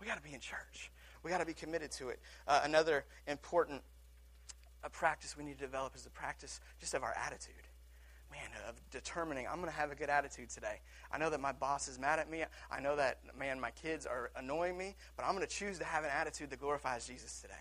We 0.00 0.06
got 0.06 0.16
to 0.16 0.22
be 0.22 0.32
in 0.32 0.40
church. 0.40 0.90
We 1.22 1.30
got 1.30 1.38
to 1.38 1.46
be 1.46 1.52
committed 1.52 1.90
to 1.92 2.08
it. 2.08 2.20
Uh, 2.48 2.60
another 2.64 3.04
important 3.26 3.82
a 4.82 4.90
practice 4.90 5.36
we 5.36 5.44
need 5.44 5.58
to 5.58 5.64
develop 5.64 5.94
is 5.94 6.04
the 6.04 6.10
practice 6.10 6.60
just 6.78 6.94
of 6.94 7.02
our 7.02 7.14
attitude. 7.14 7.54
Man, 8.30 8.48
of 8.68 8.76
determining 8.90 9.46
I'm 9.48 9.56
going 9.56 9.70
to 9.70 9.76
have 9.76 9.90
a 9.90 9.96
good 9.96 10.08
attitude 10.08 10.50
today. 10.50 10.80
I 11.10 11.18
know 11.18 11.30
that 11.30 11.40
my 11.40 11.52
boss 11.52 11.88
is 11.88 11.98
mad 11.98 12.20
at 12.20 12.30
me. 12.30 12.44
I 12.70 12.80
know 12.80 12.94
that, 12.96 13.18
man, 13.36 13.60
my 13.60 13.72
kids 13.72 14.06
are 14.06 14.30
annoying 14.36 14.78
me, 14.78 14.94
but 15.16 15.24
I'm 15.24 15.34
going 15.34 15.46
to 15.46 15.52
choose 15.52 15.78
to 15.80 15.84
have 15.84 16.04
an 16.04 16.10
attitude 16.10 16.50
that 16.50 16.60
glorifies 16.60 17.06
Jesus 17.06 17.40
today. 17.40 17.54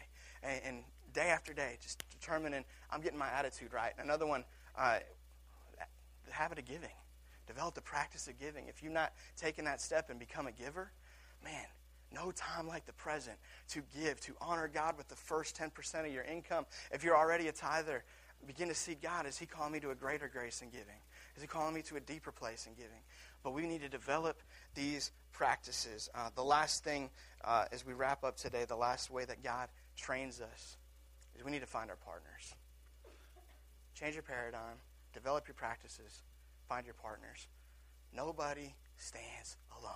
And, 0.43 0.61
and 0.63 0.83
day 1.11 1.29
after 1.29 1.53
day, 1.53 1.77
just 1.81 2.03
determining 2.11 2.63
I'm 2.91 3.01
getting 3.01 3.17
my 3.17 3.29
attitude 3.29 3.73
right. 3.73 3.93
Another 3.97 4.27
one, 4.27 4.43
uh, 4.77 4.99
the 6.29 6.35
habit 6.35 6.59
of 6.59 6.65
giving. 6.65 6.89
Develop 7.47 7.75
the 7.75 7.81
practice 7.81 8.27
of 8.27 8.39
giving. 8.39 8.67
If 8.67 8.83
you've 8.83 8.93
not 8.93 9.13
taken 9.35 9.65
that 9.65 9.81
step 9.81 10.09
and 10.09 10.19
become 10.19 10.47
a 10.47 10.51
giver, 10.51 10.91
man, 11.43 11.65
no 12.13 12.31
time 12.31 12.67
like 12.67 12.85
the 12.85 12.93
present 12.93 13.37
to 13.69 13.81
give, 13.99 14.19
to 14.21 14.33
honor 14.41 14.69
God 14.71 14.97
with 14.97 15.07
the 15.07 15.15
first 15.15 15.57
10% 15.57 16.05
of 16.05 16.13
your 16.13 16.23
income. 16.23 16.65
If 16.91 17.03
you're 17.03 17.17
already 17.17 17.47
a 17.47 17.51
tither, 17.51 18.03
begin 18.45 18.67
to 18.69 18.75
see 18.75 18.95
God. 18.95 19.25
Is 19.25 19.37
He 19.37 19.45
calling 19.45 19.73
me 19.73 19.79
to 19.81 19.91
a 19.91 19.95
greater 19.95 20.27
grace 20.27 20.61
in 20.61 20.69
giving? 20.69 21.01
Is 21.35 21.41
He 21.41 21.47
calling 21.47 21.73
me 21.73 21.81
to 21.83 21.97
a 21.97 21.99
deeper 21.99 22.31
place 22.31 22.67
in 22.67 22.73
giving? 22.73 23.01
But 23.43 23.53
we 23.53 23.67
need 23.67 23.81
to 23.81 23.89
develop 23.89 24.41
these 24.75 25.11
practices. 25.31 26.09
Uh, 26.13 26.29
the 26.35 26.43
last 26.43 26.83
thing, 26.83 27.09
uh, 27.43 27.65
as 27.71 27.85
we 27.85 27.93
wrap 27.93 28.23
up 28.23 28.37
today, 28.37 28.65
the 28.65 28.75
last 28.75 29.09
way 29.09 29.25
that 29.25 29.43
God 29.43 29.69
trains 29.95 30.41
us 30.41 30.77
is 31.35 31.43
we 31.43 31.51
need 31.51 31.61
to 31.61 31.67
find 31.67 31.89
our 31.89 31.97
partners. 31.97 32.53
Change 33.95 34.15
your 34.15 34.23
paradigm, 34.23 34.77
develop 35.19 35.47
your 35.47 35.55
practices, 35.55 36.23
find 36.67 36.85
your 36.85 36.95
partners. 36.95 37.47
Nobody 38.15 38.73
stands 38.97 39.57
alone. 39.79 39.93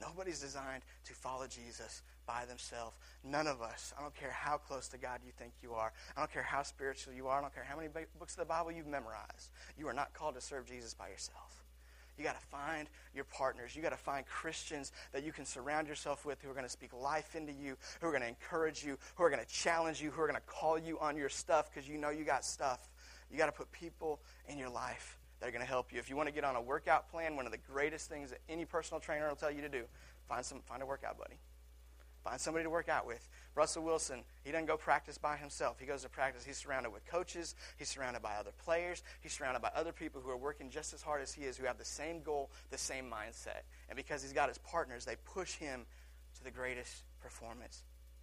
Nobody's 0.00 0.40
designed 0.40 0.82
to 1.06 1.14
follow 1.14 1.46
Jesus 1.46 2.02
by 2.26 2.44
themselves. 2.46 2.96
None 3.22 3.46
of 3.46 3.62
us. 3.62 3.94
I 3.98 4.02
don't 4.02 4.14
care 4.14 4.32
how 4.32 4.56
close 4.56 4.88
to 4.88 4.98
God 4.98 5.20
you 5.24 5.32
think 5.38 5.52
you 5.62 5.72
are. 5.72 5.92
I 6.16 6.20
don't 6.20 6.32
care 6.32 6.42
how 6.42 6.62
spiritual 6.62 7.14
you 7.14 7.28
are. 7.28 7.38
I 7.38 7.40
don't 7.40 7.54
care 7.54 7.64
how 7.64 7.76
many 7.76 7.88
books 8.18 8.34
of 8.34 8.40
the 8.40 8.44
Bible 8.44 8.72
you've 8.72 8.86
memorized. 8.86 9.50
You 9.78 9.88
are 9.88 9.92
not 9.92 10.12
called 10.12 10.34
to 10.34 10.40
serve 10.40 10.66
Jesus 10.66 10.94
by 10.94 11.08
yourself. 11.08 11.64
You 12.16 12.24
got 12.24 12.40
to 12.40 12.46
find 12.46 12.88
your 13.14 13.24
partners. 13.24 13.74
You 13.74 13.82
got 13.82 13.90
to 13.90 13.96
find 13.96 14.24
Christians 14.26 14.92
that 15.12 15.24
you 15.24 15.32
can 15.32 15.44
surround 15.44 15.88
yourself 15.88 16.24
with 16.24 16.40
who 16.42 16.50
are 16.50 16.54
going 16.54 16.66
to 16.66 16.70
speak 16.70 16.92
life 16.92 17.34
into 17.34 17.52
you, 17.52 17.76
who 18.00 18.06
are 18.06 18.10
going 18.10 18.22
to 18.22 18.28
encourage 18.28 18.84
you, 18.84 18.98
who 19.16 19.24
are 19.24 19.30
going 19.30 19.44
to 19.44 19.52
challenge 19.52 20.00
you, 20.00 20.10
who 20.10 20.22
are 20.22 20.28
going 20.28 20.40
to 20.40 20.46
call 20.46 20.78
you 20.78 20.98
on 21.00 21.16
your 21.16 21.28
stuff 21.28 21.72
because 21.72 21.88
you 21.88 21.98
know 21.98 22.10
you 22.10 22.24
got 22.24 22.44
stuff. 22.44 22.78
You 23.30 23.38
got 23.38 23.46
to 23.46 23.52
put 23.52 23.70
people 23.72 24.20
in 24.48 24.58
your 24.58 24.70
life 24.70 25.18
that 25.40 25.48
are 25.48 25.52
going 25.52 25.62
to 25.62 25.68
help 25.68 25.92
you. 25.92 25.98
If 25.98 26.08
you 26.08 26.16
want 26.16 26.28
to 26.28 26.34
get 26.34 26.44
on 26.44 26.56
a 26.56 26.62
workout 26.62 27.10
plan, 27.10 27.36
one 27.36 27.46
of 27.46 27.52
the 27.52 27.58
greatest 27.58 28.08
things 28.08 28.30
that 28.30 28.40
any 28.48 28.64
personal 28.64 29.00
trainer 29.00 29.28
will 29.28 29.36
tell 29.36 29.50
you 29.50 29.60
to 29.62 29.68
do, 29.68 29.84
find 30.28 30.44
some 30.44 30.60
find 30.60 30.82
a 30.82 30.86
workout 30.86 31.18
buddy. 31.18 31.38
Find 32.24 32.40
somebody 32.40 32.64
to 32.64 32.70
work 32.70 32.88
out 32.88 33.06
with. 33.06 33.28
Russell 33.54 33.84
Wilson, 33.84 34.24
he 34.44 34.50
doesn't 34.50 34.64
go 34.64 34.78
practice 34.78 35.18
by 35.18 35.36
himself. 35.36 35.78
He 35.78 35.84
goes 35.84 36.02
to 36.02 36.08
practice. 36.08 36.42
He's 36.42 36.56
surrounded 36.56 36.90
with 36.90 37.04
coaches. 37.04 37.54
He's 37.76 37.90
surrounded 37.90 38.22
by 38.22 38.36
other 38.36 38.52
players. 38.64 39.02
He's 39.20 39.34
surrounded 39.34 39.60
by 39.60 39.70
other 39.76 39.92
people 39.92 40.22
who 40.22 40.30
are 40.30 40.36
working 40.36 40.70
just 40.70 40.94
as 40.94 41.02
hard 41.02 41.20
as 41.20 41.34
he 41.34 41.44
is, 41.44 41.58
who 41.58 41.66
have 41.66 41.76
the 41.76 41.84
same 41.84 42.22
goal, 42.22 42.50
the 42.70 42.78
same 42.78 43.10
mindset. 43.10 43.64
And 43.90 43.96
because 43.96 44.22
he's 44.22 44.32
got 44.32 44.48
his 44.48 44.56
partners, 44.56 45.04
they 45.04 45.16
push 45.26 45.56
him 45.56 45.84
to 46.36 46.44
the 46.44 46.50
greatest 46.50 47.02
performance 47.20 47.82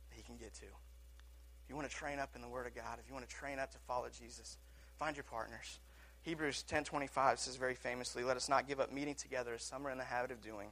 that 0.09 0.17
he 0.17 0.23
can 0.23 0.35
get 0.35 0.55
to. 0.55 0.65
If 0.65 1.69
you 1.69 1.75
want 1.75 1.87
to 1.87 1.95
train 1.95 2.17
up 2.17 2.31
in 2.35 2.41
the 2.41 2.49
Word 2.49 2.65
of 2.65 2.73
God, 2.73 2.97
if 2.99 3.07
you 3.07 3.13
want 3.13 3.29
to 3.29 3.35
train 3.35 3.59
up 3.59 3.71
to 3.71 3.77
follow 3.87 4.07
Jesus, 4.09 4.57
find 5.01 5.17
your 5.17 5.23
partners. 5.23 5.79
Hebrews 6.21 6.63
10:25 6.63 7.39
says 7.39 7.55
very 7.55 7.73
famously, 7.73 8.23
"Let 8.23 8.37
us 8.37 8.47
not 8.47 8.67
give 8.67 8.79
up 8.79 8.91
meeting 8.91 9.15
together 9.15 9.55
as 9.55 9.63
some 9.63 9.87
are 9.87 9.89
in 9.89 9.97
the 9.97 10.03
habit 10.03 10.29
of 10.29 10.41
doing, 10.41 10.71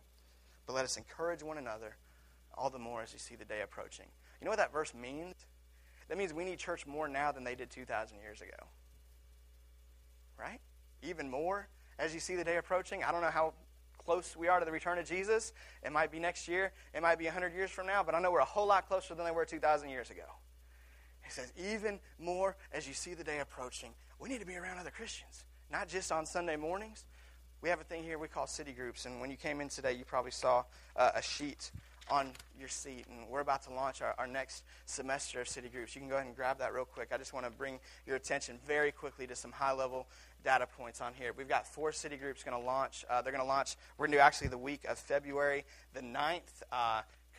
but 0.68 0.74
let 0.74 0.86
us 0.86 0.98
encourage 0.98 1.42
one 1.42 1.58
another." 1.58 1.98
all 2.60 2.70
the 2.70 2.80
more 2.80 3.02
as 3.02 3.14
you 3.14 3.20
see 3.20 3.36
the 3.36 3.46
day 3.46 3.62
approaching. 3.62 4.06
You 4.40 4.46
know 4.46 4.52
what 4.52 4.58
that 4.58 4.74
verse 4.74 4.94
means? 4.94 5.36
That 6.10 6.18
means 6.18 6.34
we 6.34 6.44
need 6.44 6.60
church 6.60 6.86
more 6.86 7.08
now 7.08 7.32
than 7.32 7.44
they 7.44 7.56
did 7.56 7.72
2,000 7.72 8.20
years 8.20 8.42
ago. 8.42 8.68
Right? 10.38 10.60
Even 11.02 11.30
more 11.30 11.70
as 11.98 12.14
you 12.14 12.20
see 12.20 12.36
the 12.36 12.44
day 12.44 12.58
approaching. 12.58 13.04
I 13.04 13.12
don't 13.12 13.22
know 13.22 13.30
how 13.30 13.54
close 13.98 14.36
we 14.36 14.48
are 14.48 14.60
to 14.60 14.66
the 14.66 14.72
return 14.72 14.98
of 14.98 15.06
Jesus. 15.06 15.54
It 15.84 15.92
might 15.92 16.12
be 16.12 16.20
next 16.20 16.48
year, 16.48 16.74
it 16.94 17.02
might 17.02 17.18
be 17.18 17.26
100 17.26 17.54
years 17.54 17.72
from 17.72 17.88
now, 17.88 18.04
but 18.04 18.14
I 18.14 18.20
know 18.20 18.32
we're 18.32 18.40
a 18.40 18.46
whole 18.46 18.68
lot 18.68 18.88
closer 18.88 19.16
than 19.16 19.26
they 19.26 19.32
were 19.32 19.46
2,000 19.46 19.90
years 19.90 20.10
ago. 20.10 20.26
He 21.24 21.32
says, 21.32 21.54
even 21.56 22.00
more 22.18 22.58
as 22.74 22.88
you 22.88 22.94
see 22.94 23.14
the 23.14 23.24
day 23.24 23.40
approaching, 23.40 23.94
we 24.20 24.30
need 24.30 24.40
to 24.40 24.46
be 24.46 24.56
around 24.56 24.78
other 24.78 24.92
Christians, 24.92 25.44
not 25.72 25.88
just 25.88 26.12
on 26.12 26.26
Sunday 26.26 26.56
mornings. 26.56 27.06
We 27.62 27.70
have 27.70 27.82
a 27.82 27.84
thing 27.84 28.04
here 28.04 28.18
we 28.18 28.28
call 28.28 28.48
city 28.48 28.72
groups, 28.72 29.06
and 29.06 29.20
when 29.20 29.30
you 29.30 29.38
came 29.38 29.62
in 29.62 29.70
today, 29.70 29.94
you 29.94 30.06
probably 30.06 30.32
saw 30.32 30.64
uh, 30.96 31.12
a 31.16 31.22
sheet 31.22 31.72
on 32.10 32.32
your 32.58 32.70
seat. 32.70 33.06
And 33.10 33.28
we're 33.30 33.42
about 33.42 33.64
to 33.64 33.74
launch 33.74 34.02
our, 34.02 34.16
our 34.18 34.28
next 34.28 34.64
semester 34.86 35.42
of 35.42 35.48
City 35.48 35.70
Groups. 35.70 35.96
You 35.96 36.02
can 36.02 36.10
go 36.10 36.16
ahead 36.16 36.28
and 36.28 36.36
grab 36.36 36.58
that 36.60 36.74
real 36.74 36.86
quick. 36.86 37.10
I 37.14 37.18
just 37.18 37.34
want 37.34 37.46
to 37.46 37.52
bring 37.52 37.80
your 38.08 38.16
attention 38.16 38.58
very 38.66 38.92
quickly 38.92 39.28
to 39.28 39.36
some 39.36 39.52
high 39.52 39.74
level 39.74 40.08
data 40.44 40.68
points 40.78 41.02
on 41.02 41.14
here. 41.14 41.34
We've 41.38 41.50
got 41.50 41.68
four 41.68 41.92
city 41.92 42.18
groups 42.18 42.44
going 42.44 42.60
to 42.60 42.66
launch. 42.66 43.06
Uh, 43.10 43.22
they're 43.22 43.34
going 43.34 43.44
to 43.44 43.48
launch, 43.48 43.76
we're 43.98 44.08
going 44.08 44.14
to 44.14 44.18
do 44.18 44.22
actually 44.22 44.48
the 44.48 44.58
week 44.58 44.86
of 44.86 44.98
February 44.98 45.66
the 45.94 46.02
9th. 46.02 46.64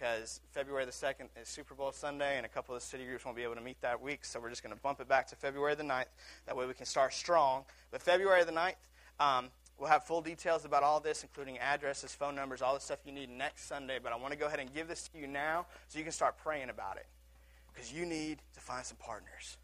Because 0.01 0.41
February 0.53 0.87
the 0.87 0.91
2nd 0.91 1.29
is 1.41 1.49
Super 1.49 1.75
Bowl 1.75 1.93
Sunday, 1.93 2.39
and 2.39 2.47
a 2.47 2.49
couple 2.49 2.75
of 2.75 2.81
the 2.81 2.87
city 2.87 3.05
groups 3.05 3.25
won't 3.25 3.37
be 3.37 3.43
able 3.43 3.57
to 3.57 3.61
meet 3.61 3.79
that 3.83 4.01
week, 4.01 4.25
so 4.25 4.41
we're 4.41 4.49
just 4.49 4.63
going 4.63 4.75
to 4.75 4.81
bump 4.81 4.99
it 5.01 5.09
back 5.09 5.27
to 5.27 5.37
February 5.37 5.75
the 5.75 5.83
9th. 5.83 6.07
That 6.47 6.57
way 6.57 6.65
we 6.65 6.73
can 6.73 6.87
start 6.87 7.13
strong. 7.13 7.65
But 7.91 8.01
February 8.01 8.45
the 8.45 8.53
9th, 8.53 8.75
um, 9.19 9.49
We'll 9.79 9.89
have 9.89 10.05
full 10.05 10.21
details 10.21 10.67
about 10.67 10.83
all 10.83 11.01
this, 11.01 11.23
including 11.23 11.57
addresses, 11.57 12.15
phone 12.15 12.35
numbers, 12.35 12.61
all 12.61 12.75
the 12.75 12.81
stuff 12.81 12.99
you 13.07 13.13
need 13.13 13.31
next 13.31 13.67
Sunday. 13.67 13.99
But 13.99 14.13
I 14.13 14.17
want 14.17 14.31
to 14.35 14.39
go 14.39 14.45
ahead 14.45 14.61
and 14.61 14.71
give 14.75 14.89
this 14.89 15.09
to 15.09 15.19
you 15.19 15.27
now 15.27 15.65
so 15.89 15.99
you 15.99 16.05
can 16.05 16.13
start 16.13 16.37
praying 16.37 16.69
about 16.69 16.99
it. 16.99 17.07
Because 17.73 17.91
you 17.91 18.05
need 18.05 18.43
to 18.53 18.61
find 18.61 18.85
some 18.85 18.99
partners. 18.99 19.57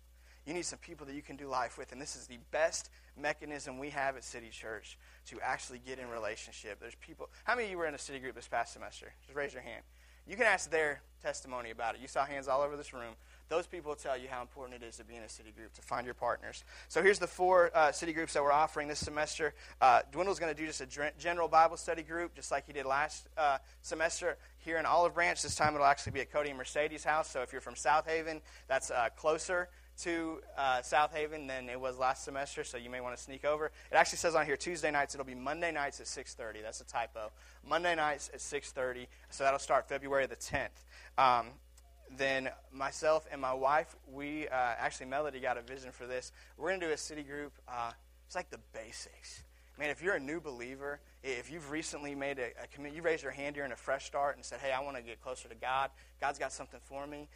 You 0.46 0.54
need 0.54 0.64
some 0.64 0.78
people 0.78 1.04
that 1.04 1.14
you 1.14 1.20
can 1.20 1.36
do 1.36 1.48
life 1.48 1.76
with. 1.76 1.92
And 1.92 2.00
this 2.00 2.16
is 2.16 2.26
the 2.26 2.38
best 2.50 2.88
mechanism 3.14 3.78
we 3.78 3.90
have 3.90 4.16
at 4.16 4.24
City 4.24 4.48
Church 4.48 4.96
to 5.26 5.38
actually 5.42 5.80
get 5.86 5.98
in 5.98 6.08
relationship. 6.08 6.80
There's 6.80 6.94
people. 6.94 7.28
How 7.44 7.54
many 7.54 7.66
of 7.66 7.72
you 7.72 7.76
were 7.76 7.86
in 7.86 7.94
a 7.94 7.98
city 7.98 8.18
group 8.18 8.36
this 8.36 8.48
past 8.48 8.72
semester? 8.72 9.12
Just 9.26 9.36
raise 9.36 9.52
your 9.52 9.62
hand. 9.62 9.82
You 10.26 10.36
can 10.36 10.46
ask 10.46 10.70
their 10.70 11.02
testimony 11.22 11.70
about 11.70 11.94
it. 11.94 12.00
You 12.00 12.08
saw 12.08 12.24
hands 12.24 12.48
all 12.48 12.62
over 12.62 12.76
this 12.76 12.92
room. 12.92 13.14
Those 13.48 13.66
people 13.66 13.90
will 13.90 13.96
tell 13.96 14.18
you 14.18 14.26
how 14.28 14.42
important 14.42 14.82
it 14.82 14.86
is 14.86 14.96
to 14.96 15.04
be 15.04 15.14
in 15.14 15.22
a 15.22 15.28
city 15.28 15.52
group, 15.52 15.72
to 15.74 15.82
find 15.82 16.04
your 16.04 16.14
partners. 16.14 16.64
So 16.88 17.00
here's 17.00 17.20
the 17.20 17.28
four 17.28 17.70
uh, 17.74 17.92
city 17.92 18.12
groups 18.12 18.32
that 18.34 18.42
we're 18.42 18.52
offering 18.52 18.88
this 18.88 18.98
semester. 18.98 19.54
Uh, 19.80 20.02
Dwindle's 20.10 20.40
going 20.40 20.52
to 20.52 20.60
do 20.60 20.66
just 20.66 20.80
a 20.80 21.12
general 21.16 21.46
Bible 21.46 21.76
study 21.76 22.02
group, 22.02 22.34
just 22.34 22.50
like 22.50 22.66
he 22.66 22.72
did 22.72 22.86
last 22.86 23.28
uh, 23.38 23.58
semester 23.82 24.36
here 24.58 24.78
in 24.78 24.86
Olive 24.86 25.14
Branch. 25.14 25.40
This 25.40 25.54
time 25.54 25.74
it'll 25.74 25.86
actually 25.86 26.12
be 26.12 26.20
at 26.20 26.32
Cody 26.32 26.50
and 26.50 26.58
Mercedes' 26.58 27.04
house. 27.04 27.30
So 27.30 27.42
if 27.42 27.52
you're 27.52 27.60
from 27.60 27.74
Southaven, 27.74 28.40
that's 28.66 28.90
uh, 28.90 29.08
closer 29.16 29.68
to 30.02 30.40
uh, 30.56 30.78
Southaven 30.78 31.48
than 31.48 31.68
it 31.68 31.80
was 31.80 31.98
last 31.98 32.24
semester, 32.24 32.64
so 32.64 32.76
you 32.76 32.90
may 32.90 33.00
want 33.00 33.16
to 33.16 33.22
sneak 33.22 33.44
over. 33.44 33.66
It 33.66 33.94
actually 33.94 34.18
says 34.18 34.34
on 34.34 34.44
here 34.44 34.56
Tuesday 34.56 34.90
nights. 34.90 35.14
It'll 35.14 35.24
be 35.24 35.34
Monday 35.34 35.72
nights 35.72 36.00
at 36.00 36.06
6:30. 36.06 36.62
That's 36.62 36.80
a 36.80 36.84
typo. 36.84 37.30
Monday 37.66 37.94
nights 37.94 38.30
at 38.32 38.40
6:30. 38.40 39.06
So 39.30 39.44
that'll 39.44 39.58
start 39.58 39.88
February 39.88 40.26
the 40.26 40.36
10th. 40.36 40.84
Um, 41.18 41.48
then 42.16 42.50
myself 42.72 43.26
and 43.32 43.40
my 43.40 43.54
wife, 43.54 43.96
we 44.12 44.48
uh, 44.48 44.54
actually 44.54 45.06
Melody 45.06 45.40
got 45.40 45.56
a 45.56 45.62
vision 45.62 45.90
for 45.92 46.06
this. 46.06 46.32
We're 46.56 46.70
gonna 46.70 46.86
do 46.86 46.92
a 46.92 46.96
city 46.96 47.22
group. 47.22 47.52
Uh, 47.66 47.92
it's 48.26 48.36
like 48.36 48.50
the 48.50 48.60
basics. 48.72 49.42
Man, 49.78 49.90
if 49.90 50.02
you're 50.02 50.14
a 50.14 50.20
new 50.20 50.40
believer, 50.40 51.00
if 51.22 51.50
you've 51.50 51.70
recently 51.70 52.14
made 52.14 52.38
a, 52.38 52.46
a 52.62 52.66
commitment, 52.72 52.96
you 52.96 53.02
raised 53.02 53.22
your 53.22 53.32
hand 53.32 53.56
here 53.56 53.64
in 53.64 53.72
a 53.72 53.76
fresh 53.76 54.06
start 54.06 54.36
and 54.36 54.44
said, 54.44 54.60
"Hey, 54.60 54.72
I 54.72 54.80
want 54.80 54.96
to 54.96 55.02
get 55.02 55.20
closer 55.22 55.48
to 55.48 55.54
God. 55.54 55.90
God's 56.20 56.38
got 56.38 56.52
something 56.52 56.80
for 56.84 57.06
me." 57.06 57.28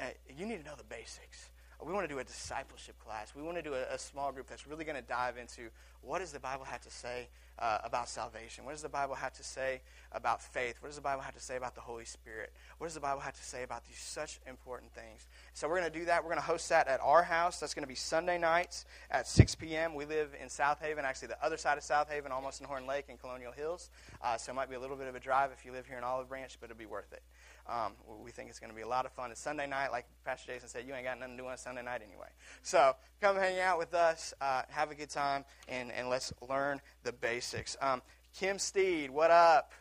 Uh, 0.00 0.04
you 0.36 0.46
need 0.46 0.58
to 0.58 0.64
know 0.64 0.76
the 0.76 0.84
basics 0.84 1.50
we 1.86 1.92
want 1.92 2.08
to 2.08 2.12
do 2.12 2.18
a 2.18 2.24
discipleship 2.24 2.98
class. 2.98 3.32
We 3.36 3.42
want 3.42 3.56
to 3.56 3.62
do 3.62 3.74
a, 3.74 3.94
a 3.94 3.98
small 3.98 4.32
group 4.32 4.48
that's 4.48 4.66
really 4.66 4.84
going 4.84 4.96
to 4.96 5.06
dive 5.06 5.36
into 5.36 5.70
what 6.02 6.18
does 6.18 6.32
the 6.32 6.40
Bible 6.40 6.64
have 6.64 6.80
to 6.82 6.90
say 6.90 7.28
uh, 7.58 7.78
about 7.84 8.08
salvation? 8.08 8.64
What 8.64 8.72
does 8.72 8.82
the 8.82 8.88
Bible 8.88 9.14
have 9.14 9.32
to 9.34 9.44
say 9.44 9.80
about 10.12 10.42
faith? 10.42 10.76
What 10.80 10.88
does 10.88 10.96
the 10.96 11.02
Bible 11.02 11.22
have 11.22 11.34
to 11.34 11.40
say 11.40 11.56
about 11.56 11.74
the 11.74 11.80
Holy 11.80 12.04
Spirit? 12.04 12.52
What 12.78 12.86
does 12.86 12.94
the 12.94 13.00
Bible 13.00 13.20
have 13.20 13.34
to 13.34 13.44
say 13.44 13.62
about 13.62 13.84
these 13.84 13.98
such 13.98 14.40
important 14.46 14.92
things? 14.92 15.26
So 15.54 15.68
we're 15.68 15.80
going 15.80 15.92
to 15.92 15.98
do 15.98 16.04
that. 16.06 16.22
We're 16.22 16.30
going 16.30 16.40
to 16.40 16.46
host 16.46 16.68
that 16.68 16.86
at 16.86 17.00
our 17.00 17.22
house. 17.22 17.58
That's 17.58 17.74
going 17.74 17.82
to 17.82 17.88
be 17.88 17.96
Sunday 17.96 18.38
nights 18.38 18.84
at 19.10 19.26
6 19.26 19.56
p.m. 19.56 19.94
We 19.94 20.04
live 20.04 20.34
in 20.40 20.48
Southaven, 20.48 21.02
actually 21.02 21.28
the 21.28 21.44
other 21.44 21.56
side 21.56 21.78
of 21.78 21.84
Southaven, 21.84 22.30
almost 22.30 22.60
in 22.60 22.66
Horn 22.66 22.86
Lake 22.86 23.06
in 23.08 23.16
Colonial 23.16 23.52
Hills. 23.52 23.90
Uh, 24.22 24.36
so 24.36 24.52
it 24.52 24.54
might 24.54 24.70
be 24.70 24.76
a 24.76 24.80
little 24.80 24.96
bit 24.96 25.08
of 25.08 25.16
a 25.16 25.20
drive 25.20 25.50
if 25.52 25.64
you 25.64 25.72
live 25.72 25.86
here 25.86 25.98
in 25.98 26.04
Olive 26.04 26.28
Branch, 26.28 26.56
but 26.60 26.70
it'll 26.70 26.78
be 26.78 26.86
worth 26.86 27.12
it. 27.12 27.22
Um, 27.68 27.92
we 28.22 28.30
think 28.30 28.48
it's 28.48 28.58
going 28.58 28.70
to 28.70 28.76
be 28.76 28.82
a 28.82 28.88
lot 28.88 29.04
of 29.04 29.12
fun. 29.12 29.30
It's 29.30 29.40
Sunday 29.40 29.66
night, 29.66 29.92
like 29.92 30.06
Pastor 30.24 30.52
Jason 30.52 30.68
said, 30.68 30.84
you 30.86 30.94
ain't 30.94 31.04
got 31.04 31.18
nothing 31.18 31.36
to 31.36 31.42
do 31.42 31.48
on 31.48 31.58
Sunday 31.58 31.82
night 31.82 32.00
anyway. 32.02 32.28
So 32.62 32.96
come 33.20 33.36
hang 33.36 33.60
out 33.60 33.78
with 33.78 33.92
us, 33.94 34.32
uh, 34.40 34.62
have 34.70 34.90
a 34.90 34.94
good 34.94 35.10
time, 35.10 35.44
and, 35.68 35.92
and 35.92 36.08
let's 36.08 36.32
learn 36.48 36.80
the 37.04 37.12
basics. 37.12 37.76
Um, 37.82 38.00
Kim 38.34 38.58
Steed, 38.58 39.10
what 39.10 39.30
up? 39.30 39.72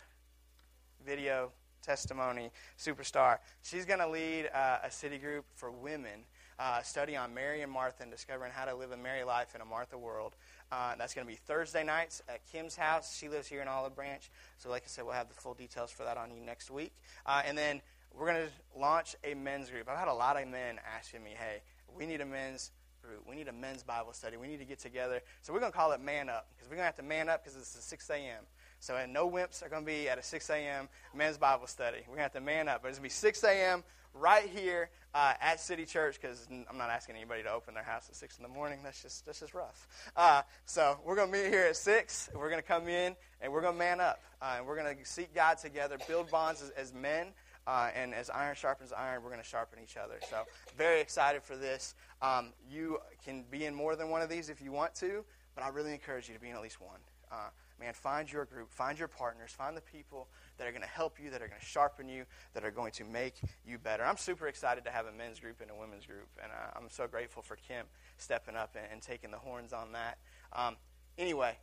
Video 1.05 1.51
testimony 1.81 2.51
superstar. 2.77 3.37
She's 3.63 3.85
going 3.85 3.99
to 3.99 4.09
lead 4.09 4.49
uh, 4.53 4.79
a 4.83 4.91
city 4.91 5.17
group 5.17 5.45
for 5.55 5.71
women. 5.71 6.25
Uh, 6.59 6.81
study 6.81 7.15
on 7.15 7.33
Mary 7.33 7.61
and 7.61 7.71
Martha 7.71 8.01
and 8.01 8.11
discovering 8.11 8.51
how 8.51 8.65
to 8.65 8.75
live 8.75 8.91
a 8.91 8.97
Mary 8.97 9.23
life 9.23 9.53
in 9.53 9.61
a 9.61 9.65
Martha 9.65 9.97
world. 9.97 10.35
Uh, 10.71 10.95
that's 10.97 11.13
going 11.13 11.25
to 11.25 11.31
be 11.31 11.37
Thursday 11.37 11.83
nights 11.83 12.21
at 12.27 12.45
Kim's 12.51 12.75
house. 12.75 13.15
She 13.15 13.29
lives 13.29 13.47
here 13.47 13.61
in 13.61 13.69
Olive 13.69 13.95
Branch. 13.95 14.29
So, 14.57 14.69
like 14.69 14.83
I 14.85 14.87
said, 14.87 15.05
we'll 15.05 15.13
have 15.13 15.29
the 15.29 15.33
full 15.33 15.53
details 15.53 15.91
for 15.91 16.03
that 16.03 16.17
on 16.17 16.29
you 16.31 16.41
next 16.41 16.69
week. 16.69 16.91
Uh, 17.25 17.41
and 17.45 17.57
then 17.57 17.81
we're 18.13 18.27
going 18.27 18.47
to 18.47 18.79
launch 18.79 19.15
a 19.23 19.33
men's 19.33 19.69
group. 19.69 19.87
I've 19.87 19.97
had 19.97 20.09
a 20.09 20.13
lot 20.13 20.41
of 20.41 20.47
men 20.49 20.79
asking 20.97 21.23
me, 21.23 21.31
hey, 21.37 21.61
we 21.95 22.05
need 22.05 22.19
a 22.19 22.25
men's 22.25 22.71
group. 23.01 23.23
We 23.29 23.37
need 23.37 23.47
a 23.47 23.53
men's 23.53 23.83
Bible 23.83 24.11
study. 24.11 24.35
We 24.35 24.47
need 24.47 24.59
to 24.59 24.65
get 24.65 24.79
together. 24.79 25.21
So, 25.41 25.53
we're 25.53 25.61
going 25.61 25.71
to 25.71 25.77
call 25.77 25.93
it 25.93 26.01
Man 26.01 26.27
Up 26.27 26.47
because 26.55 26.69
we're 26.69 26.75
going 26.75 26.83
to 26.83 26.87
have 26.87 26.95
to 26.97 27.03
man 27.03 27.29
up 27.29 27.45
because 27.45 27.57
it's 27.57 27.73
a 27.77 27.81
6 27.81 28.09
a.m. 28.09 28.43
So, 28.79 29.03
no 29.09 29.29
wimps 29.29 29.63
are 29.63 29.69
going 29.69 29.83
to 29.83 29.85
be 29.85 30.07
at 30.09 30.17
a 30.17 30.23
6 30.23 30.49
a.m. 30.49 30.87
men's 31.15 31.37
Bible 31.37 31.67
study. 31.67 31.97
We're 32.01 32.15
going 32.15 32.17
to 32.17 32.23
have 32.23 32.33
to 32.33 32.41
man 32.41 32.67
up. 32.67 32.81
But 32.81 32.89
it's 32.89 32.99
going 32.99 33.09
to 33.09 33.13
be 33.15 33.19
6 33.19 33.43
a.m 33.43 33.83
right 34.19 34.49
here 34.49 34.89
uh, 35.13 35.33
at 35.41 35.59
City 35.59 35.85
Church 35.85 36.19
because 36.19 36.47
I'm 36.69 36.77
not 36.77 36.89
asking 36.89 37.15
anybody 37.15 37.43
to 37.43 37.51
open 37.51 37.73
their 37.73 37.83
house 37.83 38.07
at 38.09 38.15
six 38.15 38.37
in 38.37 38.43
the 38.43 38.49
morning. 38.49 38.79
That's 38.83 39.01
just 39.01 39.25
that's 39.25 39.39
just 39.39 39.53
rough. 39.53 39.87
Uh, 40.15 40.41
so 40.65 40.99
we're 41.05 41.15
going 41.15 41.31
to 41.31 41.37
meet 41.37 41.49
here 41.49 41.63
at 41.63 41.75
six. 41.75 42.29
We're 42.35 42.49
going 42.49 42.61
to 42.61 42.67
come 42.67 42.87
in 42.87 43.15
and 43.41 43.51
we're 43.51 43.61
going 43.61 43.73
to 43.73 43.79
man 43.79 43.99
up 43.99 44.19
uh, 44.41 44.55
and 44.57 44.67
we're 44.67 44.81
going 44.81 44.95
to 44.95 45.05
seek 45.05 45.33
God 45.33 45.57
together, 45.57 45.97
build 46.07 46.29
bonds 46.29 46.61
as, 46.61 46.69
as 46.71 46.93
men. 46.93 47.27
Uh, 47.65 47.89
and 47.93 48.13
as 48.13 48.29
iron 48.29 48.55
sharpens 48.55 48.93
iron, 48.93 49.21
we're 49.21 49.29
going 49.29 49.41
to 49.41 49.47
sharpen 49.47 49.77
each 49.83 49.97
other. 49.97 50.19
So, 50.29 50.43
very 50.77 51.01
excited 51.01 51.43
for 51.43 51.57
this. 51.57 51.95
Um, 52.21 52.53
you 52.71 52.99
can 53.25 53.43
be 53.51 53.65
in 53.65 53.75
more 53.75 53.97
than 53.97 54.09
one 54.09 54.21
of 54.21 54.29
these 54.29 54.47
if 54.47 54.61
you 54.61 54.71
want 54.71 54.95
to, 54.95 55.25
but 55.53 55.65
I 55.65 55.67
really 55.67 55.91
encourage 55.91 56.29
you 56.29 56.33
to 56.33 56.39
be 56.39 56.47
in 56.47 56.55
at 56.55 56.61
least 56.61 56.79
one. 56.79 56.99
Uh, 57.29 57.49
man, 57.79 57.93
find 57.93 58.31
your 58.31 58.45
group, 58.45 58.71
find 58.71 58.97
your 58.97 59.07
partners, 59.07 59.51
find 59.51 59.77
the 59.77 59.81
people 59.81 60.27
that 60.57 60.67
are 60.67 60.71
going 60.71 60.81
to 60.81 60.87
help 60.87 61.19
you, 61.21 61.29
that 61.29 61.41
are 61.41 61.47
going 61.47 61.59
to 61.59 61.65
sharpen 61.65 62.09
you, 62.09 62.25
that 62.53 62.63
are 62.63 62.71
going 62.71 62.91
to 62.93 63.03
make 63.03 63.35
you 63.65 63.77
better. 63.77 64.03
I'm 64.03 64.17
super 64.17 64.47
excited 64.47 64.83
to 64.85 64.91
have 64.91 65.05
a 65.05 65.11
men's 65.11 65.39
group 65.39 65.61
and 65.61 65.69
a 65.69 65.75
women's 65.75 66.05
group, 66.05 66.27
and 66.41 66.51
uh, 66.51 66.77
I'm 66.77 66.89
so 66.89 67.07
grateful 67.07 67.41
for 67.41 67.55
Kim 67.55 67.85
stepping 68.17 68.55
up 68.55 68.75
and, 68.75 68.85
and 68.91 69.01
taking 69.01 69.31
the 69.31 69.37
horns 69.37 69.73
on 69.73 69.91
that. 69.91 70.17
Um, 70.53 70.75
anyway, 71.17 71.57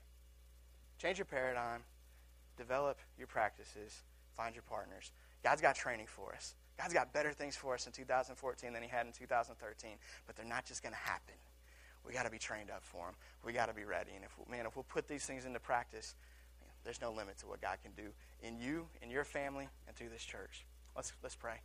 change 0.98 1.18
your 1.18 1.26
paradigm, 1.26 1.82
develop 2.56 2.98
your 3.18 3.26
practices, 3.26 4.02
find 4.36 4.54
your 4.54 4.62
partners. 4.62 5.12
God's 5.42 5.60
got 5.60 5.74
training 5.74 6.06
for 6.06 6.32
us. 6.34 6.54
God's 6.78 6.94
got 6.94 7.12
better 7.12 7.32
things 7.32 7.54
for 7.54 7.74
us 7.74 7.86
in 7.86 7.92
2014 7.92 8.72
than 8.72 8.82
He 8.82 8.88
had 8.88 9.06
in 9.06 9.12
2013, 9.12 9.90
but 10.26 10.36
they're 10.36 10.44
not 10.44 10.64
just 10.64 10.82
going 10.82 10.92
to 10.92 10.98
happen. 10.98 11.34
We 12.06 12.12
got 12.12 12.24
to 12.24 12.30
be 12.30 12.38
trained 12.38 12.70
up 12.70 12.84
for 12.84 13.06
them. 13.06 13.14
We 13.44 13.52
got 13.52 13.66
to 13.66 13.74
be 13.74 13.84
ready. 13.84 14.12
And 14.14 14.24
if 14.24 14.32
man, 14.50 14.66
if 14.66 14.76
we'll 14.76 14.84
put 14.84 15.08
these 15.08 15.24
things 15.24 15.44
into 15.44 15.60
practice, 15.60 16.14
there's 16.84 17.00
no 17.00 17.12
limit 17.12 17.38
to 17.38 17.46
what 17.46 17.60
God 17.60 17.78
can 17.82 17.92
do 17.92 18.10
in 18.42 18.58
you, 18.58 18.86
in 19.02 19.10
your 19.10 19.24
family, 19.24 19.68
and 19.86 19.96
through 19.96 20.10
this 20.10 20.22
church. 20.22 20.64
Let's 20.94 21.12
let's 21.22 21.34
pray. 21.34 21.60